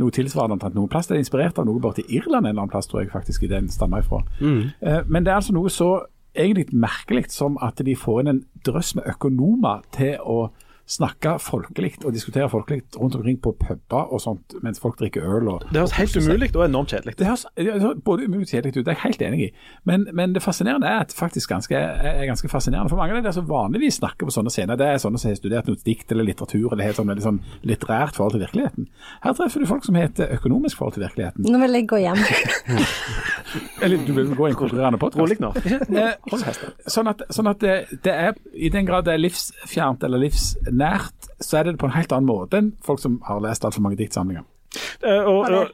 noe 0.00 0.14
tilsvarende 0.14 0.56
omtrent 0.56 0.76
noen 0.78 0.90
plass. 0.90 1.08
Det 1.10 1.16
er 1.18 1.24
inspirert 1.24 1.58
av 1.58 1.66
noe 1.68 1.82
borti 1.82 2.04
Irland 2.08 2.46
en 2.46 2.52
eller 2.52 2.64
annen 2.64 2.72
plass, 2.72 2.88
tror 2.90 3.02
jeg 3.02 3.12
faktisk, 3.12 3.44
i 3.44 3.50
den 3.50 3.68
stammer 3.72 4.04
ifra. 4.04 4.22
Eh, 4.40 5.02
men 5.06 5.26
det 5.26 5.32
er 5.32 5.40
altså 5.40 5.54
noe 5.56 5.72
så 5.72 5.90
egentlig 6.34 6.68
merkelig 6.72 7.26
som 7.34 7.58
at 7.62 7.80
de 7.84 7.96
får 7.98 8.22
inn 8.22 8.32
en 8.36 8.44
drøss 8.66 8.94
med 8.98 9.08
økonomer 9.10 9.82
til 9.96 10.18
å 10.22 10.50
snakke 10.90 11.36
folkelig 11.42 11.92
og 12.04 12.14
diskutere 12.14 12.48
folkelig 12.50 12.82
rundt 12.98 13.14
omkring 13.18 13.38
på 13.42 13.52
puber 13.60 14.10
og 14.10 14.20
sånt 14.22 14.56
mens 14.64 14.80
folk 14.82 14.98
drikker 14.98 15.22
øl. 15.22 15.48
Og, 15.52 15.66
Det 15.70 15.78
høres 15.82 15.96
helt 15.98 16.16
umulig 16.18 16.50
og 16.56 16.64
enormt 16.66 16.90
kjedelig 16.90 17.16
det 17.20 17.28
høres 17.28 17.46
det 17.56 17.82
høres 17.82 18.00
både 18.04 18.26
umulig 18.26 18.46
og 18.48 18.52
kjedelig 18.52 18.72
ut, 18.74 18.84
det 18.84 18.92
er 18.92 18.96
jeg 18.96 19.02
helt 19.04 19.22
enig 19.22 19.40
i. 19.44 19.50
Men, 19.84 20.06
men 20.16 20.34
det 20.34 20.42
fascinerende 20.42 20.88
er 20.88 21.04
at 21.04 21.14
faktisk 21.16 21.50
ganske, 21.52 21.76
er 21.76 22.24
ganske 22.26 22.48
fascinerende. 22.48 22.90
For 22.90 23.00
mange 23.00 23.18
av 23.18 23.24
de 23.24 23.32
som 23.36 23.48
vanligvis 23.48 24.00
snakker 24.00 24.28
på 24.28 24.34
sånne 24.34 24.52
scener, 24.52 24.78
det 24.80 24.88
er 24.88 25.02
sånne 25.02 25.20
som 25.20 25.30
har 25.30 25.38
studert 25.38 25.70
noe 25.70 25.80
dikt 25.84 26.12
eller 26.12 26.26
litteratur 26.26 26.72
eller 26.72 26.88
helt 26.88 26.98
sånn 26.98 27.10
veldig 27.10 27.26
sånn 27.26 27.40
litterært 27.68 28.16
forhold 28.18 28.36
til 28.36 28.44
virkeligheten. 28.44 28.88
Her 29.24 29.36
treffer 29.38 29.62
du 29.62 29.68
folk 29.70 29.86
som 29.86 29.98
heter 29.98 30.34
økonomisk 30.38 30.80
forhold 30.80 30.96
til 30.96 31.04
virkeligheten. 31.06 31.46
Nå 31.46 31.62
vil 31.64 31.78
jeg 31.78 31.88
gå 31.90 32.00
hjem. 32.02 32.24
Eller 33.82 34.02
du 34.06 34.12
vil 34.14 34.28
gå 34.36 34.46
i 34.46 34.52
en 34.52 34.58
konkurrerende 34.58 34.98
podkast. 35.00 35.20
Rolig 35.20 35.40
nå. 35.42 35.50
Eh, 36.00 36.12
sånn 36.90 37.10
at, 37.10 37.24
sånn 37.34 37.48
at 37.50 37.62
det, 37.62 37.74
det 38.04 38.12
er, 38.14 38.36
I 38.54 38.70
den 38.72 38.86
grad 38.86 39.08
det 39.08 39.16
er 39.16 39.22
livsfjernt 39.22 40.04
eller 40.06 40.22
livsnært, 40.22 40.70
så 41.40 41.60
er 41.60 41.68
det 41.68 41.78
på 41.80 41.88
en 41.88 41.96
helt 41.96 42.12
annen 42.14 42.28
måte 42.30 42.60
enn 42.60 42.72
folk 42.84 43.02
som 43.02 43.20
har 43.26 43.42
lest 43.44 43.64
altfor 43.66 43.84
mange 43.84 43.98
diktsamlinger. 44.00 44.46
Uh, 45.02 45.26
og, 45.26 45.50
og, 45.50 45.70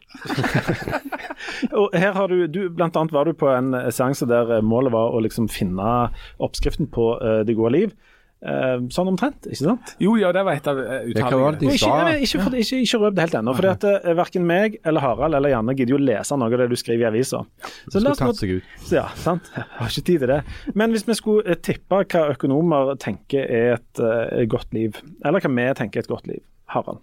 og 1.83 1.97
her 1.99 2.15
har 2.17 2.31
du, 2.33 2.47
du 2.49 2.63
Blant 2.73 2.97
annet 2.97 3.13
var 3.13 3.29
du 3.29 3.35
på 3.37 3.51
en 3.53 3.75
seanse 3.93 4.25
der 4.31 4.63
målet 4.65 4.95
var 4.95 5.13
å 5.13 5.21
liksom 5.21 5.51
finne 5.53 6.09
oppskriften 6.41 6.89
på 6.93 7.11
uh, 7.21 7.43
det 7.45 7.59
gode 7.59 7.75
liv. 7.75 7.97
Eh, 8.47 8.75
sånn 8.95 9.09
omtrent, 9.11 9.49
ikke 9.49 9.59
sant? 9.59 9.93
Jo, 10.03 10.13
ja, 10.21 10.29
det 10.35 10.45
var 10.47 10.55
et 10.55 10.69
av 10.71 10.79
Det 10.79 11.17
kan 11.17 11.35
være 11.35 11.57
uttalelsene. 11.57 12.13
de 12.13 12.27
ikke, 12.27 12.39
ikke, 12.39 12.61
ikke, 12.63 12.81
ikke 12.85 13.01
røp 13.03 13.17
det 13.17 13.25
helt 13.25 13.39
ennå. 13.41 13.55
For 13.59 13.71
at, 13.73 13.87
uh, 13.89 14.13
verken 14.21 14.47
meg 14.47 14.77
eller 14.87 15.03
Harald 15.03 15.39
eller 15.39 15.51
Janne 15.51 15.75
gidder 15.75 15.97
jo 15.97 15.99
lese 15.99 16.39
noe 16.39 16.53
av 16.53 16.63
det 16.63 16.69
du 16.71 16.77
skriver 16.79 17.09
i 17.09 17.09
avisa. 17.09 17.43
Så 17.91 18.03
la 18.05 18.13
oss 18.15 18.23
nå 18.23 18.31
ut. 18.31 18.71
Ja, 18.95 19.09
sant. 19.19 19.51
Jeg 19.57 19.67
har 19.81 19.91
ikke 19.91 20.07
tid 20.13 20.23
til 20.23 20.31
det. 20.31 20.39
Men 20.79 20.95
hvis 20.95 21.07
vi 21.09 21.19
skulle 21.19 21.57
eh, 21.57 21.59
tippe 21.59 22.05
hva 22.07 22.29
økonomer 22.37 22.95
tenker 23.03 23.51
er 23.51 23.77
et 23.81 24.05
uh, 24.05 24.47
godt 24.47 24.77
liv, 24.77 25.03
eller 25.25 25.43
hva 25.43 25.53
vi 25.59 25.69
tenker 25.83 26.05
er 26.05 26.07
et 26.07 26.15
godt 26.15 26.31
liv, 26.31 26.43
Harald? 26.71 27.03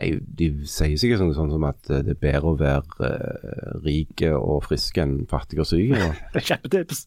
Nei, 0.00 0.14
De 0.24 0.48
sier 0.68 0.96
sikkert 0.98 1.20
sånn, 1.20 1.34
sånn 1.36 1.52
som 1.52 1.66
at 1.68 1.90
eh, 1.92 2.02
det 2.06 2.16
er 2.16 2.20
bedre 2.22 2.52
å 2.54 2.58
være 2.58 3.06
uh, 3.06 3.80
rik 3.84 4.24
og 4.32 4.64
frisk 4.66 4.98
enn 5.02 5.20
fattig 5.30 5.60
og 5.62 5.68
syk. 5.68 5.94
Det 5.94 6.42
er 6.42 6.46
kjempetips. 6.50 7.06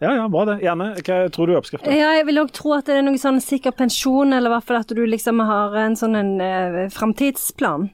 Ja, 0.00 0.14
ja, 0.16 0.28
bra 0.32 0.46
det. 0.48 0.60
Gjerne. 0.64 0.94
hva 1.04 1.16
tror 1.28 1.46
du 1.46 1.52
er 1.52 1.60
oppskriften? 1.60 1.92
Ja, 1.92 2.14
jeg 2.16 2.24
vil 2.30 2.40
òg 2.40 2.54
tro 2.56 2.72
at 2.78 2.88
det 2.88 2.96
er 2.96 3.04
noe 3.04 3.20
sånn 3.20 3.40
sikker 3.44 3.74
pensjon, 3.76 4.32
eller 4.32 4.48
i 4.48 4.54
hvert 4.54 4.68
fall 4.70 4.80
at 4.80 4.94
du 4.96 5.02
liksom 5.04 5.42
har 5.44 5.76
en 5.76 5.98
sånn 6.00 6.16
en 6.16 6.32
uh, 6.40 6.80
framtidsplan. 6.94 7.90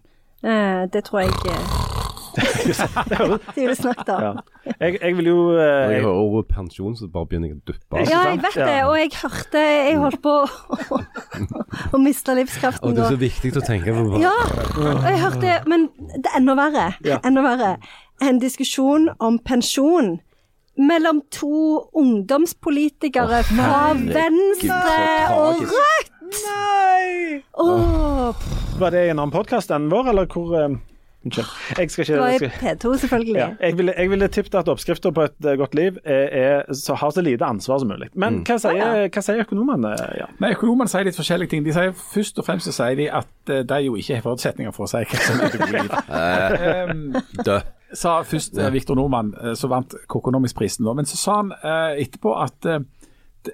Uh, 0.46 0.86
det 0.92 1.02
tror 1.08 1.24
jeg 1.24 1.34
uh, 1.50 1.86
det 2.36 3.66
det 3.68 3.76
snakket 3.78 4.10
om. 4.12 4.22
Ja. 4.22 4.32
Jeg, 4.80 4.98
jeg 5.00 5.16
vil 5.16 5.30
jo 5.30 5.36
Når 5.54 5.60
eh, 5.62 5.66
jeg 5.66 5.92
jeg, 5.92 6.02
hører 6.04 6.20
ordet 6.20 6.48
pensjon, 6.50 6.96
så 6.98 7.08
bare 7.08 7.26
begynner 7.30 7.48
jeg 7.48 7.56
å 7.56 7.72
duppe. 7.72 8.02
Ja, 8.10 8.22
jeg 8.28 8.42
vet 8.42 8.58
det, 8.60 8.78
og 8.84 8.96
jeg 8.98 9.12
hørte 9.22 9.62
Jeg 9.62 9.98
holdt 10.02 10.20
på 10.22 10.34
å, 10.44 11.00
å 11.96 12.00
miste 12.02 12.34
Og 12.36 12.42
det 12.42 12.90
er 12.92 13.00
da. 13.00 13.08
så 13.08 13.20
viktig 13.20 13.54
å 13.56 13.64
tenke 13.64 13.94
på. 13.96 14.20
Ja, 14.20 14.34
og 14.76 15.08
jeg 15.08 15.22
hørte 15.22 15.56
Men 15.70 15.88
det 16.12 16.28
er 16.28 16.38
enda 16.42 16.58
verre. 16.58 16.86
Ja. 17.06 17.20
Enda 17.24 17.46
verre. 17.46 17.72
En 18.22 18.40
diskusjon 18.42 19.10
om 19.18 19.40
pensjon 19.40 20.18
mellom 20.78 21.22
to 21.32 21.88
ungdomspolitikere 21.96 23.42
fra 23.48 23.92
Venstre 23.94 25.00
og. 25.36 25.62
Rødt! 25.72 26.12
Nei! 26.26 27.40
Oh. 27.54 28.34
Var 28.80 28.92
det 28.92 29.06
i 29.06 29.12
en 29.12 29.20
annen 29.20 29.32
podkast 29.34 29.70
enn 29.72 29.86
vår, 29.92 30.10
eller 30.12 30.26
hvor 30.32 30.56
eh, 30.58 30.76
Unnskyld. 31.26 31.46
Jeg 31.78 31.90
skal 31.90 32.02
ikke, 32.02 32.12
det 32.12 32.20
var 32.20 32.28
i 32.28 32.74
P2, 32.74 32.98
selvfølgelig. 32.98 33.34
ja. 33.34 33.48
Jeg 33.60 33.78
ville, 33.78 33.94
jeg 33.96 34.10
ville 34.10 34.28
tippet 34.28 34.54
at 34.54 34.68
oppskrifta 34.68 35.10
på 35.10 35.22
et 35.26 35.46
eh, 35.46 35.56
godt 35.58 35.74
liv 35.74 35.96
er, 36.04 36.28
er 36.42 36.74
så, 36.74 36.94
har 36.94 37.10
så 37.10 37.20
lite 37.20 37.44
ansvar 37.44 37.78
som 37.82 37.88
mulig. 37.90 38.08
Men 38.14 38.44
hva 38.46 38.58
sier, 38.62 39.08
hva 39.10 39.22
sier 39.24 39.42
økonomene? 39.42 39.94
Ja. 40.20 40.28
Nei, 40.38 40.52
Økonomene 40.54 40.90
sier 40.92 41.08
litt 41.08 41.18
forskjellige 41.18 41.50
ting. 41.54 41.64
De 41.66 41.74
sier 41.74 41.90
Først 42.14 42.38
og 42.38 42.46
fremst 42.46 42.70
så 42.70 42.76
sier 42.76 42.94
de 43.00 43.08
at 43.10 43.50
eh, 43.50 43.64
de 43.66 43.80
jo 43.88 43.96
ikke 43.98 44.20
har 44.20 44.22
forutsetninger 44.28 44.76
for 44.76 44.86
å 44.86 44.92
si 44.92 45.02
hva 45.02 45.24
som 45.24 45.40
er 45.40 45.48
et 45.48 45.58
gode 45.58 45.72
liv. 45.74 45.88
Um, 46.86 47.18
Dø. 47.48 47.58
Sa 47.94 48.20
først 48.26 48.56
ja. 48.58 48.70
Viktor 48.74 48.98
Nordmann, 48.98 49.34
eh, 49.42 49.54
som 49.54 49.70
vant 49.70 49.94
Kokonomisk-prisen, 50.10 50.86
Men 50.96 51.06
så 51.06 51.16
sa 51.16 51.36
han 51.42 51.52
eh, 51.52 52.02
etterpå 52.02 52.34
at 52.42 52.66
eh, 52.66 52.80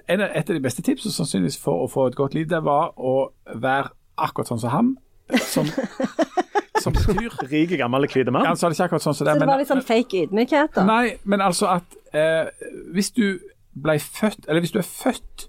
et 0.07 0.49
av 0.49 0.55
de 0.55 0.61
beste 0.63 0.81
tipsene 0.81 1.13
sannsynligvis 1.13 1.59
for 1.61 1.85
å 1.85 1.89
få 1.91 2.07
et 2.09 2.17
godt 2.17 2.33
liv, 2.33 2.47
det 2.49 2.63
var 2.65 2.93
å 2.97 3.29
være 3.53 3.93
akkurat 4.17 4.49
sånn 4.49 4.61
som 4.63 4.73
han. 4.73 4.91
Som, 5.45 5.69
som 6.83 6.95
betyr 6.95 7.37
Rik, 7.51 7.75
gammel, 7.77 8.07
hvit 8.09 8.31
mann? 8.33 8.47
Han 8.47 8.59
sa 8.59 8.69
det 8.69 8.77
ikke 8.77 8.89
akkurat 8.89 9.05
sånn 9.05 9.17
som 9.17 9.27
det, 9.27 9.35
Så 9.35 9.39
det 9.39 9.45
men, 9.45 9.53
var 9.53 9.61
litt 9.61 9.71
sånn 9.71 9.85
fake 9.85 10.25
ydmykhet, 10.25 10.75
da. 10.77 10.85
Nei, 10.87 11.15
men 11.29 11.43
altså 11.45 11.69
at 11.77 11.97
eh, 12.15 12.49
hvis 12.93 13.13
du 13.15 13.25
ble 13.73 13.97
født, 14.01 14.47
eller 14.47 14.63
hvis 14.63 14.73
du 14.73 14.81
er 14.81 14.87
født 14.89 15.47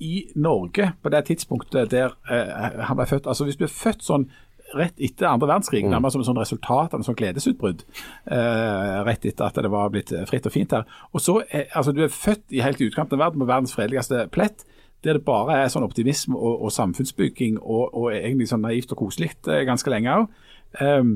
i 0.00 0.22
Norge 0.40 0.92
på 1.02 1.12
det 1.12 1.26
tidspunktet 1.28 1.90
der 1.92 2.14
eh, 2.30 2.84
han 2.88 2.96
ble 2.96 3.08
født, 3.08 3.28
altså 3.28 3.48
hvis 3.48 3.58
du 3.60 3.66
er 3.66 3.74
født 3.74 4.04
sånn 4.06 4.30
rett 4.78 5.00
etter 5.02 5.28
andre 5.30 5.48
verdenskrig, 5.48 5.84
nærmest 5.88 6.16
som 6.16 6.22
et 6.22 6.28
sånn 6.28 6.40
resultat 6.40 6.94
av 6.94 7.00
en 7.00 7.06
sånn 7.06 7.18
gledesutbrudd, 7.18 7.84
eh, 8.30 8.96
rett 9.06 9.26
etter 9.26 9.46
at 9.46 9.60
det 9.60 9.72
var 9.72 9.90
blitt 9.94 10.12
fritt 10.30 10.46
og 10.46 10.54
fint 10.54 10.76
her, 10.76 10.86
og 11.12 11.24
så, 11.24 11.40
er, 11.50 11.66
altså 11.74 11.94
du 11.96 12.04
er 12.04 12.14
født 12.14 12.54
i 12.54 12.62
helt 12.64 12.80
i 12.80 12.90
utkanten 12.90 13.18
av 13.18 13.26
verden 13.26 13.42
på 13.42 13.50
verdens 13.50 13.74
fredeligste 13.76 14.26
plett, 14.34 14.64
der 15.04 15.16
det 15.16 15.24
bare 15.24 15.62
er 15.62 15.70
sånn 15.72 15.86
optimisme 15.86 16.36
og, 16.36 16.66
og 16.66 16.74
samfunnsbygging 16.74 17.60
og, 17.60 17.94
og 17.96 18.10
egentlig 18.12 18.50
sånn 18.50 18.66
naivt 18.66 18.92
og 18.92 19.00
koselig 19.00 19.32
eh, 19.48 19.64
ganske 19.68 19.92
lenge 19.92 20.18
òg. 20.18 20.42
Um, 20.80 21.14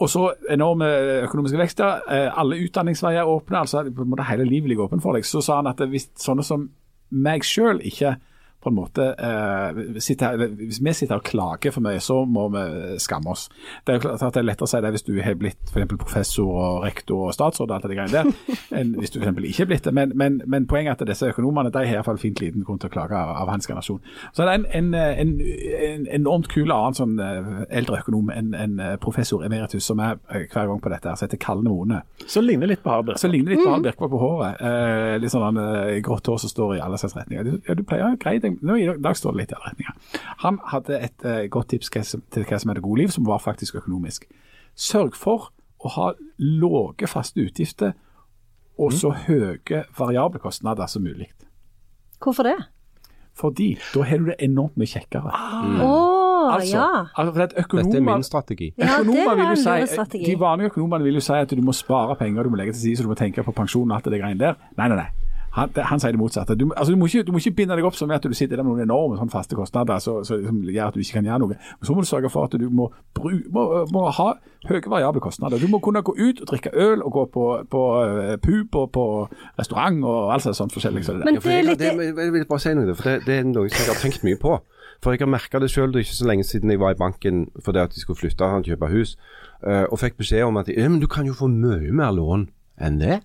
og 0.00 0.08
så 0.08 0.30
enorme 0.50 0.86
økonomiske 1.26 1.60
vekster. 1.60 2.00
Eh, 2.08 2.38
alle 2.40 2.58
utdanningsveier 2.64 3.20
er 3.20 3.28
åpne. 3.28 3.58
altså 3.58 3.84
på 3.84 4.02
en 4.02 4.10
måte 4.10 4.24
Hele 4.24 4.44
livet 4.48 4.68
ligger 4.68 4.88
åpent 4.88 5.02
for 5.02 5.12
deg. 5.12 5.26
Så 5.28 5.42
sa 5.44 5.60
han 5.60 5.68
at 5.68 5.80
hvis 5.88 6.08
sånne 6.16 6.44
som 6.46 6.70
meg 7.10 7.44
sjøl 7.44 7.82
ikke 7.84 8.16
på 8.60 8.70
en 8.70 8.76
måte 8.76 9.06
eh, 9.16 10.00
sitter, 10.02 10.36
Hvis 10.58 10.80
vi 10.84 10.92
sitter 10.92 11.16
og 11.16 11.24
klager 11.24 11.72
for 11.72 11.84
mye, 11.84 12.00
så 12.02 12.24
må 12.28 12.48
vi 12.52 12.64
skamme 13.00 13.32
oss. 13.32 13.48
Det 13.86 13.94
er 13.94 13.98
jo 13.98 14.04
klart 14.04 14.24
at 14.26 14.36
det 14.36 14.42
er 14.42 14.48
lettere 14.50 14.68
å 14.68 14.70
si 14.70 14.80
det 14.84 14.92
hvis 14.94 15.06
du 15.06 15.14
har 15.24 15.38
blitt 15.40 15.72
for 15.72 15.96
professor 16.00 16.50
og 16.50 16.84
rektor 16.84 17.28
og 17.28 17.34
statsråd 17.36 17.70
og 17.70 17.76
alt 17.78 17.88
det 17.88 17.96
greiene 17.96 18.12
der, 18.12 18.58
enn 18.80 18.94
hvis 18.98 19.14
du 19.14 19.20
eksempel 19.20 19.48
ikke 19.48 19.64
har 19.64 19.70
blitt 19.72 19.88
det. 19.88 19.94
Men, 19.96 20.12
men, 20.18 20.40
men 20.46 20.68
poenget 20.70 21.00
er 21.00 21.08
at 21.08 21.12
disse 21.14 21.30
økonomene 21.32 21.72
de 21.72 21.84
har 21.84 22.00
iallfall 22.00 22.20
fint 22.20 22.40
liten 22.42 22.64
grunn 22.66 22.80
til 22.82 22.90
å 22.90 22.94
klage 22.94 23.16
av, 23.16 23.32
av 23.42 23.52
hans 23.52 23.68
generasjon. 23.70 24.00
Så 24.32 24.44
det 24.44 24.52
er 24.52 24.60
en, 24.60 24.66
en, 24.80 24.94
en, 24.94 25.34
en 25.90 26.06
enormt 26.20 26.50
kul 26.52 26.70
annen 26.74 26.98
sånn 26.98 27.16
eh, 27.22 27.50
eldre 27.80 28.02
økonom, 28.02 28.30
en, 28.34 28.52
en 28.56 28.78
eh, 28.82 28.96
professor 29.02 29.44
emeritus, 29.46 29.86
som 29.86 30.02
er 30.04 30.18
eh, 30.30 30.46
hver 30.50 30.68
gang 30.70 30.82
på 30.82 30.92
dette, 30.92 31.08
her, 31.08 31.18
som 31.18 31.28
heter 31.28 31.40
Kalne 31.40 31.70
Mone. 31.70 32.02
Så 32.26 32.42
ligner 32.44 32.70
litt 32.70 32.84
på 32.84 32.92
Harald 32.92 33.16
Som 33.20 33.32
ligner 33.32 33.54
litt 33.54 33.62
på 33.64 33.70
Harald 33.70 33.86
Birkvold 33.88 34.14
på 34.14 34.22
håret. 34.22 34.60
Eh, 34.60 35.16
litt 35.22 35.32
sånn 35.32 35.60
eh, 35.60 35.96
grått 36.04 36.30
hår 36.30 36.40
som 36.44 36.52
står 36.52 36.76
i 36.78 36.82
alle 36.84 37.00
slags 37.00 37.16
retninger. 37.18 37.46
Du, 37.46 37.56
ja, 37.68 37.76
du 37.78 37.84
pleier 37.86 38.12
å 38.12 38.20
deg 38.50 38.66
Nå 38.66 38.76
I 38.76 38.86
dag 38.98 39.16
står 39.16 39.34
det 39.34 39.42
litt 39.42 39.54
i 39.54 39.56
alle 39.58 39.70
retninger. 39.70 40.20
Han 40.44 40.60
hadde 40.72 41.00
et 41.00 41.26
uh, 41.26 41.46
godt 41.52 41.72
tips 41.74 41.90
til 41.90 42.44
hva 42.44 42.60
som 42.60 42.72
er 42.72 42.78
det 42.78 42.84
gode 42.84 43.02
liv, 43.02 43.14
som 43.14 43.26
var 43.28 43.42
faktisk 43.42 43.80
økonomisk. 43.80 44.26
Sørg 44.74 45.16
for 45.18 45.50
å 45.80 45.94
ha 45.96 46.12
lave 46.38 47.08
faste 47.08 47.40
utgifter 47.40 47.94
og 48.80 48.94
så 48.96 49.12
høye 49.26 49.84
variable 49.98 50.40
kostnader 50.40 50.88
som 50.88 51.04
mulig. 51.04 51.28
Hvorfor 52.20 52.48
det? 52.48 52.56
Fordi 53.36 53.74
da 53.94 54.04
har 54.04 54.20
du 54.20 54.30
det 54.32 54.40
enormt 54.44 54.76
mye 54.80 54.88
kjekkere. 54.88 55.32
Å, 55.84 56.20
Altså, 56.40 56.76
ja. 56.76 57.06
altså 57.14 57.32
for 57.34 57.42
at 57.44 57.52
Dette 57.54 57.96
er 57.98 58.04
min 58.04 58.22
strategi. 58.24 58.70
Ja, 58.78 58.84
det 58.84 59.12
Økonomer 59.12 59.34
vil 59.36 59.50
jo 59.50 59.56
si. 59.60 60.20
De 60.24 60.36
vanlige 60.40 60.72
økonomene 60.72 61.04
vil 61.04 61.18
jo 61.20 61.24
si 61.24 61.36
at 61.36 61.50
du 61.50 61.62
må 61.62 61.74
spare 61.76 62.16
penger, 62.16 62.42
du 62.42 62.50
må 62.54 62.60
legge 62.60 62.72
til 62.72 62.80
side, 62.80 62.96
så 62.96 63.06
du 63.06 63.10
må 63.12 63.18
tenke 63.18 63.44
på 63.44 63.52
pensjon 63.52 63.90
og 63.90 63.98
alt 63.98 64.08
det 64.12 64.20
greiene 64.22 64.40
der. 64.40 64.56
Nei, 64.78 64.88
nei, 64.88 64.96
nei. 65.02 65.08
Han, 65.56 65.70
det, 65.74 65.84
han 65.90 65.98
sier 65.98 66.14
det 66.14 66.20
motsatte. 66.20 66.54
Du, 66.54 66.68
altså, 66.76 66.92
du, 66.94 66.98
må 67.00 67.08
ikke, 67.10 67.24
du 67.26 67.32
må 67.34 67.40
ikke 67.42 67.56
binde 67.58 67.76
deg 67.78 67.86
opp 67.86 67.96
som 67.98 68.10
at 68.14 68.22
du 68.22 68.34
sitter 68.36 68.60
der 68.60 68.66
med 68.66 68.76
noen 68.76 68.86
enorme 68.86 69.18
sånn 69.18 69.32
faste 69.32 69.58
kostnader 69.58 69.98
så, 70.02 70.20
så, 70.26 70.38
som 70.44 70.60
gjør 70.62 70.92
at 70.92 70.94
du 70.94 71.02
ikke 71.02 71.18
kan 71.18 71.26
gjøre 71.26 71.42
noe. 71.42 71.58
Men 71.58 71.88
så 71.88 71.96
må 71.96 72.04
du 72.04 72.10
sørge 72.10 72.30
for 72.30 72.46
at 72.46 72.54
du 72.60 72.68
må, 72.70 72.86
bru, 73.18 73.32
må, 73.50 73.64
må 73.90 74.04
ha 74.14 74.28
høye 74.68 74.82
variable 74.86 75.22
kostnader. 75.24 75.58
Du 75.58 75.66
må 75.72 75.80
kunne 75.82 76.04
gå 76.06 76.14
ut 76.14 76.42
og 76.44 76.52
drikke 76.52 76.70
øl 76.74 77.02
og 77.02 77.12
gå 77.16 77.26
på, 77.34 77.46
på 77.70 77.84
eh, 78.04 78.36
pub 78.42 78.78
og 78.82 78.90
på 78.94 79.06
restaurant 79.58 80.04
og 80.04 80.34
alt 80.36 80.46
sånt 80.54 80.76
forskjellig. 80.76 81.04
Så 81.06 81.18
det. 81.18 81.26
Men 81.26 81.40
det 81.40 81.56
er 81.56 81.66
litt 81.66 81.82
det, 81.82 81.94
jeg 81.98 82.34
vil 82.36 82.46
bare 82.46 82.62
si 82.62 82.76
noe, 82.78 82.94
for 82.94 83.10
det, 83.10 83.16
det 83.26 83.40
er 83.40 83.50
noe 83.50 83.72
som 83.72 83.82
jeg 83.82 83.90
har 83.90 84.02
tenkt 84.04 84.26
mye 84.26 84.38
på. 84.40 84.60
For 85.00 85.16
jeg 85.16 85.24
har 85.24 85.32
merka 85.32 85.58
det 85.62 85.70
sjøl 85.72 85.94
ikke 85.96 86.14
så 86.14 86.28
lenge 86.28 86.44
siden 86.44 86.70
jeg 86.70 86.80
var 86.80 86.92
i 86.92 86.98
banken 86.98 87.46
fordi 87.64 87.80
at 87.80 87.94
de 87.94 88.02
skulle 88.02 88.20
flytte 88.20 88.44
og 88.44 88.68
kjøpe 88.68 88.90
hus, 88.92 89.16
eh, 89.64 89.86
og 89.88 89.98
fikk 90.02 90.18
beskjed 90.20 90.44
om 90.46 90.60
at 90.60 90.68
ja, 90.68 90.88
men 90.88 91.00
du 91.00 91.08
kan 91.08 91.26
jo 91.26 91.36
få 91.36 91.48
mye 91.50 91.90
mer 91.90 92.12
lån 92.16 92.50
enn 92.84 93.00
det. 93.00 93.20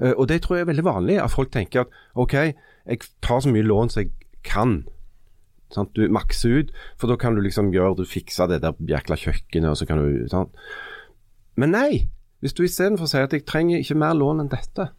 Eh, 0.00 0.14
og 0.16 0.28
det 0.28 0.42
tror 0.42 0.58
jeg 0.58 0.66
er 0.66 0.72
veldig 0.72 0.86
vanlig, 0.86 1.18
at 1.22 1.32
folk 1.32 1.52
tenker 1.52 1.84
at 1.84 2.00
OK, 2.14 2.34
jeg 2.34 3.04
tar 3.22 3.44
så 3.44 3.52
mye 3.52 3.66
lån 3.66 3.92
som 3.92 4.02
jeg 4.02 4.12
kan. 4.46 4.80
Sant? 5.74 5.92
Du 5.94 6.06
makser 6.10 6.60
ut, 6.60 6.72
for 6.98 7.10
da 7.10 7.18
kan 7.20 7.36
du 7.36 7.42
liksom 7.44 7.72
gjøre 7.74 8.00
du 8.00 8.08
fikser 8.08 8.50
det 8.50 8.62
der 8.64 8.78
jækla 8.80 9.18
kjøkkenet, 9.20 9.70
og 9.70 9.78
så 9.78 9.86
kan 9.86 10.02
du 10.02 10.24
sant? 10.32 10.56
Men 11.60 11.74
nei, 11.76 12.08
hvis 12.40 12.56
du 12.56 12.64
istedenfor 12.64 13.10
sier 13.10 13.28
at 13.28 13.36
jeg 13.36 13.46
trenger 13.48 13.82
ikke 13.82 13.98
mer 14.00 14.16
lån 14.16 14.44
enn 14.44 14.52
dette, 14.52 14.90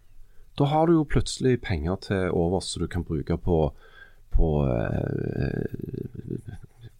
da 0.59 0.67
har 0.67 0.87
du 0.87 0.97
jo 0.99 1.07
plutselig 1.07 1.61
penger 1.63 1.97
til 2.05 2.35
overs 2.35 2.69
som 2.73 2.83
du 2.83 2.89
kan 2.91 3.05
bruke 3.07 3.37
på, 3.39 3.59
på 4.35 4.49
eh, 4.67 6.57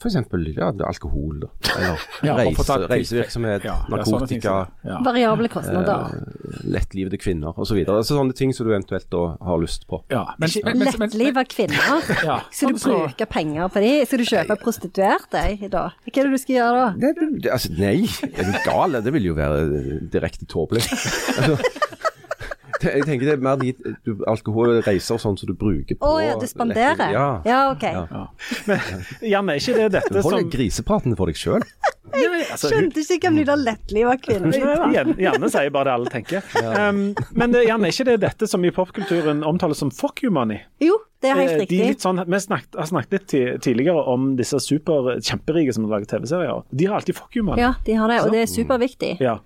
Eksempel 0.10 0.47
ja, 0.56 0.72
alkohol, 0.88 1.43
da. 1.43 1.49
Eller 1.78 2.06
Ja, 2.28 2.36
reise, 2.39 2.78
reisevirksomhet, 2.89 3.66
Ja, 3.68 3.78
narkotika, 3.91 4.56
ja. 4.88 4.99
Variable 5.06 5.49
kostnader. 5.52 6.16
lettlivede 6.64 7.20
kvinner 7.22 7.58
osv. 7.60 7.84
Altså 7.86 8.18
sånne 8.18 8.36
ting 8.38 8.54
som 8.56 8.68
du 8.68 8.74
eventuelt 8.74 9.08
da 9.14 9.24
har 9.41 9.62
lyst 9.62 9.86
på. 9.89 10.02
Ja, 10.14 10.26
men, 10.41 10.49
men, 10.66 10.84
men, 10.97 11.14
men, 11.14 11.45
kvinner. 11.52 12.10
Ja, 12.26 12.41
Skal 12.54 12.76
du 12.76 12.82
sånn 12.82 12.97
bruke 13.06 13.26
penger 13.30 13.70
på 13.72 13.82
de? 13.84 13.93
Skal 14.06 14.22
du 14.22 14.28
kjøpe 14.28 14.58
prostituerte 14.62 15.45
da? 15.72 15.86
Hva 15.93 16.12
er 16.12 16.28
det 16.28 16.32
du 16.34 16.41
skal 16.41 16.56
gjøre 16.58 16.82
da? 16.82 16.89
Det, 17.02 17.30
det, 17.45 17.54
altså, 17.54 17.72
nei, 17.78 17.95
er 18.32 18.49
du 18.49 18.58
gal? 18.66 18.99
Det 19.06 19.14
vil 19.16 19.30
jo 19.32 19.38
være 19.38 19.64
eh, 19.66 19.95
direkte 20.12 20.47
tåpelig. 20.49 20.84
altså, 21.38 21.58
jeg 22.84 23.06
tenker 23.08 23.30
det 23.30 23.36
er 23.38 23.44
mer 23.44 23.60
dit 23.62 23.78
du, 24.06 24.14
alkohol 24.30 24.76
og 24.78 24.88
reiser 24.88 25.18
og 25.18 25.24
sånn 25.24 25.38
som 25.40 25.50
du 25.50 25.56
bruker 25.58 25.98
på 26.00 26.08
Å 26.08 26.20
ja, 26.24 26.36
du 26.40 26.48
spanderer? 26.50 27.12
Ja. 27.14 27.28
Ja, 27.48 27.62
OK. 27.72 27.86
Ja. 27.86 28.26
Janne, 29.34 29.56
er 29.56 29.62
ikke 29.62 29.78
det 29.78 29.90
dette 29.98 30.12
som 30.12 30.18
Du 30.18 30.22
holder 30.28 30.46
som 30.46 30.54
grisepraten 30.54 31.18
for 31.20 31.32
deg 31.32 31.40
sjøl. 31.40 31.66
Jeg 32.12 32.58
Skjønte 32.60 33.04
ikke 33.04 33.30
hvem 33.30 33.38
de 33.40 33.44
der 33.48 33.62
lettliva 33.62 34.16
kvinnene 34.20 35.16
Janne 35.22 35.50
sier 35.52 35.72
bare 35.74 35.88
det 35.88 35.94
alle 35.94 36.12
tenker. 36.12 36.48
Um, 36.60 37.14
men 37.38 37.54
det, 37.54 37.64
Jan, 37.70 37.86
er 37.86 37.94
ikke 37.94 38.08
det 38.10 38.18
dette 38.26 38.50
som 38.50 38.66
i 38.68 38.72
popkulturen 38.76 39.46
omtales 39.48 39.80
som 39.82 39.94
fuck 39.96 40.20
you 40.26 40.34
money? 40.34 40.60
Jo, 40.84 40.98
det 41.24 41.32
er 41.32 41.40
helt 41.40 41.54
riktig. 41.62 41.70
De 41.70 41.78
riktig. 41.78 41.94
litt 41.94 42.04
sånn, 42.04 42.20
vi 42.26 42.42
snakket, 42.42 42.76
har 42.82 42.90
snakket 42.90 43.16
litt 43.16 43.64
tidligere 43.64 44.04
om 44.12 44.34
disse 44.40 44.60
super 44.64 45.14
kjemperike 45.22 45.78
som 45.78 45.88
lager 45.92 46.10
TV-serier. 46.16 46.66
De 46.70 46.90
har 46.90 47.00
alltid 47.00 47.18
fuck 47.22 47.38
you 47.38 47.46
money. 47.48 47.64
Ja, 47.64 47.76
de 47.88 47.98
har 48.02 48.12
det, 48.12 48.20
og 48.26 48.36
det 48.36 48.44
er 48.44 48.52
superviktig. 48.52 49.14
Ja. 49.24 49.38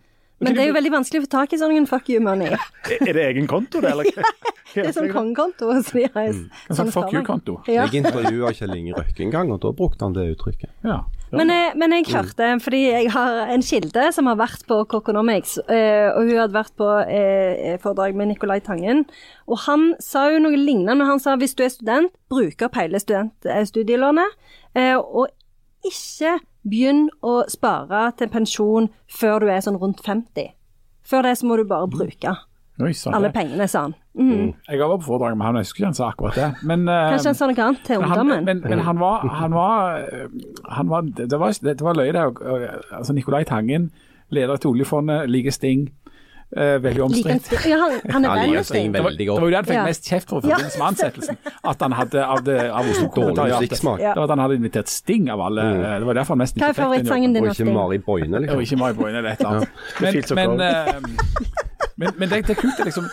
Men 0.43 0.55
det 0.55 0.65
er 0.65 0.67
jo 0.69 0.75
veldig 0.75 0.91
vanskelig 0.91 1.21
å 1.21 1.25
få 1.25 1.31
tak 1.31 1.53
i 1.55 1.59
sånn 1.61 1.87
fuck 1.87 2.09
you 2.11 2.23
money. 2.23 2.51
Er 2.99 3.13
det 3.15 3.23
egen 3.31 3.47
konto, 3.47 3.81
det? 3.83 3.93
Eller? 3.93 4.11
Det 4.75 4.89
er 4.89 4.95
sånn 4.95 5.11
kongekonto. 5.11 5.69
Så 5.85 5.95
de 5.95 6.07
har 6.11 6.25
en 6.27 6.39
sånn 6.75 6.89
fuck 6.91 7.13
you-konto. 7.15 7.53
Ja. 7.71 7.85
Jeg 7.85 8.01
intervjua 8.01 8.51
Kjell 8.55 8.73
Inge 8.75 8.95
Røkke 8.97 9.23
en 9.23 9.31
gang, 9.31 9.51
og 9.53 9.61
da 9.63 9.71
brukte 9.75 10.03
han 10.03 10.15
det 10.17 10.25
uttrykket. 10.33 10.71
Ja. 10.83 10.97
Men, 11.35 11.51
jeg, 11.51 11.71
men 11.79 11.95
jeg 11.95 12.07
hørte, 12.11 12.49
fordi 12.63 12.81
jeg 12.83 13.11
har 13.13 13.53
en 13.53 13.63
kilde 13.65 14.03
som 14.15 14.27
har 14.29 14.39
vært 14.39 14.65
på 14.69 14.81
Coconomics, 14.91 15.57
eh, 15.71 16.09
og 16.11 16.27
hun 16.27 16.41
hadde 16.41 16.55
vært 16.57 16.75
på 16.79 16.89
eh, 17.05 17.77
foredrag 17.83 18.19
med 18.19 18.33
Nicolai 18.33 18.59
Tangen, 18.63 19.05
og 19.47 19.63
han 19.65 19.93
sa 20.03 20.27
jo 20.33 20.43
noe 20.43 20.59
lignende. 20.59 21.07
Han 21.07 21.23
sa 21.23 21.37
hvis 21.39 21.55
du 21.57 21.63
er 21.65 21.73
student, 21.73 22.13
bruk 22.31 22.67
opp 22.67 22.77
hele 22.79 22.99
eh, 22.99 23.63
studielånet, 23.71 24.37
eh, 24.75 24.95
og 24.99 25.31
ikke 25.85 26.37
begynn 26.65 27.07
å 27.23 27.43
spare 27.51 28.11
til 28.17 28.27
pensjon 28.33 28.89
før 29.07 29.39
du 29.45 29.49
er 29.53 29.61
sånn 29.61 29.77
rundt 29.81 30.01
50. 30.05 30.51
Før 31.05 31.21
det 31.27 31.35
så 31.37 31.45
må 31.47 31.57
du 31.59 31.63
bare 31.69 31.87
bruke 31.87 32.33
Oi, 32.81 32.89
sånn 32.91 33.13
alle 33.15 33.29
pengene, 33.31 33.67
sa 33.71 33.85
han. 33.85 33.93
Mm. 34.19 34.49
Jeg 34.67 34.79
var 34.81 34.97
på 34.97 35.05
foredrag 35.05 35.37
med 35.37 35.45
han, 35.47 35.55
jeg 35.55 35.63
husker 35.67 35.79
ikke 35.79 35.87
han 35.91 35.93
sa 35.95 36.07
akkurat 36.11 36.35
det. 36.35 36.49
Men, 36.67 36.87
eh, 36.91 37.11
Kanskje 37.13 37.29
han 37.31 37.37
sa 37.39 37.47
noe 37.47 37.61
annet 37.67 37.83
til 37.87 38.01
ungdommen. 38.03 38.43
men, 38.49 38.63
men 38.65 38.81
han 38.83 38.99
var, 38.99 39.23
han 39.39 39.55
var, 39.55 40.01
eh, 40.03 40.27
han 40.75 40.89
var 40.91 41.01
Det 41.15 41.39
var, 41.39 41.53
det 41.61 41.81
var 41.81 41.95
løye, 41.95 42.11
det. 42.11 42.25
og- 42.25 42.65
Altså, 42.91 43.13
Nicolai 43.13 43.43
Tangen, 43.47 43.91
leder 44.29 44.57
til 44.57 44.71
oljefondet, 44.73 45.29
liker 45.29 45.51
Sting. 45.55 45.85
Eh, 46.55 46.77
veldig 46.83 47.01
omstridt. 47.03 47.49
Ja, 47.65 47.77
han, 47.81 47.95
han 48.13 48.25
er 48.25 48.41
veldig 48.45 48.63
Sting. 48.65 48.91
Det 48.93 49.01
var, 49.03 49.11
det 49.17 49.27
var 49.29 49.41
jo 49.41 49.49
det 49.49 49.59
han 49.61 49.65
fikk 49.65 49.77
Ja. 49.79 49.83
mest 49.87 50.05
kjeft 50.09 50.29
for 50.29 50.37
i 50.37 50.41
forbindelse 50.45 50.79
med 50.79 50.87
ansettelsen. 50.87 51.37
At 51.63 51.81
han 51.81 51.91
hadde 51.97 52.25
av, 52.25 52.43
det, 52.45 52.57
av 52.69 52.83
Oslo 52.85 53.07
Dårlig 53.07 53.13
Kommentariatet. 53.15 53.61
musikksmak. 53.69 53.99
Ja. 54.05 54.13
Det 54.13 54.19
var 54.21 54.23
at 54.29 54.33
han 54.35 54.43
hadde 54.45 54.55
invitert 54.61 54.87
Sting 54.93 55.29
av 55.33 55.41
alle. 55.41 55.61
Mm. 55.61 55.81
Det 55.99 56.05
var 56.11 56.13
derfor 56.21 56.35
han 56.35 56.43
mest 56.43 56.55
er 56.55 56.59
ikke 56.59 56.67
fikk 56.67 56.75
den 56.75 56.83
jobben. 56.83 56.83
favorittsangen 56.85 57.33
din 57.33 57.43
Og 57.43 57.55
ikke? 57.55 57.73
Mari 57.73 57.97
Boine, 57.97 58.35
Og 58.35 58.41
liksom. 58.41 58.61
ikke 58.61 58.77
Mari 58.83 58.93
Boine 58.93 59.17
eller 59.17 59.29
et 59.31 59.39
eller 59.39 59.49
annet. 59.49 59.69
Men, 60.01 60.13
men, 60.35 60.61
eh, 60.61 60.93
men, 61.97 62.09
men 62.19 62.29
det, 62.29 62.43
det 62.47 62.57
er 62.57 62.61
kult 62.61 62.77
det 62.77 62.85
liksom 62.91 63.09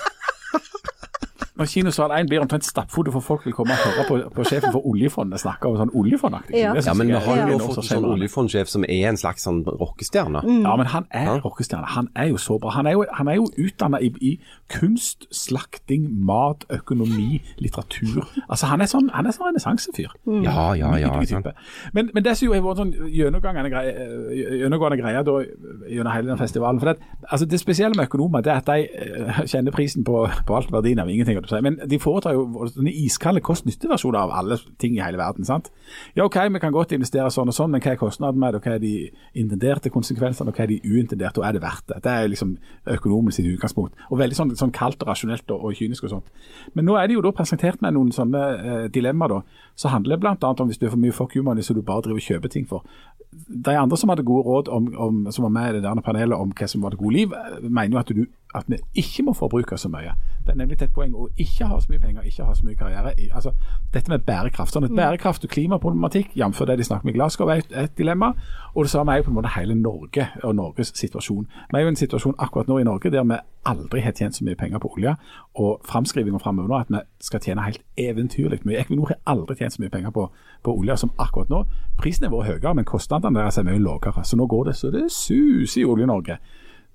Når 1.62 1.68
kinosal 1.70 2.10
1 2.16 2.26
blir 2.26 2.42
omtrent 2.42 2.66
stappfulle 2.66 3.12
for 3.14 3.22
folk 3.22 3.44
vil 3.46 3.54
komme 3.54 3.76
og 3.76 3.84
høre 3.84 4.04
på, 4.08 4.16
på 4.34 4.46
sjefen 4.48 4.72
for 4.74 4.82
oljefondet 4.90 5.38
snakke 5.38 5.70
om 5.70 5.76
sånn 5.78 5.92
oljefondaktig. 5.94 6.56
Ja. 6.58 6.72
Ja, 6.74 6.94
men 6.98 7.12
vi 7.12 7.20
har 7.22 7.42
jo 7.52 7.58
fått 7.62 7.84
en 7.84 7.86
sånn 7.86 8.08
oljefondsjef 8.10 8.72
som 8.72 8.86
er 8.88 9.04
en 9.12 9.18
slags 9.20 9.46
sånn 9.46 9.60
rockestjerne. 9.68 10.42
Ja, 10.64 10.72
men 10.80 10.90
han 10.90 11.06
er 11.14 11.38
rockestjerne. 11.44 11.86
Han 11.94 12.08
er 12.18 12.32
jo 12.32 12.40
så 12.42 12.58
bra. 12.58 12.72
Han 12.74 12.90
er 12.90 12.96
jo, 12.96 13.04
han 13.14 13.30
er 13.30 13.38
jo 13.38 13.46
utdanna 13.62 14.00
i, 14.02 14.10
i 14.18 14.32
kunst, 14.72 15.28
slakting, 15.30 16.08
mat, 16.26 16.66
økonomi, 16.74 17.38
litteratur. 17.62 18.24
Altså, 18.48 18.66
han 18.72 18.82
er 18.82 18.90
sånn, 18.90 19.12
han 19.14 19.30
er 19.30 19.36
sånn 19.36 19.52
renessansefyr. 19.52 20.10
Ja, 20.42 20.72
ja, 20.78 20.90
ja. 20.98 21.12
Nydelig 21.20 21.54
Men, 21.94 22.10
men 22.14 22.24
det 22.24 22.34
som 22.38 22.48
jo 22.48 22.56
har 22.56 22.64
vært 22.64 22.82
sånn 22.82 22.92
gjennomgående 23.12 23.70
greie, 23.72 23.94
eh, 23.94 24.58
gjennomgående 24.64 24.98
greie 25.00 25.22
da, 25.26 25.38
gjennom 25.86 26.12
hele 26.16 26.32
den 26.32 26.40
festivalen 26.40 26.80
for 26.82 26.92
det, 26.92 27.10
altså 27.28 27.46
det 27.46 27.60
spesielle 27.60 27.96
med 27.98 28.08
økonomer 28.10 28.44
det 28.44 28.52
er 28.52 28.62
at 28.62 28.70
de 28.70 28.86
eh, 28.88 29.42
kjenner 29.46 29.74
prisen 29.74 30.06
på, 30.06 30.24
på 30.48 30.56
alt 30.58 30.72
verdien 30.74 31.02
av 31.02 31.10
ingenting. 31.12 31.38
holdt 31.38 31.51
si. 31.52 31.60
Men 31.64 31.78
de 31.88 31.98
foretar 32.02 32.36
jo 32.36 32.66
denne 32.76 32.92
iskalde 33.02 33.42
kost-nytte-versjoner 33.44 34.18
av 34.20 34.34
alle 34.40 34.58
ting 34.82 34.96
i 34.96 35.02
hele 35.04 35.20
verden. 35.20 35.46
sant? 35.48 35.70
Ja, 36.16 36.26
OK, 36.26 36.38
vi 36.52 36.62
kan 36.62 36.74
godt 36.74 36.94
investere 36.96 37.30
sånn 37.32 37.52
og 37.52 37.56
sånn, 37.56 37.72
men 37.74 37.82
hva 37.84 37.94
er 37.94 38.00
kostnaden 38.00 38.40
med 38.40 38.54
det, 38.54 38.60
og 38.60 38.66
hva 38.66 38.76
er 38.76 38.82
de 38.82 38.94
intenderte 39.38 39.92
konsekvensene, 39.92 40.52
og 40.52 40.58
hva 40.58 40.66
er 40.66 40.72
de 40.74 40.80
uintenderte, 40.84 41.42
og 41.42 41.48
er 41.48 41.56
det 41.56 41.62
verdt 41.64 41.88
det? 41.92 42.00
Det 42.04 42.12
er 42.12 42.30
liksom 42.32 42.56
økonomisk 42.96 43.38
sitt 43.38 43.50
utgangspunkt. 43.52 44.06
Og 44.10 44.20
veldig 44.20 44.38
sånn, 44.38 44.54
sånn 44.58 44.74
kaldt 44.74 45.04
og 45.04 45.12
rasjonelt 45.12 45.50
og, 45.54 45.68
og 45.68 45.78
kynisk 45.78 46.08
og 46.08 46.16
sånt. 46.16 46.32
Men 46.74 46.88
nå 46.88 46.96
er 46.98 47.08
de 47.08 47.18
jo 47.18 47.24
da 47.24 47.34
presentert 47.36 47.82
med 47.84 47.96
noen 47.96 48.12
sånne 48.14 48.42
eh, 48.52 48.86
dilemmaer, 48.92 49.36
da. 49.36 49.68
Så 49.76 49.88
handler 49.88 50.16
det 50.16 50.20
bl.a. 50.20 50.52
om 50.62 50.68
hvis 50.68 50.78
du 50.78 50.86
er 50.86 50.90
for 50.90 51.00
mye 51.00 51.12
fuck 51.12 51.36
you 51.36 51.44
money, 51.44 51.62
som 51.62 51.76
du 51.76 51.82
bare 51.82 52.02
driver 52.04 52.20
og 52.20 52.28
kjøper 52.28 52.48
ting 52.48 52.68
for. 52.68 52.84
De 53.48 53.78
andre 53.78 53.96
som 53.96 54.08
hadde 54.12 54.24
gode 54.28 54.44
råd 54.44 54.68
om, 54.68 54.92
om, 54.98 55.32
som 55.32 55.42
var 55.42 55.54
med 55.54 55.70
i 55.70 55.72
det 55.78 55.82
der 55.82 56.00
panelet 56.04 56.36
om 56.36 56.52
hva 56.52 56.68
som 56.68 56.82
var 56.82 56.92
det 56.92 57.00
gode 57.00 57.16
liv, 57.16 57.32
mener 57.62 57.96
jo 57.96 57.98
at, 58.02 58.12
du, 58.12 58.26
at 58.54 58.68
vi 58.68 58.78
ikke 58.94 59.24
må 59.24 59.32
forbruke 59.32 59.78
så 59.80 59.88
mye. 59.88 60.12
Det 60.44 60.52
er 60.52 60.58
nemlig 60.58 60.76
et 60.82 60.92
poeng 60.92 61.14
å 61.14 61.28
ikke 61.40 61.68
ha 61.70 61.78
så 61.80 61.92
mye 61.92 62.02
penger, 62.02 62.26
ikke 62.28 62.44
ha 62.44 62.54
så 62.54 62.66
mye 62.66 62.76
karriere. 62.76 63.14
Altså, 63.32 63.54
dette 63.94 64.12
med 64.12 64.26
bærekraft. 64.26 64.74
Sånn 64.74 64.88
et 64.88 64.96
Bærekraft 64.96 65.46
og 65.46 65.52
klimaproblematikk, 65.54 66.34
jf. 66.36 66.64
det 66.68 66.76
de 66.80 66.84
snakker 66.84 67.08
med 67.08 67.16
Glasgow, 67.16 67.48
er 67.48 67.62
et, 67.62 67.72
et 67.84 67.96
dilemma. 67.98 68.32
Og 68.74 68.84
det 68.84 68.92
samme 68.92 69.14
er 69.14 69.22
jo 69.22 69.28
på 69.30 69.32
en 69.32 69.38
måte 69.38 69.54
hele 69.56 69.78
Norge 69.78 70.28
og 70.42 70.56
Norges 70.58 70.92
situasjon. 70.98 71.46
Vi 71.46 71.78
er 71.78 71.86
jo 71.86 71.92
i 71.92 71.94
en 71.94 72.02
situasjon 72.02 72.36
akkurat 72.38 72.68
nå 72.68 72.80
i 72.82 72.88
Norge 72.88 73.12
der 73.14 73.24
vi 73.24 73.38
aldri 73.68 74.00
har 74.00 74.14
tjent 74.16 74.36
så 74.36 74.44
mye 74.44 74.58
penger 74.58 74.80
på 74.82 74.90
olje, 74.96 75.14
og 75.54 75.84
framskrivinga 75.86 76.40
framover 76.42 76.70
nå 76.70 76.78
at 76.80 76.90
vi 76.90 77.02
skal 77.26 77.42
tjene 77.42 77.64
helt 77.66 77.82
eventyrlig 78.00 78.62
mye. 78.66 78.80
Equinor 78.82 79.12
har 79.12 79.20
aldri 79.34 79.56
tjent 79.60 79.76
så 79.76 79.82
mye 79.82 79.92
penger 79.92 80.14
på, 80.14 80.26
på 80.64 80.74
olje 80.78 80.96
som 81.02 81.12
akkurat 81.22 81.52
nå. 81.52 81.62
Prisen 82.00 82.26
er 82.26 82.32
vært 82.34 82.50
høyere, 82.50 82.74
men 82.78 82.88
kostnadene 82.88 83.38
deres 83.38 83.60
er 83.60 83.68
mye 83.68 83.82
lavere. 83.82 84.24
Så 84.26 84.38
nå 84.38 84.48
går 84.50 84.70
det 84.70 84.76
så 84.78 84.90
det 84.94 85.06
suser 85.14 85.82
i 85.82 85.86
Olje-Norge. 85.86 86.38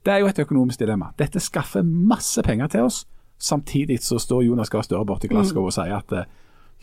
Det 0.06 0.14
er 0.14 0.24
jo 0.24 0.32
et 0.32 0.40
økonomisk 0.40 0.80
dilemma. 0.80 1.12
Dette 1.20 1.40
skaffer 1.44 1.84
masse 1.84 2.44
penger 2.44 2.72
til 2.72 2.88
oss. 2.88 3.06
Samtidig 3.38 4.00
så 4.04 4.20
står 4.20 4.46
Jonas 4.48 4.70
Gahr 4.74 4.86
Støre 4.86 5.06
borte 5.06 5.28
i 5.28 5.32
Glasgow 5.32 5.68
og 5.68 5.74
sier 5.76 6.00
at 6.00 6.14
eh, 6.16 6.30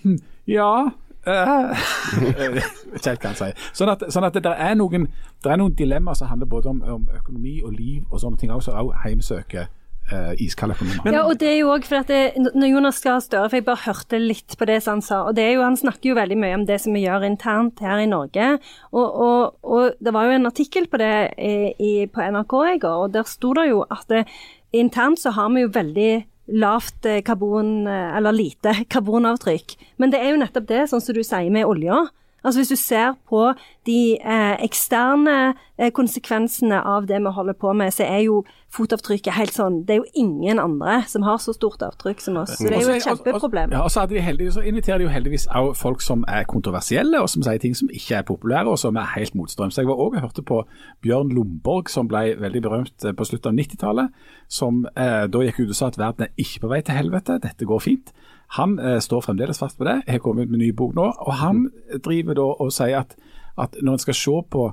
hm, 0.04 0.18
ja 0.46 0.90
ikke 2.96 3.10
helt 3.10 3.22
hva 3.22 3.30
han 3.30 3.38
sier. 3.38 3.62
Sånn 3.76 3.92
at, 3.94 4.04
sånn 4.12 4.26
at 4.28 4.36
det, 4.36 4.44
der 4.46 4.58
er 4.60 4.74
noen, 4.78 5.08
det 5.44 5.52
er 5.52 5.60
noen 5.60 5.76
dilemmaer 5.78 6.18
som 6.18 6.30
handler 6.30 6.50
både 6.50 6.72
om, 6.72 6.82
om 6.98 7.08
økonomi 7.14 7.60
og 7.64 7.72
liv 7.76 8.02
og 8.10 8.20
sånne 8.22 8.40
ting, 8.40 8.52
også, 8.52 8.74
også 8.76 9.08
hjemsøker 9.08 9.66
eh, 10.12 10.32
iskalde 10.44 10.76
økonomer. 10.76 11.16
Ja, 11.16 11.22
og 11.24 11.38
det 11.40 11.50
er 11.52 11.58
jo 11.62 11.70
også 11.74 11.92
for 11.92 12.02
at 12.02 12.12
det, 12.12 12.50
når 12.54 12.72
Jonas 12.72 13.00
Gahr 13.04 13.22
Støre, 13.24 13.48
for 13.48 13.60
jeg 13.60 13.66
bare 13.68 13.84
hørte 13.86 14.20
litt 14.20 14.56
på 14.58 14.68
det 14.68 14.80
som 14.84 14.98
han 14.98 15.06
sa, 15.06 15.22
og 15.28 15.38
det 15.38 15.46
er 15.46 15.56
jo, 15.56 15.64
han 15.64 15.80
snakker 15.80 16.12
jo 16.12 16.18
veldig 16.18 16.38
mye 16.40 16.58
om 16.60 16.66
det 16.68 16.80
som 16.82 16.96
vi 16.96 17.06
gjør 17.06 17.26
internt 17.28 17.80
her 17.84 18.02
i 18.02 18.10
Norge, 18.10 18.50
og, 18.92 19.06
og, 19.06 19.56
og 19.62 20.04
det 20.04 20.14
var 20.16 20.28
jo 20.28 20.36
en 20.36 20.50
artikkel 20.50 20.88
på 20.92 21.00
det 21.02 21.14
i, 21.40 21.94
på 22.10 22.28
NRK 22.36 22.54
i 22.74 22.78
går, 22.84 23.00
og 23.06 23.16
der 23.16 23.28
sto 23.28 23.54
det 23.56 23.68
jo 23.70 23.82
at 23.88 24.06
det, 24.12 24.26
internt 24.74 25.22
så 25.22 25.34
har 25.34 25.52
vi 25.54 25.64
jo 25.64 25.74
veldig 25.74 26.12
lavt 26.46 27.06
eh, 27.08 27.22
karbon, 27.24 27.86
eh, 27.86 28.16
eller 28.16 28.36
lite 28.36 28.74
karbonavtrykk, 28.92 29.76
men 29.96 30.12
det 30.12 30.20
er 30.20 30.34
jo 30.34 30.42
nettopp 30.42 30.68
det, 30.68 30.84
sånn 30.90 31.02
som 31.04 31.16
du 31.16 31.22
sier 31.24 31.50
med 31.54 31.68
olja, 31.68 32.04
Altså 32.44 32.60
Hvis 32.60 32.68
du 32.68 32.76
ser 32.76 33.14
på 33.28 33.52
de 33.86 34.16
eh, 34.20 34.56
eksterne 34.64 35.54
eh, 35.78 35.90
konsekvensene 35.92 36.80
av 36.80 37.06
det 37.08 37.20
vi 37.24 37.32
holder 37.32 37.56
på 37.60 37.72
med, 37.72 37.92
så 37.92 38.04
er 38.04 38.24
jo 38.26 38.42
fotavtrykket 38.74 39.36
helt 39.36 39.54
sånn 39.54 39.82
Det 39.86 39.94
er 39.94 40.00
jo 40.02 40.06
ingen 40.18 40.60
andre 40.60 41.02
som 41.08 41.24
har 41.26 41.38
så 41.42 41.54
stort 41.56 41.82
avtrykk 41.84 42.20
som 42.20 42.36
oss. 42.40 42.56
Så 42.58 42.68
det 42.68 42.78
er 42.78 42.84
jo 42.84 42.94
et 42.94 43.06
kjempeproblem. 43.06 43.72
Ja, 43.72 43.84
og 43.84 43.92
så, 43.92 44.04
hadde 44.04 44.16
de 44.16 44.24
heldigvis, 44.24 44.58
så 44.58 44.64
inviterer 44.66 45.00
de 45.00 45.08
jo 45.08 45.14
heldigvis 45.14 45.46
også 45.48 45.80
folk 45.80 46.04
som 46.04 46.24
er 46.28 46.44
kontroversielle, 46.50 47.20
og 47.20 47.30
som 47.32 47.44
sier 47.46 47.60
ting 47.62 47.76
som 47.78 47.92
ikke 47.92 48.20
er 48.20 48.28
populære, 48.28 48.68
og 48.68 48.78
som 48.80 48.96
er 49.00 49.08
helt 49.16 49.34
motstrøms. 49.38 49.78
Jeg 49.78 49.88
var 49.88 50.00
også 50.00 50.20
og 50.20 50.20
hørte 50.20 50.42
på 50.46 50.60
Bjørn 51.02 51.32
Lomborg, 51.34 51.90
som 51.90 52.08
ble 52.10 52.34
veldig 52.40 52.62
berømt 52.62 53.08
eh, 53.08 53.16
på 53.16 53.28
slutten 53.28 53.54
av 53.54 53.64
90-tallet, 53.64 54.30
som 54.48 54.84
eh, 54.92 55.24
da 55.32 55.44
gikk 55.46 55.64
ut 55.64 55.74
og 55.74 55.78
sa 55.78 55.90
at 55.92 56.00
verden 56.00 56.28
er 56.28 56.44
ikke 56.44 56.64
på 56.64 56.72
vei 56.74 56.82
til 56.84 56.98
helvete, 56.98 57.40
dette 57.42 57.68
går 57.68 57.82
fint. 57.84 58.14
Han 58.58 58.78
eh, 58.78 59.00
står 59.02 59.24
fremdeles 59.26 59.58
fast 59.58 59.78
på 59.78 59.86
det, 59.88 60.00
har 60.08 60.22
kommet 60.22 60.50
med 60.50 60.60
en 60.60 60.66
ny 60.66 60.72
bok 60.76 60.94
nå, 60.94 61.10
og 61.10 61.36
han 61.40 61.66
driver 62.04 62.38
da 62.38 62.48
og 62.64 62.72
sier 62.74 63.00
at, 63.00 63.16
at 63.58 63.76
når 63.82 63.98
en 63.98 64.04
skal 64.06 64.18
se 64.18 64.40
på 64.50 64.72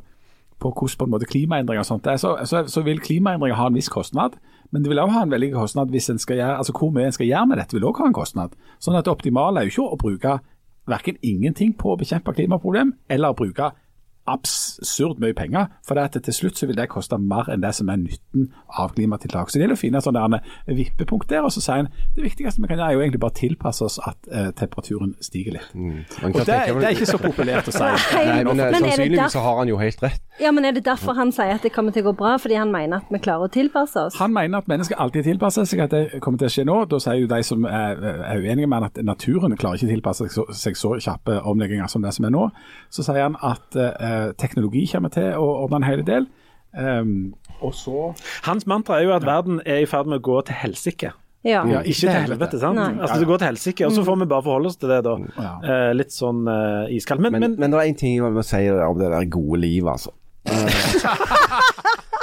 på 0.62 0.70
hvordan 0.78 1.12
på 1.18 1.30
klimaendringer 1.32 1.82
og 1.82 1.88
sånt 1.88 2.08
er, 2.08 2.20
så, 2.22 2.36
så, 2.46 2.64
så 2.70 2.84
vil 2.86 3.02
klimaendringer 3.02 3.58
ha 3.58 3.68
en 3.72 3.78
viss 3.78 3.90
kostnad. 3.90 4.38
Men 4.72 4.84
det 4.84 4.92
vil 4.92 5.00
også 5.02 5.16
ha 5.16 5.24
en 5.26 5.34
veldig 5.34 5.52
kostnad 5.56 5.90
hvis 5.92 6.10
en 6.14 6.22
skal 6.22 6.38
gjøre, 6.38 6.58
altså 6.62 6.76
hvor 6.78 6.92
mye 6.94 7.10
en 7.10 7.16
skal 7.16 7.28
gjøre 7.28 7.48
med 7.50 7.60
dette 7.60 7.76
vil 7.76 7.88
også 7.90 8.06
ha 8.06 8.10
en 8.12 8.18
kostnad. 8.18 8.54
Sånn 8.80 8.98
at 9.00 9.08
det 9.08 9.14
optimale 9.14 9.62
er 9.62 9.68
jo 9.68 9.74
ikke 9.74 9.88
å 9.96 10.00
bruke 10.04 10.36
verken 10.92 11.18
ingenting 11.26 11.74
på 11.78 11.94
å 11.94 11.98
bekjempe 12.00 12.34
klimaproblem, 12.38 12.94
eller 13.10 13.34
å 13.34 13.38
bruke 13.38 13.72
absurd 14.32 15.22
mye 15.22 15.36
penger. 15.38 15.70
For 15.88 15.98
det 15.98 16.08
at 16.10 16.24
til 16.26 16.36
slutt 16.36 16.60
så 16.60 16.70
vil 16.70 16.80
det 16.80 16.90
koste 16.92 17.20
mer 17.22 17.50
enn 17.52 17.64
det 17.64 17.74
som 17.78 17.90
er 17.92 18.00
nytten 18.02 18.50
av 18.80 18.96
klimatiltak. 18.96 19.52
Så 19.52 19.60
det 19.60 19.66
gjelder 19.66 19.80
å 19.80 19.82
finne 19.82 20.02
et 20.02 20.10
der 20.12 20.76
vippepunkt 20.82 21.30
der, 21.30 21.46
og 21.46 21.54
så 21.54 21.64
sier 21.64 21.86
en 21.86 21.92
det 22.16 22.26
viktigste 22.26 22.62
vi 22.62 22.68
kan 22.68 22.80
gjøre 22.80 22.90
er 22.92 22.98
jo 22.98 23.04
egentlig 23.06 23.22
bare 23.24 23.38
tilpasse 23.38 23.86
oss 23.86 23.98
at 24.04 24.30
eh, 24.32 24.50
temperaturen 24.58 25.14
stiger 25.24 25.58
litt. 25.58 25.70
Mm. 25.74 26.02
Og 26.02 26.40
det, 26.40 26.46
tenke 26.48 26.80
det 26.82 26.90
er 26.90 26.98
ikke 26.98 27.10
så 27.10 27.20
populært 27.22 27.70
å 27.72 27.76
si. 27.76 27.88
Nei, 28.18 28.42
men, 28.44 28.60
eh, 28.60 28.74
men 28.74 28.86
sannsynligvis 28.86 29.36
så 29.36 29.44
har 29.46 29.62
han 29.62 29.72
jo 29.72 29.80
helt 29.82 30.04
rett. 30.04 30.22
Ja, 30.42 30.52
men 30.56 30.66
er 30.66 30.76
det 30.76 30.84
derfor 30.88 31.16
han 31.18 31.32
sier 31.36 31.54
at 31.56 31.66
det 31.66 31.74
kommer 31.76 31.94
til 31.96 32.06
å 32.06 32.12
gå 32.12 32.16
bra? 32.22 32.34
Fordi 32.42 32.58
han 32.58 32.72
mener 32.74 33.02
at 33.02 33.12
vi 33.14 33.22
klarer 33.22 33.48
å 33.48 33.52
tilpasse 33.52 34.08
oss? 34.08 34.18
Han 34.22 34.34
mener 34.34 34.64
at 34.64 34.70
mennesker 34.72 35.00
alltid 35.02 35.28
tilpasser 35.28 35.68
seg, 35.70 35.84
at 35.86 35.94
det 35.94 36.22
kommer 36.24 36.42
til 36.42 36.50
å 36.50 36.54
skje 36.56 36.66
nå. 36.68 36.78
Da 36.92 37.02
sier 37.04 37.22
jo 37.22 37.30
de 37.32 37.42
som 37.46 37.68
er, 37.70 38.02
er 38.02 38.42
uenige 38.42 38.70
med 38.70 38.82
han 38.82 38.90
at 38.90 39.02
naturen 39.06 39.56
klarer 39.60 39.80
ikke 39.80 39.92
å 39.92 39.94
tilpasse 39.96 40.28
seg 40.28 40.36
så, 40.36 40.46
seg 40.64 40.80
så 40.80 40.96
kjappe 40.98 41.38
omlegginger 41.52 41.92
som 41.92 42.06
det 42.06 42.14
som 42.16 42.28
er 42.28 42.34
nå. 42.34 42.48
Så 42.94 43.06
sier 43.06 43.24
han 43.28 43.38
at 43.46 43.78
eh, 43.80 44.21
teknologi 44.42 44.86
kommer 44.92 45.12
til 45.14 45.32
å 45.38 45.48
ordne 45.66 45.82
en 45.82 45.88
hel 45.90 46.04
del. 46.08 46.28
Um, 46.72 47.34
og 47.60 47.74
så 47.76 48.14
Hans 48.46 48.64
mantra 48.70 49.02
er 49.02 49.10
jo 49.10 49.12
at 49.18 49.26
verden 49.28 49.58
er 49.68 49.82
i 49.84 49.88
ferd 49.90 50.08
med 50.08 50.22
å 50.22 50.24
gå 50.24 50.38
til 50.48 50.56
helsike. 50.62 51.12
Ja. 51.44 51.64
Ja, 51.66 51.82
Ikke 51.82 52.06
til 52.06 52.14
helvete, 52.14 52.60
sant? 52.62 52.78
Nei. 52.78 53.02
Altså 53.02 53.18
Det 53.20 53.28
går 53.28 53.42
til 53.42 53.50
helsike, 53.50 53.86
og 53.88 53.96
så 53.96 54.04
får 54.06 54.20
vi 54.22 54.28
bare 54.30 54.46
forholde 54.46 54.70
oss 54.70 54.78
til 54.78 54.92
det, 54.94 55.00
da. 55.08 55.16
Ja. 55.42 55.54
Eh, 55.66 55.92
litt 55.98 56.14
sånn 56.14 56.46
eh, 56.48 56.94
iskaldt. 56.96 57.24
Men, 57.26 57.34
Men, 57.34 57.42
men, 57.48 57.56
men 57.64 57.74
det 57.74 57.80
er 57.82 57.90
én 57.90 57.98
ting 57.98 58.14
jeg 58.20 58.36
må 58.38 58.44
si 58.46 58.62
om 58.70 59.00
det 59.02 59.10
der 59.12 59.26
gode 59.34 59.62
livet, 59.64 59.90
altså. 59.98 60.14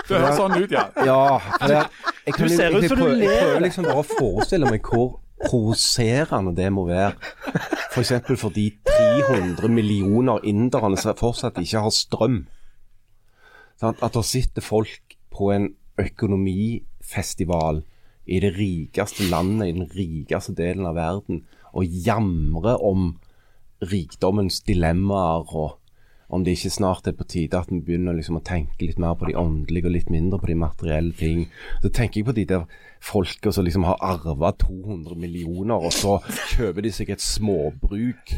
Det 0.09 0.17
høres 0.17 0.39
sånn 0.39 0.55
ut, 0.57 0.71
ja. 0.73 0.87
Ja, 1.05 1.17
det, 1.61 1.81
jeg, 2.25 2.33
kan, 2.33 2.47
Du 2.47 2.55
ser 2.55 2.71
jeg, 2.71 2.77
ut 2.79 2.85
jeg, 2.85 2.89
som 2.89 3.01
du 3.01 3.05
prøver, 3.05 3.25
jeg 3.27 3.43
prøver 3.43 3.65
liksom 3.67 3.89
bare 3.89 4.01
å 4.01 4.07
forestille 4.09 4.71
meg 4.71 4.87
hvor 4.89 5.11
provoserende 5.45 6.55
det 6.57 6.71
må 6.73 6.87
være. 6.89 7.15
F.eks. 7.93 8.13
For, 8.41 8.55
de 8.55 8.71
300 8.87 9.69
millioner 9.73 10.45
inderne 10.45 10.99
som 11.01 11.17
fortsatt 11.19 11.61
ikke 11.63 11.85
har 11.85 11.95
strøm. 11.95 12.41
At 13.83 14.15
det 14.15 14.25
sitter 14.27 14.65
folk 14.65 15.17
på 15.35 15.53
en 15.55 15.71
økonomifestival 15.99 17.83
i 18.29 18.41
det 18.41 18.53
rikeste 18.59 19.29
landet, 19.31 19.69
i 19.69 19.77
den 19.79 19.89
rikeste 19.95 20.55
delen 20.55 20.87
av 20.87 20.99
verden, 20.99 21.45
og 21.73 21.85
jamrer 21.87 22.83
om 22.85 23.15
rikdommens 23.83 24.61
dilemmaer 24.67 25.55
og 25.55 25.79
om 26.29 26.45
det 26.45 26.59
ikke 26.59 26.71
snart 26.71 27.07
er 27.09 27.15
på 27.17 27.25
tide 27.25 27.57
at 27.57 27.71
vi 27.73 27.81
begynner 27.81 28.17
liksom 28.17 28.37
å 28.37 28.45
tenke 28.45 28.85
litt 28.85 28.99
mer 29.01 29.15
på 29.17 29.31
de 29.31 29.37
åndelige 29.39 29.89
og 29.89 29.95
litt 29.95 30.11
mindre 30.13 30.41
på 30.43 30.51
de 30.51 30.57
materielle 30.61 31.15
ting. 31.17 31.47
Så 31.81 31.89
tenker 31.89 32.21
jeg 32.21 32.29
på 32.29 32.35
de 32.37 32.45
der 32.51 32.67
folka 33.01 33.53
som 33.53 33.67
liksom 33.67 33.87
har 33.89 33.99
arva 34.05 34.53
200 34.59 35.17
millioner, 35.19 35.77
og 35.79 35.93
så 35.95 36.19
kjøper 36.55 36.85
de 36.85 36.93
seg 36.95 37.13
et 37.15 37.25
småbruk 37.25 38.35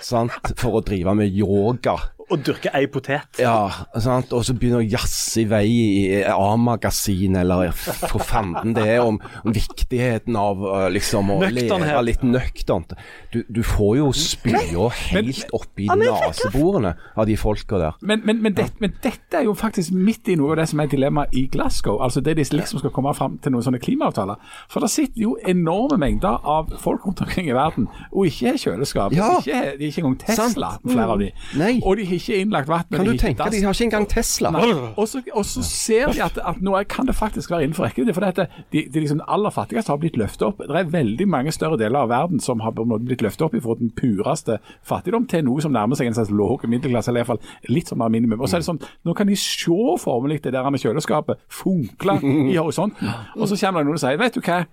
sant? 0.00 0.52
for 0.58 0.78
å 0.78 0.84
drive 0.84 1.14
med 1.18 1.32
yoga. 1.32 1.98
Og 2.32 2.40
dyrke 2.46 2.70
ei 2.76 2.86
potet. 2.88 3.40
Ja, 3.42 3.84
sant? 4.00 4.32
og 4.32 4.44
så 4.46 4.54
begynner 4.56 4.80
å 4.80 4.86
jazze 4.86 5.42
i 5.42 5.46
vei 5.50 5.66
i 5.72 6.22
A-magasin, 6.32 7.36
eller 7.40 7.72
for 7.74 8.22
fanden 8.24 8.76
det 8.76 8.86
er 8.94 9.02
om, 9.04 9.18
om 9.42 9.54
viktigheten 9.54 10.36
av 10.38 10.62
liksom 10.94 11.32
å 11.34 11.40
leve 11.44 12.02
litt 12.06 12.24
nøkternt. 12.24 12.94
Du, 13.34 13.42
du 13.48 13.62
får 13.66 13.98
jo 13.98 14.08
spya 14.16 14.88
helt 15.10 15.52
oppi 15.56 15.88
neseborene 15.88 16.94
av 17.16 17.28
de 17.28 17.36
folka 17.40 17.80
der. 17.80 17.98
Men, 18.00 18.22
men, 18.24 18.40
men, 18.44 18.56
det, 18.56 18.70
men 18.82 18.94
dette 19.02 19.40
er 19.40 19.48
jo 19.48 19.56
faktisk 19.58 19.92
midt 19.96 20.30
i 20.32 20.38
noe 20.38 20.54
av 20.54 20.62
det 20.62 20.68
som 20.72 20.80
er 20.82 20.90
dilemmaet 20.92 21.36
i 21.36 21.46
Glasgow. 21.52 22.00
Altså 22.04 22.22
det 22.24 22.36
de 22.38 22.46
liksom 22.52 22.80
skal 22.82 22.94
komme 22.94 23.12
fram 23.16 23.38
til 23.42 23.54
noen 23.54 23.66
sånne 23.66 23.82
klimaavtaler. 24.02 24.36
For 24.70 24.80
det 24.80 24.90
sitter 24.90 25.22
jo 25.22 25.36
enorme 25.48 25.98
mengder 26.00 26.38
av 26.44 26.70
folk 26.82 27.04
rundt 27.06 27.20
omkring 27.22 27.48
i 27.50 27.54
verden 27.56 27.88
og 28.12 28.26
ikke 28.26 28.52
har 28.52 28.58
kjøleskap. 28.60 29.12
Ja. 29.16 29.30
Ikke, 29.38 29.60
de 29.78 29.84
har 29.84 29.92
ikke 29.92 30.02
engang 30.02 30.18
Tesla, 30.22 30.70
Sant. 30.76 30.92
flere 30.92 31.08
av 31.14 31.18
de. 31.22 31.30
Nei. 31.58 31.80
Og 31.84 31.96
de 31.96 32.06
har 32.08 32.14
ikke 32.18 32.40
innlagt 32.42 32.68
vann. 32.68 32.84
Kan 32.92 33.06
du 33.06 33.16
tenke 33.16 33.44
deg, 33.44 33.52
de 33.60 33.64
har 33.66 33.72
ikke 33.76 33.88
engang 33.88 34.08
Tesla. 34.10 34.52
Og 34.96 35.08
så, 35.08 35.62
ser 35.62 36.12
de 36.12 36.22
at, 36.24 36.38
at 36.44 36.60
nå 36.62 36.74
er- 36.78 36.84
kan 36.92 37.06
det 37.06 37.14
faktisk 37.16 37.50
være 37.50 37.64
innenfor 37.64 37.86
rekkevidde. 37.86 38.14
For 38.14 38.20
dette, 38.26 38.46
de, 38.72 38.84
de 38.92 39.00
liksom 39.00 39.20
aller 39.28 39.50
fattigste 39.54 39.92
har 39.92 39.98
blitt 40.02 40.16
løftet 40.18 40.42
opp. 40.46 40.58
Det 40.58 40.76
er 40.76 40.84
veldig 40.90 41.28
mange 41.28 41.52
større 41.52 41.78
deler 41.78 42.02
av 42.04 42.08
verden 42.10 42.40
som 42.40 42.60
har 42.60 42.72
blitt 42.74 43.22
løftet 43.22 43.42
opp 43.46 43.54
fra 43.62 43.76
den 43.78 43.90
pureste 43.96 44.58
fattigdom 44.84 45.26
til 45.30 45.44
noe 45.46 45.62
som 45.62 45.72
nærmer 45.72 45.96
seg 45.96 46.06
en 46.10 46.14
slags 46.16 46.30
låg 46.32 46.66
middelklasse, 46.68 47.08
eller 47.10 47.22
i 47.22 47.24
hvert 47.24 47.38
fall 47.38 47.72
litt 47.74 47.88
sånn 47.88 47.98
mer 48.02 48.08
minimum. 48.12 48.40
Og 48.42 48.48
så 48.50 48.56
er 48.58 48.64
det 48.64 48.68
sånn, 48.68 48.80
Nå 49.06 49.14
kan 49.16 49.26
de 49.26 49.36
se 49.36 49.70
formelig 50.02 50.40
det 50.42 50.52
der 50.52 50.68
med 50.70 50.80
kjøleskapet 50.82 51.38
funkle 51.52 52.18
i 52.22 52.56
horisonten. 52.62 53.08
Og 53.36 53.48
så 53.48 53.56
kommer 53.60 53.82
det 53.82 53.90
noen 53.90 53.91
og 53.98 54.00
sier 54.00 54.18
vet 54.18 54.34
du 54.34 54.40
hva, 54.40 54.64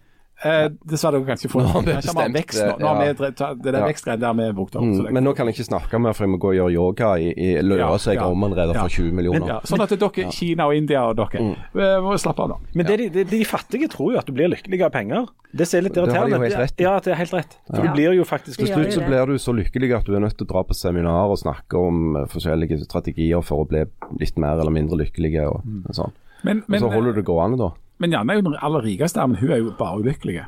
eh, 0.44 0.70
dessverre 0.88 1.20
kan 1.28 1.36
ikke 1.36 1.50
få 1.52 1.60
Nå 1.60 1.68
har 1.74 1.82
vi 1.84 1.92
vi 1.92 1.96
bestemt 2.00 2.36
vekst 2.38 2.60
nå. 2.64 2.68
det, 2.70 2.80
nå 2.80 2.88
har 2.88 2.96
ja. 3.04 3.08
vi 3.12 3.18
dre- 3.20 3.56
det 3.60 3.72
der 3.74 3.80
Ja. 3.82 3.88
vekstgreiene 3.90 4.22
der 4.24 4.34
vi 4.38 4.44
er 4.48 4.54
brukt 4.56 4.76
opp. 4.80 4.84
Mm, 4.88 5.12
men 5.12 5.24
nå 5.26 5.34
kan 5.36 5.48
jeg 5.48 5.56
ikke 5.58 5.66
snakke 5.68 6.00
mer, 6.00 6.14
for 6.16 6.24
jeg 6.24 6.32
må 6.32 6.38
gå 6.40 6.48
og 6.54 6.56
gjøre 6.56 6.72
yoga 6.72 7.10
i, 7.20 7.34
i 7.36 7.50
Ja, 7.58 7.62
Løås. 7.62 8.06
Jeg 8.08 8.16
ja, 8.16 8.28
om 8.32 8.44
allerede 8.48 8.74
ja. 8.74 8.82
for 8.86 8.88
20 8.90 9.12
millioner. 9.18 9.48
Ja, 9.52 9.60
sånn 9.68 9.82
at 9.84 9.90
dere, 10.00 10.32
Kina 10.32 10.68
og 10.70 10.76
India 10.76 11.02
og 11.10 11.18
dere, 11.20 11.42
Mm. 11.44 11.56
eh, 11.76 12.00
må 12.08 12.16
slappe 12.18 12.40
av 12.40 12.50
nå. 12.54 12.58
Men 12.74 12.86
det, 12.86 12.98
de, 12.98 13.10
de, 13.10 13.24
de 13.26 13.44
fattige 13.44 13.90
tror 13.92 14.14
jo 14.14 14.18
at 14.20 14.26
du 14.26 14.32
blir 14.32 14.48
lykkelig 14.48 14.82
av 14.86 14.92
penger. 14.96 15.28
Det 15.52 15.68
ser 15.68 15.82
litt 15.82 15.94
Det 15.94 16.06
de 16.06 16.12
irriterende 16.12 16.40
rett 16.56 16.80
i. 16.80 16.84
Ja, 16.84 17.00
det 17.00 17.12
er 17.12 17.16
helt 17.20 17.34
rett. 17.34 17.58
For 17.68 17.84
Ja. 17.84 17.92
du 17.92 17.94
blir 18.00 18.14
jo 18.16 18.24
faktisk 18.24 18.58
Til 18.64 18.68
slutt 18.68 18.94
så 18.96 19.04
blir 19.06 19.26
du 19.28 19.36
så 19.38 19.52
lykkelig 19.52 19.92
at 19.98 20.06
du 20.06 20.16
er 20.16 20.20
nødt 20.22 20.38
til 20.38 20.46
å 20.48 20.52
dra 20.54 20.64
på 20.64 20.74
seminar 20.78 21.28
og 21.30 21.38
snakke 21.38 21.74
om 21.76 22.16
eh, 22.16 22.26
forskjellige 22.32 22.80
strategier 22.88 23.44
for 23.44 23.66
å 23.66 23.68
bli 23.68 23.84
litt 24.20 24.38
mer 24.38 24.56
eller 24.62 24.72
mindre 24.72 24.96
lykkelig 25.04 25.36
Og, 25.50 25.64
og 25.90 25.96
sånn. 25.96 26.12
Men, 26.46 26.64
Og 26.70 26.80
så 26.80 26.92
holder 26.94 27.12
du 27.14 27.24
gående, 27.24 27.58
da. 27.58 27.72
Men 28.00 28.14
Janne 28.16 28.34
er 28.34 28.40
jo 28.40 28.46
den 28.50 28.60
aller 28.62 28.86
rikeste, 28.86 29.26
men 29.28 29.40
hun 29.42 29.52
er 29.52 29.62
jo 29.62 29.74
bare 29.80 30.00
ulykkelig 30.00 30.40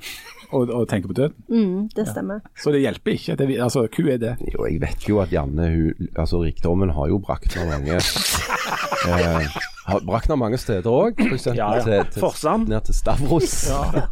og, 0.52 0.70
og 0.70 0.88
tenker 0.90 1.12
på 1.12 1.16
døden. 1.16 1.36
Mm, 1.48 1.90
det 1.96 2.08
stemmer. 2.10 2.40
Så 2.60 2.72
det 2.72 2.82
hjelper 2.84 3.12
ikke. 3.16 3.36
Det, 3.40 3.48
altså, 3.64 3.86
hun 3.98 4.08
er 4.12 4.18
det. 4.22 4.34
Jo, 4.54 4.66
jeg 4.68 4.82
vet 4.82 5.08
jo 5.10 5.20
at 5.24 5.34
Janne, 5.34 5.70
hun, 5.72 6.10
altså 6.16 6.42
rikdommen 6.44 6.92
har 6.96 7.08
jo 7.12 7.20
brakt 7.24 7.56
henne 7.56 7.78
mange 7.78 8.00
eh, 9.12 9.60
Har 9.88 10.00
brakt 10.06 10.30
mange 10.38 10.58
steder 10.62 10.86
òg, 10.94 11.18
f.eks. 11.18 11.46
Ja, 11.58 11.72
ja. 11.82 12.04
Forsand. 12.22 12.68
ned 12.70 12.86
til 12.86 12.94
Stavros. 12.96 13.56
Ja. 13.72 14.04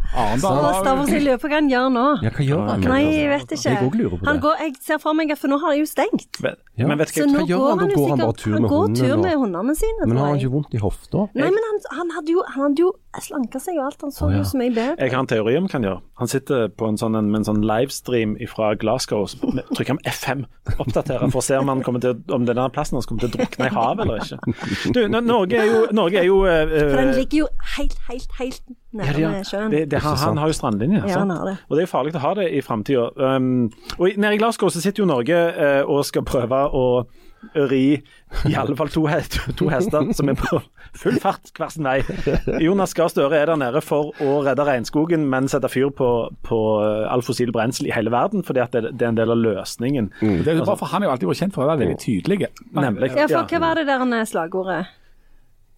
Hva 0.41 0.71
Stavros 0.81 1.11
i 1.13 1.19
løpet 1.21 1.53
gjør 1.69 1.89
nå? 1.93 2.05
Ja, 2.25 2.31
hva 2.33 2.45
gjør 2.45 2.63
han? 2.69 2.81
Nei, 2.89 3.01
jeg 3.13 3.29
vet 3.29 3.51
ikke. 3.53 3.69
Jeg 3.75 3.85
òg 3.85 3.95
lurer 3.99 4.17
på 4.17 4.25
Han 4.25 4.39
det. 4.39 4.43
går, 4.45 4.63
jeg 4.65 4.73
ser 4.81 4.97
for 5.03 5.13
meg 5.17 5.31
at 5.35 5.39
for 5.41 5.51
nå 5.51 5.59
har 5.61 5.75
de 5.75 5.83
jo 5.83 5.89
stengt. 5.89 6.39
Men, 6.41 6.55
Ja. 6.79 6.87
men 6.87 6.97
vet 6.97 7.09
ikke, 7.11 7.25
Så 7.25 7.29
hva 7.29 7.41
nå 7.41 7.45
gjør 7.49 7.59
går 7.59 7.69
han? 7.69 7.77
Da 7.77 7.83
han 7.83 7.89
jo 7.91 7.99
går 7.99 8.09
han 8.09 8.19
bare 8.19 8.33
sikkert 8.33 8.43
tur 8.43 8.53
Han 8.53 8.61
med 8.63 8.69
går 8.71 8.95
tur 8.95 9.15
med 9.19 9.33
hundene 9.43 9.75
sine, 9.75 10.07
Men 10.09 10.17
har 10.17 10.27
han 10.31 10.39
ikke 10.39 10.51
vondt 10.55 10.73
i 10.73 10.81
hofta? 10.81 11.25
Nei, 11.35 11.49
men 11.53 11.63
han, 11.69 11.79
han, 11.99 12.11
hadde 12.17 12.31
jo, 12.33 12.43
han 12.55 12.63
hadde 12.69 12.83
jo 12.85 12.91
slanka 13.19 13.59
seg 13.59 13.77
og 13.79 13.85
alt. 13.89 14.01
Han 14.07 14.11
så 14.15 14.29
jo 14.33 14.43
så 14.47 14.57
mye 14.61 14.73
bedre. 14.73 14.95
Jeg 15.03 15.11
har 15.13 15.19
en 15.25 15.27
teori 15.29 15.55
om 15.59 15.67
hva 15.67 15.75
han 15.77 15.87
gjør. 15.89 15.99
Han 16.23 16.27
sitter 16.31 16.67
på 16.79 16.87
en 16.89 16.97
sånn, 17.01 17.15
en, 17.19 17.29
med 17.31 17.41
en 17.43 17.47
sånn 17.51 17.61
livestream 17.67 18.35
fra 18.49 18.73
Glasgow 18.79 19.25
og 19.27 19.63
trykker 19.75 19.95
om 19.97 20.01
F5, 20.07 20.45
oppdaterer, 20.79 21.29
for 21.31 21.41
å 21.41 21.45
se 21.45 21.57
om, 21.59 21.67
han 21.71 21.83
kommer 21.85 22.01
til, 22.03 22.15
om 22.33 22.45
denne 22.47 22.65
plassen 22.75 22.95
hans 22.99 23.05
kommer 23.09 23.25
til 23.27 23.31
å 23.31 23.37
drukne 23.37 23.67
i 23.69 23.73
havet 23.75 24.05
eller 24.05 24.23
ikke. 24.23 24.39
Du, 24.95 25.01
N- 25.05 25.25
Norge 25.59 25.67
er 25.67 25.71
jo, 25.71 25.85
Norge 25.99 26.19
er 26.21 26.27
jo 26.27 26.37
uh, 26.45 26.73
For 26.91 26.97
den 27.01 27.13
ligger 27.17 27.37
jo 27.43 27.47
helt, 27.77 27.95
helt, 28.09 28.35
helt 28.39 28.61
ja, 28.93 29.03
har- 29.03 29.37
med 29.37 29.45
sjøen. 29.45 29.71
det, 29.71 29.85
det, 29.91 30.01
han, 30.03 30.17
han 30.17 30.37
har 30.37 30.47
jo 30.51 30.57
strandlinje. 30.57 31.01
Ja, 31.03 31.13
sant? 31.13 31.19
han 31.19 31.35
har 31.37 31.45
det. 31.51 31.55
Og 31.69 31.75
det 31.77 31.83
er 31.83 31.87
jo 31.87 31.93
farlig 31.93 32.15
å 32.15 32.25
ha 32.25 32.33
det 32.39 32.49
i 32.57 32.61
framtida. 32.65 33.09
Um, 33.15 33.69
og 33.97 34.17
nede 34.17 34.35
i 34.37 34.41
Glasgow 34.41 34.71
så 34.73 34.81
sitter 34.83 35.03
jo 35.03 35.09
Norge 35.09 35.39
uh, 35.55 35.81
og 35.89 36.05
skal 36.07 36.25
prøve 36.27 36.65
å 36.73 36.85
ri 37.55 38.01
i 38.49 38.55
alle 38.57 38.75
fall 38.75 38.89
to, 38.91 39.05
he 39.07 39.19
to 39.57 39.69
hester 39.71 40.09
som 40.13 40.29
er 40.29 40.35
på 40.37 40.59
full 40.99 41.17
fart 41.23 41.51
hver 41.55 41.71
sin 41.71 41.87
vei. 41.87 42.01
Jonas 42.59 42.93
Gahr 42.97 43.07
Støre 43.11 43.39
er 43.39 43.49
der 43.49 43.59
nede 43.61 43.81
for 43.85 44.11
å 44.19 44.39
redde 44.45 44.65
regnskogen, 44.67 45.23
men 45.31 45.47
sette 45.51 45.71
fyr 45.71 45.89
på, 45.95 46.09
på 46.45 46.59
all 47.09 47.23
fossil 47.25 47.53
brensel 47.55 47.87
i 47.89 47.95
hele 47.95 48.11
verden, 48.13 48.43
fordi 48.43 48.63
at 48.65 48.75
det, 48.75 48.93
det 48.99 49.07
er 49.07 49.13
en 49.13 49.21
del 49.21 49.33
av 49.33 49.39
løsningen. 49.39 50.11
Det 50.19 50.51
er 50.51 50.59
jo 50.59 50.67
bare 50.67 50.79
for 50.81 50.91
Han 50.91 51.03
er 51.05 51.09
jo 51.09 51.15
alltid 51.15 51.31
vært 51.31 51.43
kjent 51.45 51.55
for 51.55 51.65
å 51.65 51.71
være 51.71 51.85
veldig 51.85 51.99
tydelig. 52.03 52.51
Nemlig. 52.75 53.13
Ja, 53.15 53.29
for 53.31 53.47
hva 53.47 53.63
var 53.69 53.79
det 53.79 53.87
der 53.87 54.25
slagordet? 54.29 54.81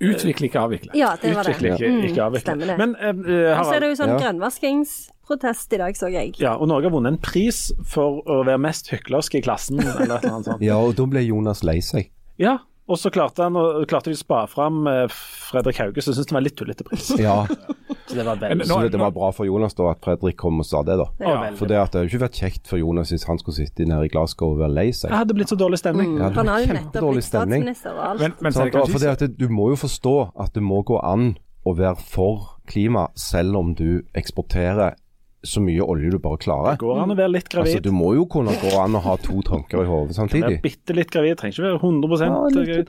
Utvikle, 0.02 0.48
ikke 0.50 0.60
avvikle. 0.66 0.92
Ja, 0.98 1.12
det 1.22 1.36
var 1.36 1.44
det. 1.46 1.54
Utvikle, 1.56 1.76
ikke, 1.78 1.90
Mm, 1.92 2.02
ikke 2.10 2.24
avvikle. 2.26 2.42
Stemmer 2.48 2.72
det. 2.72 2.78
Men 2.82 2.96
uh, 2.98 3.60
Og 3.60 3.66
så 3.68 3.76
er 3.76 3.80
det 3.86 3.90
jo 3.92 3.98
sånn 4.02 4.14
Ja. 4.16 4.18
grønnvaskingsprotest 4.24 5.74
i 5.74 5.78
dag, 5.78 5.96
så 5.96 6.10
jeg. 6.12 6.34
ja, 6.42 6.56
og 6.58 6.68
Norge 6.68 6.90
har 6.90 6.96
vunnet 6.96 7.14
en 7.14 7.22
pris 7.22 7.72
for 7.88 8.22
å 8.26 8.42
være 8.48 8.60
mest 8.60 8.90
hyklersk 8.92 9.36
i 9.36 9.42
klassen, 9.46 9.80
eller 9.80 10.18
et 10.18 10.24
eller 10.26 10.34
annet 10.36 10.46
sånt. 10.50 10.62
Ja, 10.66 10.78
og 10.82 10.96
da 10.98 11.06
ble 11.06 11.24
Jonas 11.26 11.64
lei 11.64 11.80
seg. 11.86 12.10
Ja, 12.42 12.58
og 12.90 12.98
så 12.98 13.12
klarte 13.14 13.44
han 13.46 13.54
klarte 13.88 14.10
de 14.12 14.18
å 14.18 14.20
spa 14.20 14.46
fram 14.52 14.86
eh, 14.88 15.06
Fredrik 15.08 15.78
Hauge, 15.80 16.02
som 16.04 16.14
syntes 16.14 16.28
det 16.32 16.36
var 16.36 16.42
litt 16.44 16.58
tullete 16.60 16.84
pris. 16.88 17.12
Ja, 17.22 17.46
Så 18.12 18.20
det 18.20 18.26
var 18.28 18.40
veldig 18.42 18.68
nå- 18.68 18.78
så 18.82 18.92
det 18.92 19.00
var 19.02 19.12
bra 19.16 19.32
for 19.36 19.48
Jonas 19.48 19.74
da 19.78 19.90
at 19.92 20.02
Fredrik 20.06 20.38
kom 20.38 20.60
og 20.60 20.66
sa 20.68 20.84
det, 20.84 20.98
da. 21.00 21.08
Ja, 21.24 21.52
For 21.56 21.66
det 21.72 21.78
at 21.80 21.92
det 21.96 22.02
hadde 22.02 22.12
ikke 22.12 22.24
vært 22.28 22.40
kjekt 22.42 22.68
for 22.68 22.78
Jonas 22.82 23.12
hvis 23.14 23.24
han 23.30 23.40
skulle 23.42 23.56
sitte 23.62 23.88
nede 23.88 24.06
i 24.06 24.12
Glasgow 24.14 24.54
og 24.54 24.60
være 24.62 24.74
lei 24.76 24.88
seg. 24.92 25.10
Det 25.12 25.18
hadde 25.22 25.34
blitt 25.38 25.50
så 25.54 25.58
dårlig 25.60 25.80
stemning. 25.82 26.18
Mm. 26.20 26.34
Han 26.36 26.48
har 26.54 26.60
jo 26.66 26.74
nettopp 26.78 27.12
blitt 27.16 27.30
statsminister 27.30 27.96
og 27.96 28.04
alt. 28.12 28.20
Men, 28.26 28.34
men 28.42 28.52
så 28.52 28.62
Sant? 28.62 28.72
det 28.72 28.76
Og 28.76 28.82
kanskje 28.88 28.92
for 28.92 29.06
det 29.08 29.32
at 29.32 29.38
Du 29.38 29.48
må 29.50 29.70
jo 29.72 29.76
forstå 29.80 30.16
at 30.40 30.54
det 30.54 30.64
må 30.64 30.84
gå 30.84 31.00
an 31.04 31.38
å 31.66 31.76
være 31.78 31.98
for 31.98 32.58
klima 32.68 33.08
selv 33.16 33.56
om 33.56 33.74
du 33.76 34.02
eksporterer 34.18 34.96
så 35.44 35.58
mye 35.58 35.82
olje 35.82 36.12
du 36.14 36.20
bare 36.22 36.38
klarer. 36.38 36.76
Det 36.78 36.84
Går 36.84 37.00
an 37.02 37.10
å 37.10 37.16
være 37.18 37.32
litt 37.34 37.48
Altså, 37.50 37.64
gravid. 37.66 37.82
Du 37.88 37.92
må 37.98 38.12
jo 38.14 38.26
kunne 38.30 38.54
gå 38.62 38.76
an 38.78 38.94
å 38.94 39.02
ha 39.02 39.16
to 39.18 39.42
tanker 39.42 39.82
i 39.82 39.88
hodet 39.90 40.14
samtidig. 40.14 40.60
bitte 40.62 40.94
litt 40.94 41.10
gravid, 41.10 41.38
trenger 41.40 41.56
ikke 41.58 41.66
være 41.66 41.80
100 41.82 42.22
Ja, 42.22 42.44
litt- 42.46 42.68
gravid. 42.70 42.88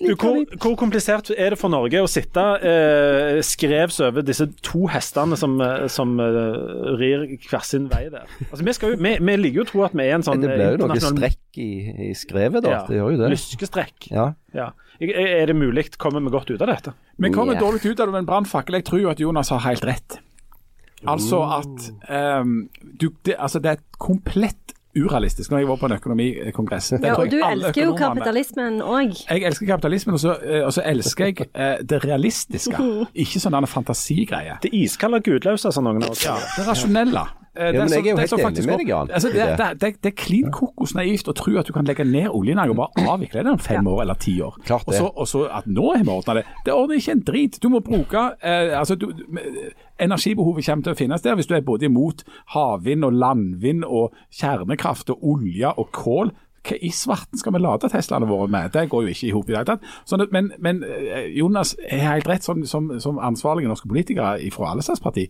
Du, 0.00 0.14
hvor, 0.16 0.38
hvor 0.62 0.76
komplisert 0.80 1.28
er 1.34 1.52
det 1.52 1.58
for 1.60 1.72
Norge 1.72 2.00
å 2.00 2.08
sitte 2.08 2.42
eh, 2.64 3.40
skrevs 3.44 3.98
over 4.06 4.24
disse 4.24 4.46
to 4.64 4.86
hestene 4.88 5.36
som, 5.36 5.58
eh, 5.60 5.84
som 5.92 6.14
uh, 6.16 6.96
rir 6.96 7.26
hver 7.44 7.66
sin 7.68 7.90
vei 7.90 8.06
der? 8.12 8.24
Altså, 8.48 8.64
vi, 8.64 8.74
skal 8.76 8.94
jo, 8.94 9.00
vi, 9.04 9.12
vi 9.20 9.34
liker 9.36 9.60
jo 9.60 9.66
å 9.66 9.68
tro 9.68 9.84
at 9.84 9.98
vi 10.00 10.06
er 10.06 10.16
en 10.16 10.24
sånn 10.24 10.40
Det 10.40 10.54
blir 10.54 10.78
jo 10.78 10.88
noe 10.88 11.02
strekk 11.04 11.60
i, 11.60 11.70
i 12.08 12.14
skrevet, 12.16 12.64
da. 12.64 12.72
Ja, 12.78 12.80
Det 12.88 12.96
gjør 12.96 13.12
jo 13.12 13.20
det. 13.20 13.30
Lyskestrekk. 13.34 14.08
Ja. 14.14 14.30
Ja. 14.56 14.70
Er 15.00 15.52
det 15.52 15.56
mulig? 15.56 15.90
Kommer 16.00 16.24
vi 16.24 16.32
godt 16.32 16.50
ut 16.52 16.60
av 16.60 16.72
dette? 16.72 16.96
Vi 17.20 17.32
kommer 17.34 17.56
yeah. 17.56 17.64
dårlig 17.64 17.84
ut 17.84 18.00
av 18.00 18.08
det 18.08 18.16
med 18.16 18.24
en 18.24 18.32
brannfakkel. 18.32 18.80
Jeg 18.80 18.88
tror 18.88 19.04
jo 19.04 19.12
at 19.12 19.20
Jonas 19.20 19.52
har 19.52 19.64
helt 19.68 19.84
rett. 19.88 20.20
Altså 21.08 21.44
at 21.60 21.86
um, 22.40 22.68
du, 23.00 23.08
det, 23.24 23.36
altså 23.38 23.60
det 23.60 23.76
er 23.76 23.84
komplett 24.00 24.74
urealistisk. 24.96 25.50
Når 25.50 25.62
jeg 25.62 25.68
var 25.68 25.76
på 25.80 25.86
en 25.90 25.96
økonomikongress 25.96 26.92
Ja, 26.92 27.14
og 27.14 27.30
du 27.30 27.38
elsker 27.38 27.84
jo 27.84 27.96
kapitalismen 27.98 28.80
òg. 28.82 29.14
Jeg 29.28 29.44
elsker 29.50 29.66
kapitalismen, 29.66 30.16
og 30.18 30.22
så, 30.22 30.36
eh, 30.42 30.64
og 30.66 30.72
så 30.74 30.84
elsker 30.86 31.30
jeg 31.30 31.50
eh, 31.54 31.76
det 31.82 32.02
realistiske. 32.04 32.80
Ikke 33.24 33.42
sånn 33.42 33.54
der 33.56 33.70
fantasigreie. 33.70 34.58
Det 34.62 34.72
iskalde 34.74 35.22
gudløse, 35.26 35.72
sa 35.72 35.84
noen 35.84 36.02
av 36.02 36.16
oss. 36.16 36.24
Ja, 36.26 36.38
det 36.56 36.66
rasjonelle. 36.66 37.26
Eh, 37.60 37.72
det 37.74 37.80
men 37.80 37.92
jeg 37.92 38.06
er 38.06 38.10
jo 38.10 38.16
helt 38.16 38.32
enig 38.32 38.66
med 38.66 38.78
deg, 38.80 38.88
Jan, 38.88 39.10
Altså, 39.12 39.28
det, 39.28 39.46
det. 39.58 39.66
det, 39.80 39.90
det, 40.00 40.12
er 40.12 40.16
klin 40.16 40.48
kokos 40.54 40.94
naivt 40.96 41.28
å 41.28 41.34
tro 41.36 41.58
at 41.60 41.68
du 41.68 41.74
kan 41.76 41.84
legge 41.84 42.06
ned 42.08 42.30
oljenæringen 42.32 42.72
og 42.72 42.80
bare 42.80 43.04
avvikle 43.14 43.42
den 43.42 43.52
om 43.52 43.60
fem 43.60 43.86
år 43.86 44.04
eller 44.06 44.20
ti 44.20 44.38
år. 44.40 44.56
Klart 44.64 44.88
det. 44.88 44.96
så, 44.96 45.10
og 45.12 45.28
så 45.28 45.44
at 45.60 45.68
nå 45.68 45.92
har 45.92 46.04
vi 46.06 46.14
ordna 46.14 46.38
det. 46.40 46.46
Det 46.64 46.72
ordner 46.74 47.00
ikke 47.02 47.18
en 47.18 47.24
drit. 47.28 47.60
Du 47.60 47.68
må 47.68 47.82
bruke 47.84 48.26
eh, 48.40 48.72
altså, 48.78 48.96
du, 48.96 49.10
Energibehovet 50.00 50.64
kommer 50.64 50.86
til 50.86 50.94
å 50.94 50.98
finnes 50.98 51.24
der 51.24 51.36
hvis 51.36 51.50
du 51.50 51.56
er 51.58 51.66
både 51.66 51.90
imot 51.90 52.24
havvind 52.54 53.04
og 53.04 53.18
landvind 53.20 53.84
og 53.84 54.16
kjernekraft 54.32 55.12
og 55.12 55.26
olje 55.34 55.74
og 55.76 55.90
kål. 55.92 56.32
Hva 56.60 56.76
i 56.84 56.90
svarten 56.92 57.40
skal 57.40 57.54
vi 57.54 57.60
lade 57.62 57.88
Teslaene 57.88 58.28
våre 58.28 58.48
med? 58.52 58.72
Det 58.74 58.88
går 58.92 59.06
jo 59.06 59.12
ikke 59.12 59.28
i 59.28 59.32
hop 59.32 59.48
i 59.48 59.52
det 59.52 59.60
hele 59.60 59.68
tatt. 59.70 59.86
Sånn 60.08 60.26
men, 60.32 60.50
men 60.60 60.82
eh, 60.84 61.30
Jonas 61.36 61.72
er 61.88 62.04
helt 62.04 62.28
rett, 62.28 62.44
som, 62.44 62.60
som, 62.68 62.90
som 63.00 63.20
ansvarlige 63.20 63.70
norske 63.70 63.88
politikere 63.88 64.50
fra 64.52 64.72
alle 64.72 64.84
slags 64.84 65.00
parti, 65.04 65.28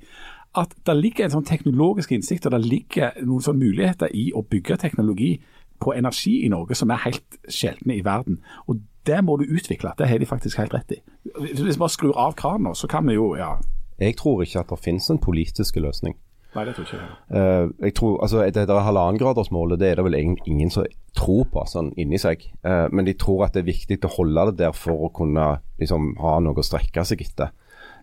at 0.59 0.75
det 0.87 0.97
ligger 0.99 1.25
en 1.25 1.35
sånn 1.37 1.47
teknologisk 1.47 2.13
innsikt 2.13 2.49
og 2.49 2.55
det 2.57 2.65
ligger 2.65 3.19
noen 3.23 3.45
sånne 3.45 3.63
muligheter 3.63 4.11
i 4.17 4.31
å 4.35 4.43
bygge 4.43 4.81
teknologi 4.83 5.37
på 5.81 5.95
energi 5.97 6.41
i 6.45 6.51
Norge 6.53 6.77
som 6.77 6.91
er 6.91 7.05
helt 7.07 7.39
sjeldne 7.49 7.97
i 7.97 8.05
verden. 8.05 8.41
Og 8.69 8.83
det 9.07 9.21
må 9.25 9.37
du 9.41 9.47
utvikle. 9.49 9.95
Det 9.99 10.09
har 10.09 10.19
de 10.19 10.29
faktisk 10.29 10.59
helt 10.61 10.75
rett 10.75 10.97
i. 10.97 10.99
Hvis 11.39 11.63
vi 11.63 11.79
bare 11.79 11.95
skrur 11.95 12.19
av 12.19 12.35
kranen 12.37 12.69
nå, 12.69 12.75
så 12.77 12.91
kan 12.91 13.07
vi 13.09 13.17
jo 13.17 13.33
ja, 13.39 13.55
Jeg 14.01 14.17
tror 14.17 14.43
ikke 14.43 14.61
at 14.61 14.71
det 14.71 14.83
finnes 14.85 15.09
en 15.11 15.23
politisk 15.23 15.77
løsning. 15.77 16.17
Nei, 16.51 16.65
det 16.67 16.75
tror 16.75 16.87
ikke. 16.89 17.09
Eh, 17.39 17.69
jeg 17.87 17.95
tror, 17.95 18.23
altså 18.23 18.43
Det 18.43 18.67
der 18.69 18.81
halvannengradersmålet 18.83 19.79
det 19.81 19.89
er 19.89 20.01
det 20.01 20.05
vel 20.05 20.19
ingen 20.19 20.71
som 20.71 20.87
tror 21.15 21.45
på 21.53 21.63
sånn 21.71 21.93
inni 21.97 22.19
seg. 22.19 22.43
Uh, 22.67 22.89
men 22.91 23.07
de 23.07 23.15
tror 23.15 23.47
at 23.47 23.55
det 23.55 23.63
er 23.63 23.71
viktig 23.71 24.01
å 24.05 24.15
holde 24.17 24.51
det 24.51 24.59
der 24.65 24.75
for 24.75 25.07
å 25.07 25.13
kunne 25.15 25.61
liksom, 25.79 26.17
ha 26.19 26.39
noe 26.43 26.59
å 26.59 26.67
strekke 26.67 27.05
seg 27.07 27.23
etter. 27.23 27.55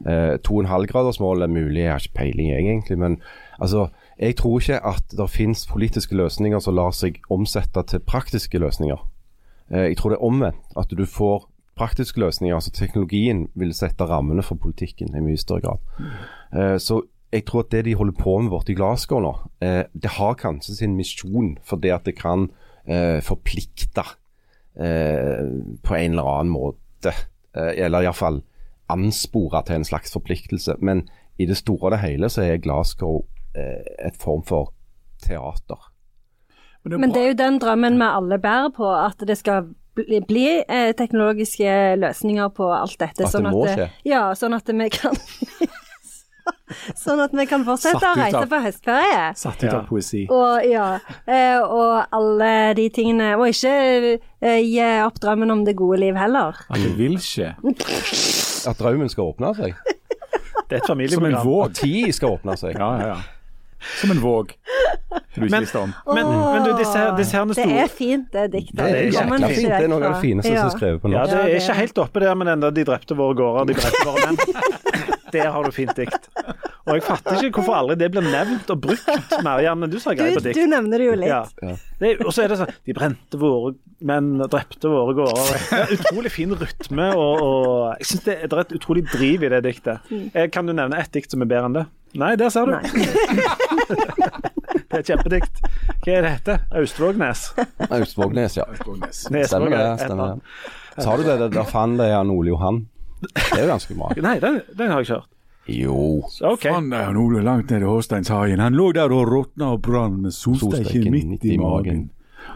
Halvgradersmål 0.06 1.41
er 1.41 1.48
mulig, 1.48 1.82
jeg 1.82 1.91
har 1.91 2.00
ikke 2.00 2.20
peiling 2.20 2.52
egentlig. 2.54 2.98
Men 2.98 3.18
altså, 3.60 3.88
jeg 4.20 4.36
tror 4.36 4.60
ikke 4.60 4.80
at 4.86 5.18
det 5.18 5.30
finnes 5.30 5.68
politiske 5.68 6.16
løsninger 6.16 6.60
som 6.60 6.76
lar 6.76 6.91
seg 6.91 7.22
omsette 7.30 7.84
til 7.89 8.00
praktiske 8.00 8.60
løsninger. 8.60 8.98
Eh, 9.72 9.89
jeg 9.91 9.98
tror 9.98 10.10
det 10.14 10.18
er 10.20 10.26
omvendt. 10.26 10.64
At 10.78 10.93
du 10.98 11.06
får 11.06 11.50
praktiske 11.78 12.20
løsninger. 12.20 12.56
altså 12.56 12.72
Teknologien 12.72 13.48
vil 13.54 13.74
sette 13.74 14.06
rammene 14.06 14.43
for 14.43 14.56
politikken 14.56 15.16
i 15.16 15.22
mye 15.22 15.38
større 15.38 15.62
grad. 15.62 15.78
Eh, 16.54 16.78
så 16.82 17.02
jeg 17.32 17.45
tror 17.45 17.66
at 17.66 17.72
det 17.72 17.86
de 17.86 17.95
holder 17.95 18.16
på 18.18 18.38
med 18.39 18.50
borte 18.50 18.72
i 18.72 18.76
Glasgow 18.76 19.20
nå, 19.22 19.34
eh, 19.62 19.84
det 19.93 20.16
har 20.18 20.38
kanskje 20.39 20.76
sin 20.76 20.95
misjon 20.95 21.58
for 21.64 21.78
det 21.78 21.91
at 21.91 22.06
det 22.08 22.16
kan 22.16 22.48
eh, 22.88 23.20
forplikte 23.22 24.06
eh, 24.80 25.43
på 25.84 25.95
en 25.95 26.12
eller 26.16 26.32
annen 26.38 26.54
måte. 26.54 27.14
Eh, 27.54 27.74
eller 27.86 28.08
iallfall 28.08 28.41
anspore 28.89 29.63
til 29.67 29.79
en 29.79 29.88
slags 29.88 30.13
forpliktelse. 30.13 30.77
Men 30.79 31.07
i 31.38 31.45
det 31.45 31.57
store 31.57 31.89
og 31.89 31.91
det 31.95 32.01
hele 32.03 32.29
så 32.29 32.45
er 32.45 32.61
Glasgow 32.63 33.25
eh, 33.55 34.07
et 34.07 34.17
form 34.21 34.43
for 34.47 34.73
teater. 35.23 35.91
Men 36.88 37.11
det 37.11 37.21
er 37.21 37.27
jo 37.33 37.41
den 37.41 37.59
drømmen 37.59 37.97
vi 37.99 38.07
alle 38.07 38.39
bærer 38.39 38.69
på, 38.75 38.88
at 38.95 39.19
det 39.27 39.35
skal 39.38 39.67
bli, 39.97 40.21
bli 40.27 40.45
eh, 40.61 40.93
teknologiske 40.95 41.95
løsninger 41.99 42.53
på 42.55 42.69
alt 42.73 42.99
dette. 42.99 43.25
At 43.27 43.35
det 43.35 43.51
må 43.51 43.65
skje. 43.67 43.89
Ja, 44.07 44.29
sånn 44.38 44.55
at 44.57 44.69
vi 44.69 44.89
kan 44.93 45.17
Sånn 46.95 47.19
at 47.23 47.33
vi 47.35 47.45
kan 47.47 47.63
fortsette 47.67 48.09
å 48.09 48.15
reise 48.15 48.43
på 48.47 48.59
høstferie. 48.63 49.23
Satt 49.39 49.63
ut 49.63 49.71
av 49.71 49.85
poesi. 49.88 50.25
Og 50.31 50.67
ja, 50.67 50.88
eh, 51.27 51.59
og 51.59 52.07
alle 52.15 52.73
de 52.77 52.88
tingene. 52.93 53.33
Og 53.39 53.51
ikke 53.51 53.73
eh, 54.19 54.59
gi 54.63 54.83
opp 55.05 55.19
drømmen 55.23 55.51
om 55.53 55.63
det 55.67 55.77
gode 55.79 56.01
liv 56.03 56.19
heller. 56.19 56.59
At 56.67 56.83
det 56.83 56.93
vil 56.99 57.19
skje. 57.23 57.53
At 58.68 58.80
drømmen 58.80 59.09
skal 59.09 59.32
åpne 59.32 59.53
seg. 59.57 59.76
Det 60.68 60.78
er 60.78 60.84
et 60.84 60.88
Som 60.88 61.26
en 61.26 61.38
våg. 61.45 61.70
At 61.70 61.76
tid 61.80 62.11
skal 62.13 62.36
åpne 62.36 62.57
seg. 62.59 62.76
Ja, 62.76 62.91
ja, 62.99 63.07
ja. 63.15 63.18
Som 64.01 64.11
en 64.11 64.22
våg. 64.22 64.53
Du 65.36 65.41
Men- 65.41 65.68
om. 65.76 65.93
Men, 66.15 66.26
men 66.28 66.63
du, 66.65 66.78
disse, 66.78 66.97
her- 66.97 67.15
disse 67.18 67.38
herne 67.38 67.53
Det 67.53 67.65
er 67.65 67.88
fint, 67.88 68.34
det 68.34 68.51
diktet. 68.51 68.78
Det 68.78 68.86
er 68.89 69.11
fint. 69.47 69.70
Det 69.70 69.84
er 69.84 69.88
noe 69.88 70.01
av 70.03 70.15
det 70.15 70.22
fineste 70.22 70.51
ja. 70.51 70.63
som 70.63 70.72
er 70.72 70.78
skrevet 70.78 71.01
på 71.01 71.11
Ja, 71.13 71.26
det 71.30 71.38
er 71.43 71.59
ikke 71.59 71.74
helt 71.78 71.97
oppe 71.97 72.20
der 72.20 72.34
med 72.36 72.47
den 72.47 72.61
der 72.61 72.72
'de 72.72 72.84
drepte 72.84 73.15
våre 73.15 73.36
gårder', 73.38 73.68
de 73.68 73.74
drepte 73.74 74.05
våre 74.05 74.26
menn. 74.26 74.38
Der 75.34 75.51
har 75.51 75.63
du 75.63 75.72
fint 75.72 75.95
dikt. 75.95 76.30
Og 76.88 76.93
jeg 76.95 77.03
fatter 77.03 77.41
ikke 77.43 77.59
hvorfor 77.59 77.75
aldri 77.81 77.95
det 77.99 78.07
blir 78.13 78.23
nevnt 78.23 78.69
og 78.71 78.79
brukt 78.85 79.33
mer, 79.43 79.59
Janne. 79.65 79.89
Du 79.91 79.97
sa 79.99 80.13
greit 80.15 80.38
på 80.38 80.43
dikt. 80.45 80.55
du 80.55 80.69
nevner 80.71 80.97
det 81.03 81.07
jo 81.09 81.15
litt. 81.19 81.27
Ja. 81.27 81.73
Det 81.99 82.13
Og 82.23 82.31
så 82.31 82.43
er 82.45 82.53
det 82.53 82.57
sånn 82.61 82.71
De 82.88 82.93
brente 82.95 83.39
våre 83.41 83.73
menn 84.07 84.29
og 84.45 84.49
drepte 84.53 84.88
våre 84.91 85.15
gårder. 85.17 85.51
Er 85.81 85.93
utrolig 85.97 86.31
fin 86.31 86.53
rytme, 86.53 87.09
og, 87.17 87.41
og 87.43 88.01
jeg 88.01 88.09
syns 88.11 88.23
det, 88.27 88.35
er- 88.38 88.47
det 88.51 88.57
er 88.59 88.65
et 88.67 88.75
utrolig 88.79 89.03
driv 89.11 89.43
i 89.43 89.49
det 89.55 89.61
diktet. 89.65 90.11
Eh, 90.33 90.47
Kan 90.53 90.65
du 90.69 90.73
nevne 90.77 90.99
ett 91.01 91.11
dikt 91.11 91.31
som 91.33 91.41
er 91.41 91.49
bedre 91.49 91.65
enn 91.71 91.77
det? 91.81 91.85
Nei, 92.17 92.35
der 92.39 92.49
ser 92.53 92.65
du. 92.65 92.71
Nei. 92.77 92.81
Det 94.88 94.95
er 94.95 95.01
et 95.03 95.09
kjempedikt. 95.11 95.57
Hva 96.05 96.13
er 96.15 96.21
det 96.23 96.29
heter? 96.38 96.61
Austvågnes? 96.79 97.41
Austvågnes, 97.89 98.55
ja. 98.57 98.65
Stemmer 98.71 99.73
det. 99.73 99.81
stemmer 99.99 100.29
det. 100.38 101.03
Sa 101.03 101.15
du 101.19 101.23
det, 101.27 101.35
der 101.53 101.67
fant 101.67 101.99
jeg 102.01 102.13
Jan 102.13 102.31
Ole 102.33 102.53
Johan? 102.53 102.79
Det 103.21 103.57
er 103.57 103.65
jo 103.65 103.71
ganske 103.73 103.97
bra. 103.97 104.13
Nei, 104.23 104.38
den, 104.41 104.61
den 104.79 104.93
har 104.93 105.01
jeg 105.03 105.09
ikke 105.09 105.17
hørt. 105.19 105.33
Jo. 105.68 106.24
«Fann 106.61 106.89
deg 106.91 107.01
Han 107.09 107.15
er 107.15 107.18
nå 107.18 107.41
langt 107.43 107.72
nede 107.72 107.84
i 107.84 107.89
Håsteinshagen. 107.89 108.61
Han 108.63 108.78
lå 108.78 108.91
der 108.95 109.11
og 109.13 109.28
råtna 109.28 109.74
og 109.76 109.82
brann 109.88 110.22
med 110.24 110.36
solsteiken 110.36 111.11
midt 111.11 111.45
i 111.45 111.57
magen. 111.59 112.07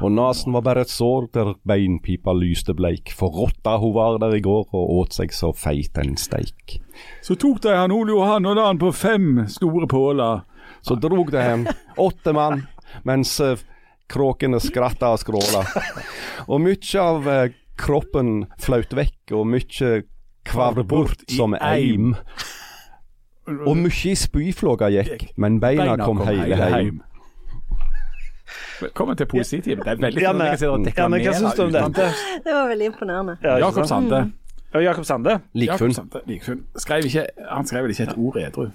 Og 0.01 0.13
nesen 0.15 0.53
var 0.55 0.63
bare 0.65 0.85
et 0.85 0.91
sår 0.91 1.27
der 1.35 1.51
beinpipa 1.67 2.33
lyste 2.33 2.73
bleik. 2.77 3.11
For 3.17 3.33
rotta 3.35 3.75
hun 3.81 3.93
var 3.97 4.17
der 4.21 4.37
i 4.37 4.43
går 4.43 4.69
og 4.71 4.93
åt 5.01 5.17
seg 5.17 5.33
så 5.35 5.51
feit 5.51 5.97
en 6.01 6.15
steik. 6.17 6.79
Så 7.25 7.35
tok 7.35 7.59
de 7.65 7.75
han 7.75 7.93
Ole 7.93 8.15
Johan 8.15 8.47
og 8.47 8.55
la 8.57 8.69
han 8.69 8.79
på 8.81 8.93
fem 8.95 9.43
store 9.51 9.89
påler. 9.91 10.45
Så 10.81 10.95
drog 10.95 11.33
det 11.33 11.43
hjem 11.43 11.67
åtte 12.01 12.33
mann, 12.33 12.63
mens 13.05 13.35
eh, 13.43 13.59
kråkene 14.09 14.61
skratta 14.63 15.11
og 15.13 15.21
skråla. 15.21 15.65
Og 16.47 16.63
mye 16.63 17.03
av 17.03 17.27
eh, 17.29 17.51
kroppen 17.77 18.47
flaut 18.61 18.95
vekk, 18.97 19.35
og 19.37 19.45
mye 19.51 19.91
kvarv 20.47 20.81
bort 20.89 21.21
som 21.29 21.53
eim. 21.59 22.15
Og 23.67 23.77
mye 23.77 24.11
i 24.11 24.17
spyflåga 24.17 24.91
gikk, 24.93 25.31
men 25.37 25.59
beina 25.63 25.95
kom 26.01 26.21
hele 26.27 26.59
heim. 26.61 27.01
Velkommen 28.81 29.17
til 29.17 29.27
poesitimen. 29.29 29.83
Det 29.85 29.91
er 29.91 29.99
veldig 30.01 30.21
ja, 30.21 30.31
men, 30.33 30.41
og 30.41 30.87
Janne, 30.97 31.19
hva 31.21 31.33
syns 31.37 31.57
du 31.57 31.63
om 31.67 31.73
dette? 31.75 32.07
Det 32.45 32.53
var 32.55 32.69
veldig 32.71 32.87
imponerende. 32.89 33.35
Ja, 33.43 33.57
Jakob? 33.61 33.85
Sande. 33.87 34.21
Mm. 34.25 34.81
Jakob 34.81 35.05
Sande. 35.05 35.39
Likfunn. 35.53 35.93
Likfunn. 36.27 36.63
Skrev 36.79 37.05
ikke, 37.05 37.25
han 37.49 37.67
skrev 37.67 37.85
vel 37.85 37.93
ikke 37.93 38.07
et 38.09 38.17
ord 38.17 38.39
edru? 38.41 38.69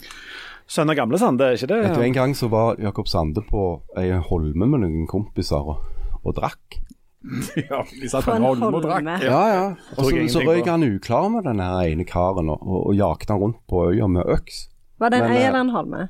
Sønn 0.69 0.91
av 0.91 0.99
gamle 0.99 1.19
Sande, 1.19 1.47
er 1.47 1.59
ikke 1.59 1.71
det? 1.71 1.81
Vet 1.85 1.95
du, 1.97 2.03
En 2.03 2.17
gang 2.17 2.35
så 2.37 2.49
var 2.53 2.81
Jakob 2.83 3.09
Sande 3.09 3.43
på 3.47 3.67
ei 3.99 4.11
holme 4.31 4.67
med 4.67 4.83
noen 4.85 5.07
kompiser 5.11 5.73
og, 5.75 5.83
og 6.23 6.37
drakk. 6.39 6.81
ja, 7.71 7.81
de 7.91 8.09
satt 8.11 8.27
På 8.27 8.37
en 8.37 8.47
holme 8.47 8.71
og 8.71 8.85
drakk. 8.85 9.09
Ja, 9.25 9.41
ja. 9.51 9.65
Og 9.97 10.11
så, 10.31 10.43
røyk 10.47 10.69
han 10.71 10.87
uklar 10.87 11.29
med 11.33 11.49
den 11.49 11.63
ene 11.65 12.07
karen 12.09 12.53
og, 12.53 12.63
og, 12.63 12.81
og 12.91 12.99
jakte 12.99 13.35
han 13.35 13.43
rundt 13.43 13.59
på 13.71 13.89
øya 13.91 14.09
med 14.11 14.29
øks. 14.37 14.67
Var 15.03 15.13
det 15.13 15.21
en 15.25 15.35
ei 15.35 15.43
eller 15.45 15.65
en 15.65 15.75
holme? 15.75 16.07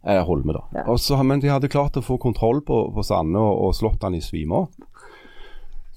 Eh, 0.00 0.20
Holme, 0.24 0.54
da. 0.56 0.62
Ja. 0.72 0.84
Og 0.88 1.00
så, 1.00 1.18
men 1.22 1.42
de 1.42 1.50
hadde 1.52 1.68
klart 1.68 1.98
å 2.00 2.04
få 2.04 2.16
kontroll 2.20 2.62
på, 2.64 2.86
på 2.94 3.02
Sande 3.04 3.40
og, 3.40 3.66
og 3.66 3.74
slått 3.76 4.06
han 4.06 4.16
i 4.16 4.22
svime. 4.24 4.64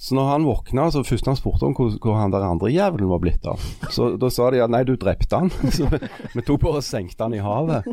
Så 0.03 0.17
når 0.17 0.25
han 0.27 0.47
våkna, 0.47 0.89
så 0.91 1.05
først 1.07 1.29
han 1.29 1.37
spurte 1.39 1.69
om 1.69 1.75
hvor, 1.77 1.93
hvor 2.03 2.17
han 2.19 2.33
der 2.33 2.43
andre 2.43 2.73
jævelen 2.73 3.07
var 3.07 3.21
blitt 3.23 3.45
av. 3.47 3.61
Så 3.93 4.09
da 4.19 4.27
sa 4.33 4.49
de 4.51 4.59
at 4.65 4.73
nei, 4.73 4.81
du 4.83 4.97
drepte 4.99 5.39
han. 5.39 5.53
Så 5.77 5.87
vi, 5.87 6.01
vi 6.33 6.43
tok 6.43 6.65
bare 6.65 6.81
og 6.81 6.83
senkte 6.83 7.23
han 7.23 7.37
i 7.37 7.43
havet. 7.43 7.87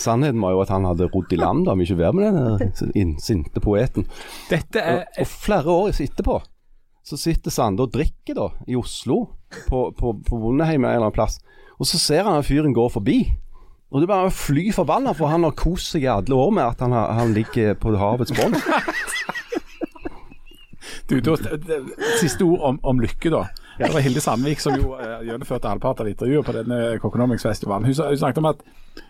Sannheten 0.00 0.42
var 0.42 0.54
jo 0.54 0.62
at 0.64 0.72
han 0.72 0.86
hadde 0.88 1.10
rodd 1.12 1.32
i 1.34 1.38
land, 1.38 1.66
da, 1.68 1.76
ikke 1.78 2.00
være 2.00 2.16
med 2.16 2.26
den 2.26 2.74
der 2.80 3.14
sinte 3.22 3.62
poeten. 3.62 4.08
Dette 4.50 4.82
er 4.82 5.04
Og, 5.04 5.22
og 5.22 5.30
flere 5.30 5.78
år 5.78 6.02
etterpå 6.04 6.40
så 7.04 7.18
sitter 7.20 7.52
Sande 7.52 7.84
og 7.84 7.92
drikker 7.92 8.36
da 8.38 8.46
i 8.64 8.76
Oslo, 8.80 9.26
på, 9.68 9.90
på, 9.92 10.14
på 10.24 10.38
Vondeheim 10.40 10.86
en 10.86 10.88
eller 10.88 11.04
annen 11.04 11.16
plass. 11.16 11.36
Og 11.76 11.88
så 11.88 12.00
ser 12.00 12.24
han 12.24 12.40
at 12.40 12.46
fyren 12.48 12.72
går 12.72 12.88
forbi. 12.94 13.18
Og 13.92 14.00
det 14.00 14.06
er 14.06 14.12
bare 14.14 14.30
å 14.30 14.34
fly 14.34 14.70
forbanna, 14.74 15.12
for 15.14 15.28
han 15.30 15.44
har 15.44 15.52
kost 15.58 15.92
seg 15.92 16.06
i 16.06 16.10
alle 16.10 16.34
år 16.34 16.54
med 16.56 16.64
at 16.64 16.80
han, 16.82 16.94
har, 16.96 17.12
han 17.18 17.34
ligger 17.36 17.76
på 17.78 17.92
havets 18.00 18.34
bånd. 18.36 18.56
Du, 21.08 21.18
da, 21.20 21.34
Siste 22.16 22.46
ord 22.46 22.62
om, 22.64 22.76
om 22.88 23.00
lykke, 23.02 23.28
da. 23.28 23.42
Det 23.78 23.90
var 23.92 24.00
Hilde 24.00 24.20
Sandvik 24.20 24.60
som 24.62 24.76
jo 24.78 24.94
uh, 24.94 25.20
gjennomførte 25.26 25.68
halvparten 25.68 26.06
av 26.06 26.12
intervjuet 26.12 26.46
på 26.46 26.54
denne 26.54 26.80
Kokonomics-festivalen. 27.02 27.88
Hun, 27.88 27.94
hun, 28.08 28.18
snakket 28.18 28.42
om 28.42 28.50
at 28.52 28.62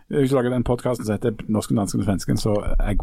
hun 0.09 0.27
lager 0.27 0.51
den 0.51 0.65
podkasten 0.65 1.07
som 1.07 1.13
heter 1.13 1.31
'Norsken, 1.49 1.77
dansken 1.77 2.01
og 2.01 2.07
svensken', 2.07 2.37
som 2.37 2.53
er. 2.57 2.85
Jeg 2.89 2.99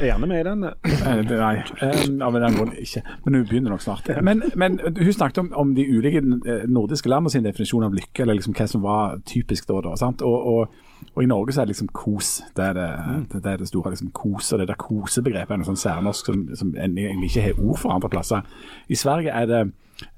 er 0.00 0.06
gjerne 0.06 0.26
med 0.26 0.40
i 0.40 0.48
den. 0.48 0.64
Eh, 0.64 1.22
Nei, 1.38 1.56
eh, 1.56 2.26
av 2.26 2.32
den 2.32 2.56
grunn 2.56 2.72
ikke. 2.78 3.02
Men 3.24 3.34
hun 3.34 3.46
begynner 3.46 3.70
nok 3.70 3.80
snart. 3.80 4.22
Men, 4.22 4.42
men 4.56 4.80
hun 4.98 5.12
snakket 5.12 5.38
om, 5.38 5.52
om 5.56 5.74
de 5.74 5.98
ulike 5.98 6.18
eh, 6.18 6.68
nordiske 6.68 7.08
landene 7.08 7.30
sin 7.30 7.44
definisjon 7.44 7.84
av 7.84 7.94
lykke, 7.94 8.22
eller 8.22 8.34
liksom 8.34 8.54
hva 8.54 8.66
som 8.68 8.82
var 8.82 9.20
typisk 9.26 9.68
da. 9.68 9.80
da 9.80 9.96
sant? 9.96 10.22
Og, 10.22 10.46
og, 10.46 10.68
og, 11.14 11.22
i 11.22 11.26
Norge 11.26 11.52
så 11.52 11.60
er 11.60 11.64
det 11.64 11.76
liksom 11.76 11.88
kos. 11.92 12.42
Det 12.56 12.64
er 12.64 12.72
det, 12.72 12.88
det, 13.32 13.52
er 13.52 13.56
det 13.56 13.68
store. 13.68 13.90
liksom 13.90 14.10
Kos, 14.10 14.52
og 14.52 14.58
det 14.58 14.68
der 14.68 14.74
kosebegrepet 14.78 15.50
er 15.50 15.56
noe 15.62 15.70
sånn 15.70 15.80
særnorsk 15.80 16.26
som, 16.26 16.44
som 16.56 16.74
egentlig 16.76 17.30
ikke 17.30 17.48
har 17.48 17.64
ord 17.64 17.78
for 17.78 17.94
andre 17.94 18.08
plasser. 18.08 18.44
I 18.88 18.94
Sverige 18.98 19.30
er 19.30 19.46
det, 19.46 19.62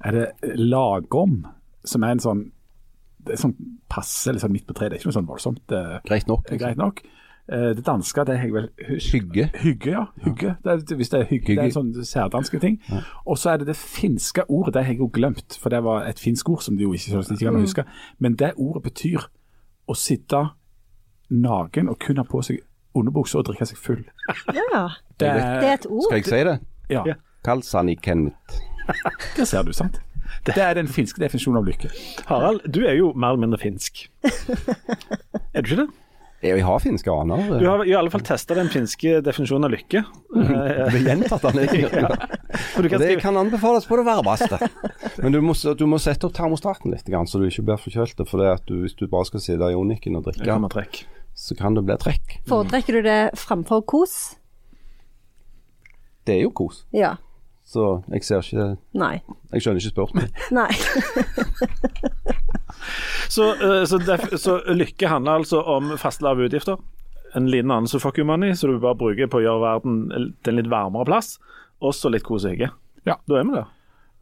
er 0.05 0.11
det 0.11 0.57
lagom, 0.57 1.45
som 1.85 2.03
er 2.03 2.11
en 2.17 2.19
sånn 2.23 2.51
det 3.27 3.33
er 3.35 3.41
sånn 3.41 3.55
passe 3.91 4.31
liksom 4.31 4.53
midt 4.55 4.63
på 4.67 4.73
treet. 4.73 4.91
Det 4.93 4.97
er 4.97 5.01
ikke 5.01 5.09
noe 5.09 5.17
sånn 5.17 5.25
voldsomt. 5.27 5.71
eh, 5.75 5.97
Greit 6.07 6.27
nok. 6.29 6.43
liksom. 6.47 6.57
greit 6.61 6.77
nok. 6.77 7.01
Eh, 7.49 7.73
Det 7.75 7.83
danske 7.83 8.23
det 8.25 8.35
er 8.39 8.51
vel 8.53 8.69
hus- 8.87 9.11
Hygge. 9.11 9.49
Hygge, 9.53 9.91
ja. 9.91 10.05
Hygge. 10.23 10.55
Det 10.63 10.71
er, 10.91 10.95
hvis 10.95 11.09
det 11.09 11.19
er 11.19 11.25
hygge, 11.25 11.47
det 11.55 11.57
er 11.57 11.63
en 11.65 11.71
sånn 11.71 12.05
særdanske 12.05 12.59
ting. 12.61 12.79
Og 13.25 13.35
så 13.37 13.49
er 13.51 13.57
det 13.57 13.67
det 13.67 13.75
finske 13.75 14.45
ordet, 14.49 14.73
det 14.75 14.83
har 14.85 14.93
jeg 14.93 14.99
jo 14.99 15.09
glemt, 15.11 15.57
for 15.59 15.69
det 15.69 15.83
var 15.83 16.05
et 16.07 16.19
finsk 16.19 16.49
ord 16.49 16.61
som 16.63 16.77
de 16.77 16.83
jo 16.83 16.93
ikke, 16.93 17.19
ikke 17.19 17.37
kan 17.51 17.59
huske. 17.59 17.83
Men 18.19 18.35
det 18.35 18.53
ordet 18.57 18.83
betyr 18.83 19.27
å 19.89 19.93
sitte 19.95 20.49
naken 21.29 21.89
og 21.89 21.99
kun 21.99 22.17
ha 22.17 22.23
på 22.23 22.41
seg 22.43 22.61
underbukse 22.95 23.35
og 23.35 23.45
drikke 23.45 23.67
seg 23.67 23.77
full. 23.77 24.05
Ja, 24.55 24.87
Det, 25.19 25.27
det 25.27 25.67
er 25.67 25.73
et 25.73 25.85
ord. 25.89 26.03
Skal 26.07 26.17
jeg 26.21 26.25
si 26.25 26.43
det? 26.43 26.59
ja, 26.89 27.03
Kall 27.43 27.61
Det 29.37 29.47
ser 29.47 29.67
du, 29.67 29.73
sant? 29.75 29.99
Det 30.47 30.57
er 30.61 30.75
den 30.77 30.89
finske 30.91 31.19
definisjonen 31.21 31.61
av 31.61 31.67
lykke. 31.67 31.89
Harald, 32.29 32.65
du 32.67 32.83
er 32.85 32.97
jo 32.99 33.13
mer 33.15 33.33
eller 33.33 33.47
mindre 33.47 33.59
finsk. 33.61 34.07
Er 34.23 35.63
du 35.63 35.71
ikke 35.71 35.81
det? 35.85 35.87
Jeg 36.45 36.61
har 36.61 36.79
finske 36.79 37.09
aner. 37.09 37.47
Du 37.57 37.65
har 37.65 37.81
i 37.87 37.95
alle 37.97 38.11
fall 38.13 38.21
testa 38.21 38.53
den 38.53 38.67
finske 38.69 39.17
definisjonen 39.25 39.65
av 39.65 39.73
lykke. 39.73 40.03
Det 40.35 40.99
er 40.99 41.07
gjentatt 41.07 41.47
han 41.47 41.57
egentlig. 41.63 41.89
ja. 42.03 42.11
kan 42.13 42.83
Det 42.85 42.99
skrive 43.01 43.23
kan 43.23 43.39
anbefales 43.41 43.87
på 43.89 43.97
det 43.97 44.05
varmeste. 44.05 44.59
Men 45.23 45.33
du 45.33 45.39
må, 45.41 45.55
du 45.57 45.85
må 45.89 45.97
sette 46.01 46.29
opp 46.29 46.37
termostaten 46.37 46.93
litt, 46.93 47.09
så 47.09 47.41
du 47.41 47.47
ikke 47.49 47.65
blir 47.71 47.81
forkjølt. 47.81 48.21
For 48.29 48.43
det 48.43 48.51
at 48.53 48.69
du, 48.69 48.77
hvis 48.83 48.93
du 48.99 49.07
bare 49.09 49.25
skal 49.31 49.41
sitte 49.41 49.71
i 49.71 49.73
Joniken 49.73 50.19
og 50.19 50.29
drikke, 50.29 51.07
så 51.33 51.57
kan 51.57 51.77
det 51.77 51.87
bli 51.89 51.97
trekk. 52.05 52.37
Foretrekker 52.49 52.99
du 52.99 53.07
det 53.09 53.21
framfor 53.37 53.81
kos? 53.89 54.17
Det 56.29 56.37
er 56.37 56.45
jo 56.45 56.53
kos. 56.53 56.83
Ja. 56.93 57.15
Så 57.67 57.87
jeg 58.07 58.23
ser 58.23 58.45
ikke 58.45 58.67
Nei. 58.95 59.17
Jeg 59.51 59.63
skjønner 59.63 59.83
ikke 59.83 59.95
spørsmålet. 59.95 60.29
Nei. 60.55 60.71
Så, 63.27 63.49
eh, 63.53 63.83
så, 63.83 63.97
def, 63.99 64.21
så 64.39 64.59
lykke 64.71 65.09
handler 65.11 65.41
altså 65.41 65.59
om 65.67 65.91
faste 65.99 66.23
lave 66.23 66.47
utgifter. 66.47 66.77
En 67.35 67.49
liten 67.51 67.71
annen 67.73 67.89
så 67.91 67.99
fuck 67.99 68.17
you 68.17 68.25
money, 68.25 68.53
så 68.55 68.69
du 68.69 68.77
bare 68.79 68.95
bruker 68.95 69.27
på 69.27 69.41
å 69.41 69.43
gjøre 69.43 69.63
verden 69.65 69.97
til 70.45 70.53
en 70.53 70.59
litt 70.61 70.69
varmere 70.71 71.09
plass. 71.09 71.33
Og 71.83 71.91
så 71.93 72.09
litt 72.13 72.23
kos 72.25 72.47
og 72.47 72.55
hygge. 72.55 72.71
Ja. 73.07 73.17
Da 73.27 73.41
er 73.41 73.49
vi 73.49 73.57
der. 73.57 73.67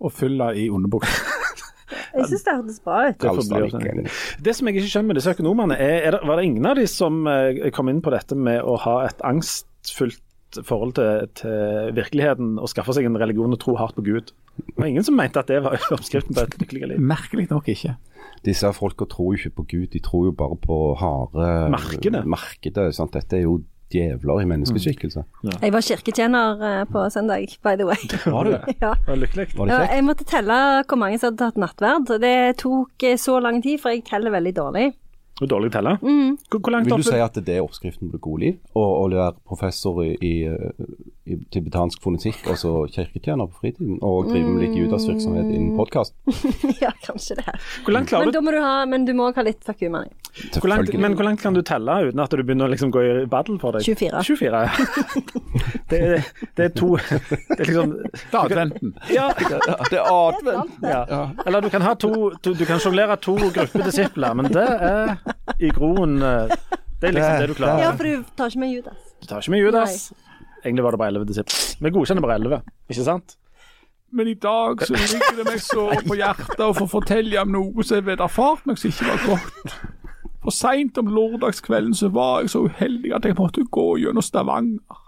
Og 0.02 0.14
fylla 0.16 0.50
i 0.58 0.68
underbuksa. 0.74 1.14
Jeg 2.16 2.30
syns 2.32 2.46
det 2.48 2.54
hørtes 2.56 2.80
bra 2.82 3.00
ut. 3.06 4.12
Det 4.42 4.54
som 4.56 4.68
jeg 4.68 4.80
ikke 4.80 4.90
skjønner 4.90 5.10
med 5.12 5.18
disse 5.20 5.34
økonomene, 5.36 5.76
er, 5.78 5.98
er 6.08 6.16
det, 6.16 6.22
var 6.26 6.40
det 6.40 6.46
ingen 6.48 6.66
av 6.66 6.80
de 6.80 6.86
som 6.90 7.28
eh, 7.30 7.60
kom 7.76 7.92
inn 7.92 8.00
på 8.02 8.14
dette 8.14 8.38
med 8.40 8.64
å 8.64 8.78
ha 8.82 8.94
et 9.06 9.20
angstfullt 9.28 10.22
forhold 10.64 10.94
til, 10.96 11.28
til 11.42 11.92
virkeligheten 11.98 12.56
og 12.60 12.70
skaffe 12.72 12.94
seg 12.96 13.06
en 13.10 13.18
religion 13.20 13.52
og 13.54 13.60
tro 13.60 13.76
hardt 13.76 13.96
på 14.00 14.06
Gud? 14.06 14.32
Det 14.58 14.78
var 14.78 14.86
ingen 14.92 15.04
som 15.04 15.16
mente 15.20 15.40
at 15.42 15.48
det 15.52 15.62
var 15.66 15.76
oppskriften 15.96 16.36
på 16.38 16.46
et 16.48 16.58
lykkelig 16.62 16.88
liv. 16.94 17.00
Merkelig 17.02 17.50
nok 17.52 17.68
ikke. 17.74 17.96
Disse 18.46 18.70
folka 18.78 19.06
tror 19.10 19.34
jo 19.34 19.40
ikke 19.40 19.56
på 19.62 19.68
Gud, 19.72 19.88
de 19.94 20.00
tror 20.06 20.26
jo 20.30 20.32
bare 20.38 20.56
på 20.62 20.80
harde 21.00 21.70
Markedet. 21.74 22.26
markedet 22.30 22.92
sant? 22.96 23.14
Dette 23.18 23.38
er 23.40 23.48
jo 23.48 23.60
djevler 23.94 24.42
i 24.42 24.46
menneskeskikkelse. 24.50 25.22
Jeg 25.62 25.72
var 25.72 25.84
kirketjener 25.86 26.64
eh, 26.68 26.86
på 26.90 27.04
søndag, 27.14 27.46
by 27.64 27.76
the 27.78 27.86
way. 27.86 28.00
Var 28.26 28.44
du? 28.50 28.56
Ja. 28.82 28.94
Det 28.98 29.08
var 29.12 29.20
lykkelig. 29.22 29.46
Var 29.56 29.66
det 29.70 29.74
Ja, 29.74 29.80
kjekt? 29.84 29.94
jeg 29.96 30.06
måtte 30.08 30.26
telle 30.30 30.58
hvor 30.90 30.98
mange 31.00 31.20
som 31.22 31.30
hadde 31.30 31.42
tatt 31.44 31.60
nattverd. 31.62 32.10
Det 32.22 32.34
tok 32.64 33.06
eh, 33.06 33.18
så 33.22 33.38
lang 33.46 33.62
tid, 33.64 33.78
for 33.84 33.94
jeg 33.94 34.04
teller 34.10 34.34
veldig 34.34 34.56
dårlig. 34.58 34.88
Og 35.42 35.50
dårlig 35.52 35.72
telle. 35.74 35.98
Mm. 36.00 36.38
Hvor, 36.50 36.60
hvor 36.64 36.78
Vil 36.86 36.94
opp 36.96 37.04
du 37.04 37.10
si 37.10 37.20
at 37.20 37.40
det 37.48 37.58
er 37.58 37.66
oppskriften 37.66 38.08
på 38.08 38.16
det 38.16 38.24
gode 38.24 38.44
liv? 38.46 38.60
Å 38.72 38.84
å 39.02 39.08
være 39.12 39.34
professor 39.44 40.00
i, 40.06 40.14
i, 40.24 40.36
i 41.26 41.36
tibetansk 41.50 42.04
fonetikk 42.06 42.44
og 42.54 42.58
så 42.62 42.72
kirketjener 42.94 43.48
på 43.50 43.58
fritiden? 43.64 43.96
Og 44.06 44.28
driver 44.30 44.52
med 44.54 44.62
litt 44.68 44.76
judasvirksomhet 44.78 45.48
innen 45.50 45.72
podkast? 45.78 46.14
ja, 46.84 46.92
kanskje 47.02 47.40
det. 47.40 47.56
Hvor 47.86 47.96
langt 47.96 48.12
klarer 48.12 48.28
Men 48.28 48.34
du 48.34 48.38
da 48.38 48.42
må 48.46 48.54
du 48.54 48.60
ha, 48.62 48.74
men 48.86 49.08
du 49.08 49.14
må 49.18 49.26
også 49.32 49.42
ha 49.42 49.46
litt 49.48 49.64
fuck 49.66 49.82
you 49.82 49.90
money. 49.90 50.12
hvor 50.60 50.70
langt, 50.70 50.94
Men 51.00 51.16
hvor 51.18 51.26
langt 51.26 51.42
kan 51.42 51.56
du 51.58 51.62
telle 51.66 51.96
uten 52.10 52.22
at 52.22 52.30
du 52.36 52.44
begynner 52.44 52.68
å 52.70 52.74
liksom 52.76 52.92
gå 52.94 53.02
i 53.02 53.26
battle 53.32 53.58
for 53.62 53.74
deg? 53.74 53.88
24. 53.88 54.22
24, 54.30 54.62
ja. 54.68 54.70
Det 55.90 56.00
er, 56.02 56.24
det 56.58 56.64
er 56.66 56.72
to 56.78 56.96
Det 56.98 57.60
er 57.60 57.66
liksom 57.70 57.92
Det 58.02 58.22
er 58.34 58.40
adventen. 58.44 58.94
Ja, 59.14 59.28
Det 59.38 60.00
er 60.00 60.06
adventen. 60.10 60.88
ja. 60.90 61.24
Eller 61.46 61.62
du 61.66 61.70
kan 61.74 61.86
ha 61.86 61.96
to, 61.96 62.12
Du, 62.44 62.54
Du 62.54 62.66
kan 62.70 62.82
sjonglere 62.82 63.18
to 63.22 63.36
grupper 63.38 63.86
disipler, 63.86 64.34
men 64.38 64.50
det 64.54 64.66
er 64.66 65.16
i 65.62 65.70
groen 65.74 66.18
eh, 66.22 66.54
Det 67.02 67.10
er 67.10 67.18
liksom 67.18 67.42
det 67.42 67.50
du 67.50 67.58
klarer. 67.60 67.82
Ja, 67.86 67.92
for 67.98 68.04
du 68.10 68.24
tar 68.38 68.50
ikke 68.54 68.62
med 68.66 68.74
Judas. 68.78 69.02
Du 69.22 69.28
tar 69.30 69.42
ikke 69.44 69.54
med 69.56 69.62
Judas. 69.66 69.98
Egentlig 70.66 70.84
var 70.84 70.96
det 70.96 71.00
bare 71.00 71.14
elleve 71.14 71.28
disipler. 71.30 71.58
Vi 71.80 71.92
godkjenner 71.94 72.26
bare 72.26 72.38
elleve, 72.40 72.62
ikke 72.90 73.06
sant? 73.06 73.36
Men 74.16 74.28
i 74.28 74.34
dag 74.34 74.82
så 74.82 74.94
ligger 74.96 75.38
det 75.38 75.46
meg 75.46 75.62
så 75.62 75.90
på 76.08 76.18
hjertet 76.18 76.62
å 76.64 76.74
få 76.74 76.88
fortelle 76.90 77.42
om 77.42 77.52
noe 77.54 77.84
som 77.84 78.00
jeg 78.00 78.08
vet 78.08 78.24
erfart 78.24 78.66
meg 78.66 78.80
som 78.80 78.94
ikke 78.94 79.10
var 79.12 79.26
godt. 79.28 79.76
For 80.46 80.54
seint 80.54 80.98
om 81.02 81.10
lørdagskvelden 81.10 81.96
så 81.98 82.12
var 82.14 82.44
jeg 82.44 82.54
så 82.54 82.64
uheldig 82.70 83.12
at 83.18 83.26
jeg 83.26 83.38
måtte 83.38 83.66
gå 83.78 83.88
gjennom 84.04 84.26
Stavanger. 84.26 85.02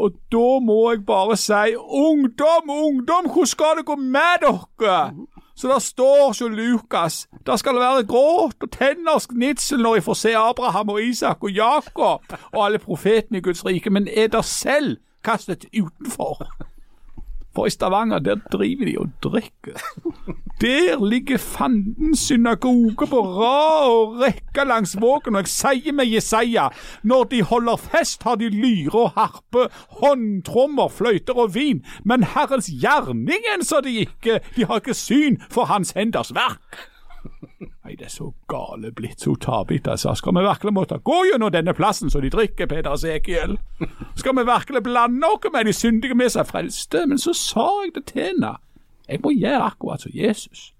Og 0.00 0.16
da 0.32 0.48
må 0.62 0.78
jeg 0.92 1.02
bare 1.08 1.36
si 1.40 1.74
ungdom, 1.76 2.70
ungdom, 2.70 3.30
hvordan 3.32 3.48
skal 3.48 3.80
det 3.80 3.86
gå 3.88 3.96
med 3.96 4.44
dere? 4.44 5.00
Så 5.56 5.68
der 5.68 5.82
står 5.82 6.32
så 6.36 6.48
Lukas. 6.48 7.26
Der 7.46 7.56
skal 7.56 7.74
det 7.74 7.80
være 7.80 8.06
gråt 8.06 8.62
og 8.62 8.70
tenner 8.72 9.26
gnitsel 9.28 9.80
når 9.80 9.94
jeg 9.94 10.04
får 10.04 10.14
se 10.14 10.34
Abraham 10.36 10.88
og 10.88 11.02
Isak 11.02 11.42
og 11.42 11.50
Jakob 11.50 12.34
og 12.52 12.64
alle 12.66 12.78
profetene 12.78 13.38
i 13.38 13.40
Guds 13.40 13.64
rike, 13.66 13.90
men 13.90 14.08
er 14.08 14.26
der 14.26 14.42
selv 14.42 14.96
kastet 15.24 15.64
utenfor. 15.72 16.46
For 17.54 17.66
i 17.66 17.70
Stavanger, 17.70 18.18
der 18.18 18.36
driver 18.52 18.84
de 18.84 18.98
og 18.98 19.08
drikker. 19.22 19.80
Der 20.60 21.08
ligger 21.10 21.38
fandens 21.38 22.18
synagoge 22.18 23.06
på 23.06 23.20
rad 23.20 23.90
og 23.90 24.20
rekke 24.20 24.68
langs 24.68 25.00
vågen, 25.00 25.34
og 25.34 25.42
jeg 25.42 25.48
sier 25.48 25.92
med 25.92 26.06
Jesaja, 26.06 26.68
når 27.02 27.24
de 27.24 27.42
holder 27.42 27.76
fest, 27.76 28.22
har 28.22 28.34
de 28.34 28.48
lyre 28.48 29.00
og 29.00 29.10
harpe, 29.16 29.66
håndtrommer, 29.88 30.88
fløyter 30.88 31.34
og 31.34 31.54
vin, 31.54 31.82
men 32.04 32.22
Herrens 32.22 32.70
gjerningen 32.70 33.64
så 33.64 33.80
de 33.84 33.96
ikke, 34.04 34.40
de 34.56 34.64
har 34.64 34.84
ikke 34.84 34.94
syn 34.94 35.40
for 35.50 35.64
Hans 35.64 35.90
henders 35.96 36.34
verk. 36.34 36.89
Nei, 37.84 37.94
det 37.98 38.06
er 38.06 38.12
så 38.12 38.30
gale 38.48 38.92
blitt, 38.92 39.20
så 39.20 39.34
tabit, 39.34 39.88
altså. 39.88 40.14
Skal 40.14 40.34
vi 40.36 40.44
virkelig 40.44 40.72
måtte 40.72 40.98
gå 41.04 41.18
gjennom 41.30 41.52
denne 41.52 41.74
plassen 41.74 42.10
så 42.10 42.20
de 42.20 42.30
drikker, 42.30 42.66
Peder 42.66 42.96
Sekiel? 42.96 43.58
Skal 44.16 44.36
vi 44.36 44.46
virkelig 44.48 44.82
blande 44.82 45.26
oss 45.26 45.52
med 45.52 45.64
de 45.66 45.72
syndige 45.72 46.14
med 46.14 46.32
seg 46.32 46.46
frelste? 46.48 47.06
Men 47.06 47.18
så 47.18 47.34
sa 47.36 47.68
jeg 47.84 47.94
det 47.94 48.04
til 48.12 48.22
henne. 48.30 48.56
Jeg 49.08 49.20
må 49.24 49.34
gjøre 49.34 49.72
akkurat 49.72 50.00
som 50.00 50.12
Jesus. 50.14 50.72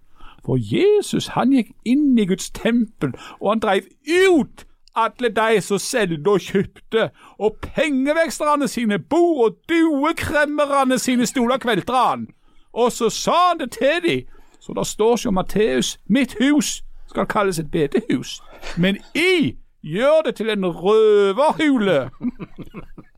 For 0.45 0.57
Jesus, 0.57 1.33
han 1.37 1.53
gikk 1.53 1.75
inn 1.85 2.19
i 2.19 2.27
Guds 2.27 2.51
tempel, 2.51 3.13
og 3.41 3.53
han 3.53 3.63
dreiv 3.65 3.89
ut 4.09 4.65
alle 4.97 5.29
de 5.29 5.61
som 5.63 5.79
solgte 5.79 6.31
og 6.31 6.41
kjøpte, 6.41 7.11
og 7.39 7.57
pengeveksterne 7.63 8.69
sine 8.69 8.99
bord 8.99 9.45
og 9.45 9.57
duekremmerne 9.69 10.99
sine 10.99 11.27
stoler 11.27 11.61
kveltra 11.63 12.05
han. 12.11 12.29
Og 12.73 12.93
så 12.93 13.11
sa 13.11 13.37
han 13.49 13.61
det 13.61 13.73
til 13.79 14.03
dem. 14.07 14.27
Så 14.61 14.73
det 14.77 14.87
står 14.87 15.17
som 15.17 15.35
Matteus, 15.35 15.99
mitt 16.09 16.35
hus 16.41 16.83
skal 17.09 17.27
kalles 17.27 17.59
et 17.59 17.71
bedehus, 17.71 18.43
men 18.79 18.99
I 19.15 19.57
gjør 19.83 20.27
det 20.27 20.35
til 20.37 20.51
en 20.51 20.67
røverhule. 20.67 22.11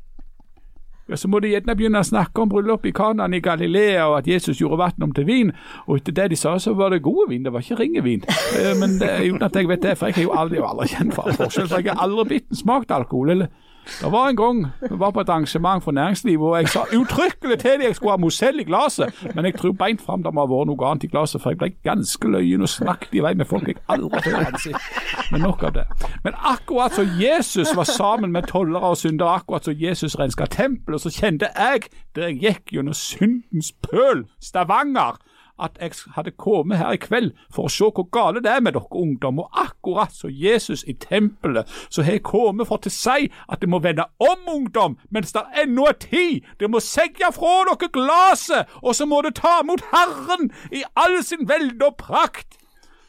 Ja, 1.09 1.16
Så 1.16 1.28
må 1.28 1.40
de 1.43 1.49
gjerne 1.51 1.74
begynne 1.76 2.01
å 2.01 2.07
snakke 2.07 2.40
om 2.40 2.49
bryllupet 2.49 2.88
i 2.88 2.93
Kanan 2.97 3.34
i 3.34 3.40
Galilea, 3.43 4.05
og 4.09 4.20
at 4.20 4.28
Jesus 4.30 4.61
gjorde 4.62 4.78
vann 4.78 5.03
om 5.03 5.11
til 5.12 5.26
vin. 5.26 5.51
Og 5.86 5.99
etter 5.99 6.14
det 6.16 6.28
de 6.30 6.38
sa, 6.38 6.55
så 6.62 6.72
var 6.78 6.95
det 6.95 7.03
gode 7.03 7.26
vin, 7.28 7.43
det 7.45 7.53
var 7.53 7.61
ikke 7.61 7.80
ringevin. 7.82 8.22
Eh, 8.57 8.70
men 8.78 8.95
uten 9.03 9.43
at 9.43 9.59
jeg 9.59 9.68
vet 9.68 9.82
det, 9.82 9.97
for 9.99 10.09
jeg 10.09 10.14
har 10.20 10.22
jo 10.28 10.36
aldri, 10.38 10.62
aldri 10.62 10.88
kjent 10.95 11.16
for 11.18 11.34
forskjell, 11.36 11.68
for 11.68 11.82
jeg 11.82 11.90
har 11.93 12.07
aldri 12.07 12.24
bitt 12.36 12.57
smakt 12.57 12.95
alkohol. 12.95 13.34
eller 13.34 13.51
det 14.00 14.12
var 14.12 14.28
en 14.28 14.36
gang 14.36 14.66
vi 14.80 14.98
var 14.98 15.10
på 15.10 15.20
et 15.20 15.28
arrangement 15.28 15.84
for 15.84 15.92
næringslivet, 15.92 16.46
og 16.46 16.56
jeg 16.56 16.68
sa 16.68 16.84
uttrykkelig 16.96 17.58
til 17.58 17.70
dem 17.70 17.86
jeg 17.88 17.96
skulle 17.96 18.12
ha 18.12 18.16
Mozell 18.16 18.60
i 18.60 18.64
glasset, 18.64 19.14
men 19.34 19.44
jeg 19.44 19.54
tror 19.58 19.72
beint 19.72 20.02
fram 20.02 20.22
det 20.22 20.34
må 20.34 20.44
ha 20.44 20.50
vært 20.50 20.70
noe 20.70 20.88
annet 20.90 21.06
i 21.08 21.10
glasset, 21.12 21.42
for 21.42 21.50
jeg 21.50 21.58
ble 21.58 21.70
ganske 21.86 22.30
løyen 22.30 22.62
og 22.62 22.70
snakket 22.70 23.18
i 23.18 23.24
vei 23.24 23.34
med 23.38 23.50
folk 23.50 23.68
jeg 23.68 23.80
aldri 23.92 24.22
før 24.24 24.38
hadde 24.46 24.62
sett. 24.62 24.88
Men 25.32 25.44
nok 25.46 25.66
av 25.68 25.74
det. 25.78 25.86
Men 26.24 26.38
akkurat 26.54 26.94
som 26.94 27.10
Jesus 27.18 27.74
var 27.76 27.88
sammen 27.90 28.32
med 28.32 28.48
tollere 28.50 28.94
og 28.94 29.00
syndere, 29.00 29.40
akkurat 29.42 29.64
som 29.64 29.76
Jesus 29.78 30.18
renska 30.18 30.46
tempelet, 30.46 31.02
så 31.02 31.10
kjente 31.12 31.50
jeg, 31.56 31.90
der 32.14 32.30
jeg 32.30 32.40
gikk 32.42 32.74
gjennom 32.76 32.96
syndens 32.96 33.72
pøl, 33.84 34.26
Stavanger, 34.42 35.18
at 35.62 35.78
jeg 35.80 35.92
hadde 36.16 36.34
kommet 36.36 36.78
her 36.78 36.92
i 36.92 37.00
kveld 37.00 37.32
for 37.52 37.68
å 37.68 37.72
se 37.72 37.88
hvor 37.88 38.08
gale 38.14 38.42
det 38.44 38.50
er 38.50 38.62
med 38.64 38.74
dere 38.76 39.02
ungdom, 39.02 39.42
og 39.42 39.60
akkurat 39.64 40.14
som 40.14 40.32
Jesus 40.32 40.84
i 40.88 40.92
tempelet, 40.92 41.68
så 41.90 42.02
har 42.02 42.18
jeg 42.18 42.24
kommet 42.28 42.68
for 42.68 42.82
til 42.82 42.92
å 42.92 42.96
si 42.96 43.28
at 43.48 43.62
det 43.62 43.70
må 43.70 43.82
vende 43.84 44.08
om, 44.22 44.48
ungdom, 44.48 44.96
mens 45.10 45.32
det 45.36 45.44
ennå 45.64 45.86
er 45.90 45.98
tid. 46.02 46.48
Det 46.60 46.70
må 46.70 46.80
segge 46.82 47.32
fra 47.34 47.62
dere 47.70 47.90
glasset, 47.92 48.72
og 48.82 48.96
så 48.98 49.06
må 49.06 49.22
det 49.22 49.36
ta 49.40 49.60
mot 49.66 49.84
Herren 49.92 50.50
i 50.72 50.84
all 50.96 51.20
sin 51.24 51.48
velde 51.48 51.86
og 51.86 51.98
prakt. 52.00 52.58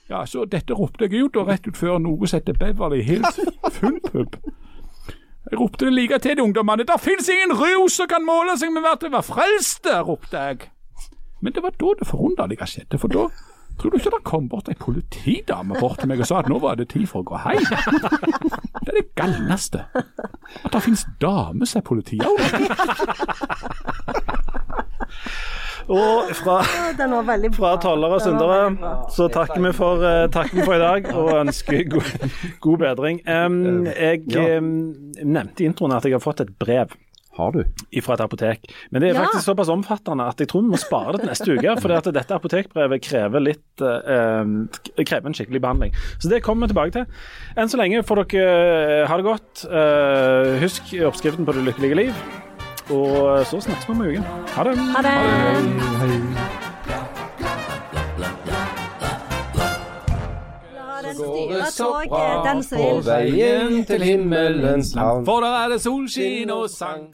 Ja, 0.09 0.25
så 0.25 0.45
dette 0.45 0.75
ropte 0.77 1.07
jeg 1.07 1.25
ut, 1.25 1.37
og 1.39 1.47
rett 1.47 1.67
ut 1.67 1.79
før 1.79 1.97
noe 1.97 2.27
som 2.27 2.41
heter 2.41 3.01
Hills 3.01 3.39
full 3.79 3.99
pub. 4.11 4.37
Jeg 5.51 5.59
ropte 5.59 5.85
det 5.85 5.93
like 5.93 6.19
til 6.19 6.37
de 6.37 6.43
ungdommene. 6.43 6.83
Der 6.83 6.97
fins 6.97 7.29
ingen 7.29 7.51
rus 7.53 7.93
som 7.93 8.07
kan 8.07 8.25
måle 8.25 8.57
seg 8.57 8.71
med 8.71 8.85
det 9.01 9.11
var 9.11 9.21
frelste, 9.21 9.99
ropte 10.01 10.37
jeg. 10.37 10.72
Men 11.43 11.53
det 11.55 11.63
var 11.63 11.75
da 11.75 11.91
det 11.99 12.07
forunderlige 12.07 12.67
skjedde, 12.71 12.99
for 13.01 13.11
da 13.11 13.27
tror 13.79 13.89
du 13.89 13.97
ikke 13.97 14.13
det 14.13 14.23
kom 14.23 14.47
bort 14.49 14.69
ei 14.69 14.77
politidame 14.79 15.75
bort 15.79 15.99
til 15.99 16.11
meg 16.11 16.21
og 16.21 16.29
sa 16.29 16.39
at 16.43 16.49
nå 16.51 16.59
var 16.63 16.77
det 16.79 16.91
tid 16.93 17.07
for 17.09 17.23
å 17.23 17.27
gå 17.27 17.41
hjem? 17.43 17.65
Det 18.83 18.91
er 18.91 18.97
det 18.99 19.07
galneste. 19.17 19.85
At 20.63 20.71
det 20.71 20.83
finnes 20.85 21.05
damer 21.21 21.69
som 21.69 21.81
er 21.81 21.85
politi 21.87 22.19
Og 25.91 26.29
fra, 26.39 26.61
fra 27.57 27.71
tollere 27.83 28.15
og 28.15 28.21
syndere 28.23 28.59
så 29.11 29.27
takker 29.31 29.59
vi 29.65 29.71
for, 29.75 30.03
eh, 30.07 30.27
takker 30.31 30.55
vi 30.55 30.63
for 30.63 30.77
i 30.77 30.83
dag 30.83 31.09
og 31.11 31.31
ønsker 31.41 31.83
god, 31.91 32.11
god 32.63 32.77
bedring. 32.85 33.19
Um, 33.27 33.85
jeg 33.91 34.23
um, 34.39 34.69
nevnte 35.19 35.65
i 35.65 35.67
introen 35.67 35.97
at 35.97 36.07
jeg 36.07 36.15
har 36.15 36.23
fått 36.23 36.45
et 36.45 36.53
brev 36.59 36.95
Har 37.37 37.51
du? 37.55 37.63
fra 38.03 38.13
et 38.13 38.21
apotek. 38.21 38.59
Men 38.91 39.01
det 39.01 39.09
er 39.09 39.13
Ja. 39.15 39.23
faktisk 39.25 39.45
såpass 39.47 39.69
omfattende 39.69 40.27
at 40.27 40.37
jeg 40.37 40.47
tror 40.49 40.61
vi 40.61 40.69
må 40.73 40.77
spare 40.77 41.13
det 41.13 41.21
til 41.21 41.29
neste 41.29 41.55
uke. 41.57 41.81
For 41.81 41.91
at 41.95 42.03
dette 42.13 42.35
apotekbrevet 42.35 43.01
krever 43.01 43.39
litt 43.41 43.81
eh, 43.81 44.43
krever 45.03 45.25
en 45.31 45.33
skikkelig 45.33 45.61
behandling. 45.61 45.93
Så 46.19 46.29
det 46.29 46.43
kommer 46.43 46.67
vi 46.67 46.73
tilbake 46.73 46.91
til. 46.91 47.05
Enn 47.57 47.69
så 47.69 47.77
lenge 47.81 48.03
får 48.05 48.23
dere 48.25 49.01
eh, 49.01 49.07
ha 49.07 49.17
det 49.17 49.25
godt. 49.25 49.65
Eh, 49.65 50.59
husk 50.61 50.93
oppskriften 51.09 51.45
på 51.45 51.53
det 51.57 51.65
lykkelige 51.65 51.95
liv. 51.95 52.13
Og 52.91 53.45
så 53.47 53.61
snakkes 53.63 53.87
vi 53.87 53.93
om 53.95 54.01
en 54.01 54.11
uke. 54.17 54.23
Ha 54.57 54.63
det. 54.63 54.77
Ha 54.77 55.01
det. 55.01 55.17
Ha 55.97 56.05
den 56.07 56.72
styre 61.23 61.69
toget, 61.77 62.45
den 62.45 62.63
som 62.63 62.77
vil. 62.77 63.03
veien 63.05 63.85
til 63.85 64.03
himmelens 64.03 64.95
land. 64.95 65.25
For 65.25 65.39
der 65.39 65.53
er 65.63 65.69
det 65.73 65.81
solskinn 65.81 66.49
og 66.49 66.69
sang. 66.69 67.07